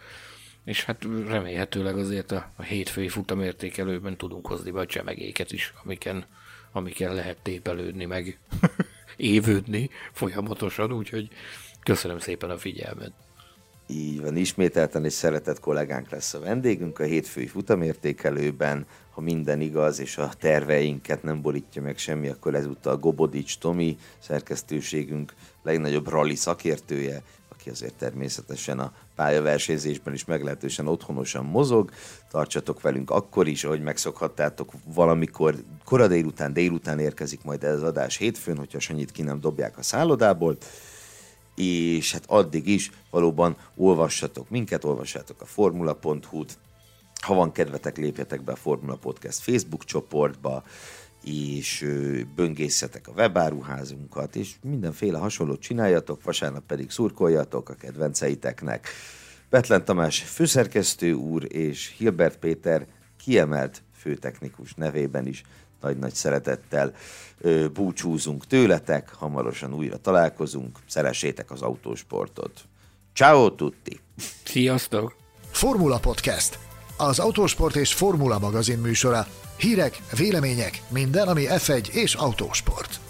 és 0.66 0.84
hát 0.84 1.04
remélhetőleg 1.28 1.98
azért 1.98 2.32
a, 2.32 2.52
a 2.56 2.64
hétfői 2.64 3.08
futamértékelőben 3.08 4.18
tudunk 4.18 4.48
hozni 4.48 4.72
be 4.72 4.80
a 4.80 4.86
csemegéket 4.86 5.52
is, 5.52 5.74
amiken, 5.84 6.26
amiken 6.72 7.14
lehet 7.14 7.38
tépelődni, 7.42 8.06
meg 8.06 8.40
évődni 9.18 9.90
folyamatosan, 10.12 10.92
úgyhogy 10.92 11.30
köszönöm 11.84 12.20
szépen 12.20 12.50
a 12.50 12.58
figyelmet. 12.58 13.12
Így 13.88 14.22
van, 14.22 14.36
ismételten 14.36 15.06
és 15.06 15.14
szeretett 15.14 15.60
kollégánk 15.60 16.10
lesz 16.10 16.34
a 16.34 16.40
vendégünk 16.40 17.00
a 17.00 17.04
hétfői 17.04 17.48
futamértékelőben. 17.48 18.86
Ha 19.12 19.22
minden 19.22 19.62
igaz, 19.62 20.00
és 20.00 20.18
a 20.18 20.30
terveinket 20.40 21.24
nem 21.24 21.42
borítja 21.42 21.82
meg 21.82 21.98
semmi, 21.98 22.28
akkor 22.28 22.56
ezúttal 22.56 22.98
Gobodics 22.98 23.58
Tomi, 23.58 23.98
szerkesztőségünk 24.20 25.34
legnagyobb 25.64 26.10
rally 26.10 26.36
szakértője, 26.36 27.22
aki 27.50 27.70
azért 27.70 27.94
természetesen 27.94 28.80
a 28.80 28.94
pályaversenyzésben 29.16 30.14
is 30.14 30.26
meglehetősen 30.26 30.88
otthonosan 30.88 31.46
mozog. 31.46 31.92
Tartsatok 32.32 32.82
velünk 32.82 33.10
akkor 33.10 33.48
is, 33.48 33.64
ahogy 33.64 33.82
megszokhattátok, 33.82 34.72
valamikor 34.94 35.56
kora 35.84 36.08
délután, 36.08 36.54
délután 36.54 37.00
érkezik 37.00 37.44
majd 37.44 37.64
ez 37.64 37.74
az 37.74 37.84
adás 37.84 38.18
hétfőn, 38.18 38.58
hogyha 38.58 38.80
Sanyit 38.80 39.12
ki 39.12 39.22
nem 39.22 39.40
dobják 39.40 39.78
a 39.78 39.84
szállodából 39.84 40.58
és 41.56 42.12
hát 42.12 42.24
addig 42.28 42.68
is 42.68 42.92
valóban 43.10 43.58
olvassatok 43.76 44.50
minket, 44.50 44.84
olvassátok 44.84 45.42
a 45.42 45.46
formula.hu-t, 45.46 46.58
ha 47.22 47.34
van 47.34 47.52
kedvetek, 47.52 47.98
lépjetek 47.98 48.44
be 48.44 48.52
a 48.52 48.56
Formula 48.56 48.96
Podcast 48.96 49.40
Facebook 49.40 49.86
csoportba, 49.86 50.64
és 51.24 51.86
böngészetek 52.36 53.08
a 53.08 53.12
webáruházunkat, 53.12 54.36
és 54.36 54.56
mindenféle 54.62 55.18
hasonlót 55.18 55.62
csináljatok, 55.62 56.24
vasárnap 56.24 56.66
pedig 56.66 56.92
szurkoljatok 56.92 57.70
a 57.70 57.74
kedvenceiteknek. 57.74 58.88
Betlen 59.50 59.86
Tamás 59.86 60.20
főszerkesztő 60.20 61.14
úr 61.14 61.56
és 61.56 61.94
Hilbert 61.98 62.38
Péter 62.38 62.88
kiemelt 63.18 63.84
főtechnikus 63.94 64.74
nevében 64.74 65.28
is 65.28 65.44
nagy-nagy 65.86 66.14
szeretettel 66.14 66.94
búcsúzunk 67.74 68.48
tőletek, 68.48 69.14
hamarosan 69.14 69.74
újra 69.74 69.98
találkozunk, 69.98 70.80
szeressétek 70.88 71.52
az 71.52 71.62
autósportot. 71.62 72.62
Ciao 73.14 73.52
tutti! 73.52 74.00
Sziasztok! 74.44 75.16
Formula 75.52 76.00
Podcast, 76.00 76.60
az 76.98 77.20
autósport 77.20 77.76
és 77.76 77.94
formula 77.94 78.40
magazin 78.40 78.80
műsora. 78.80 79.28
Hírek, 79.58 80.02
vélemények, 80.18 80.82
minden, 80.90 81.28
ami 81.28 81.46
F1 81.48 81.88
és 81.88 82.14
autósport. 82.14 83.05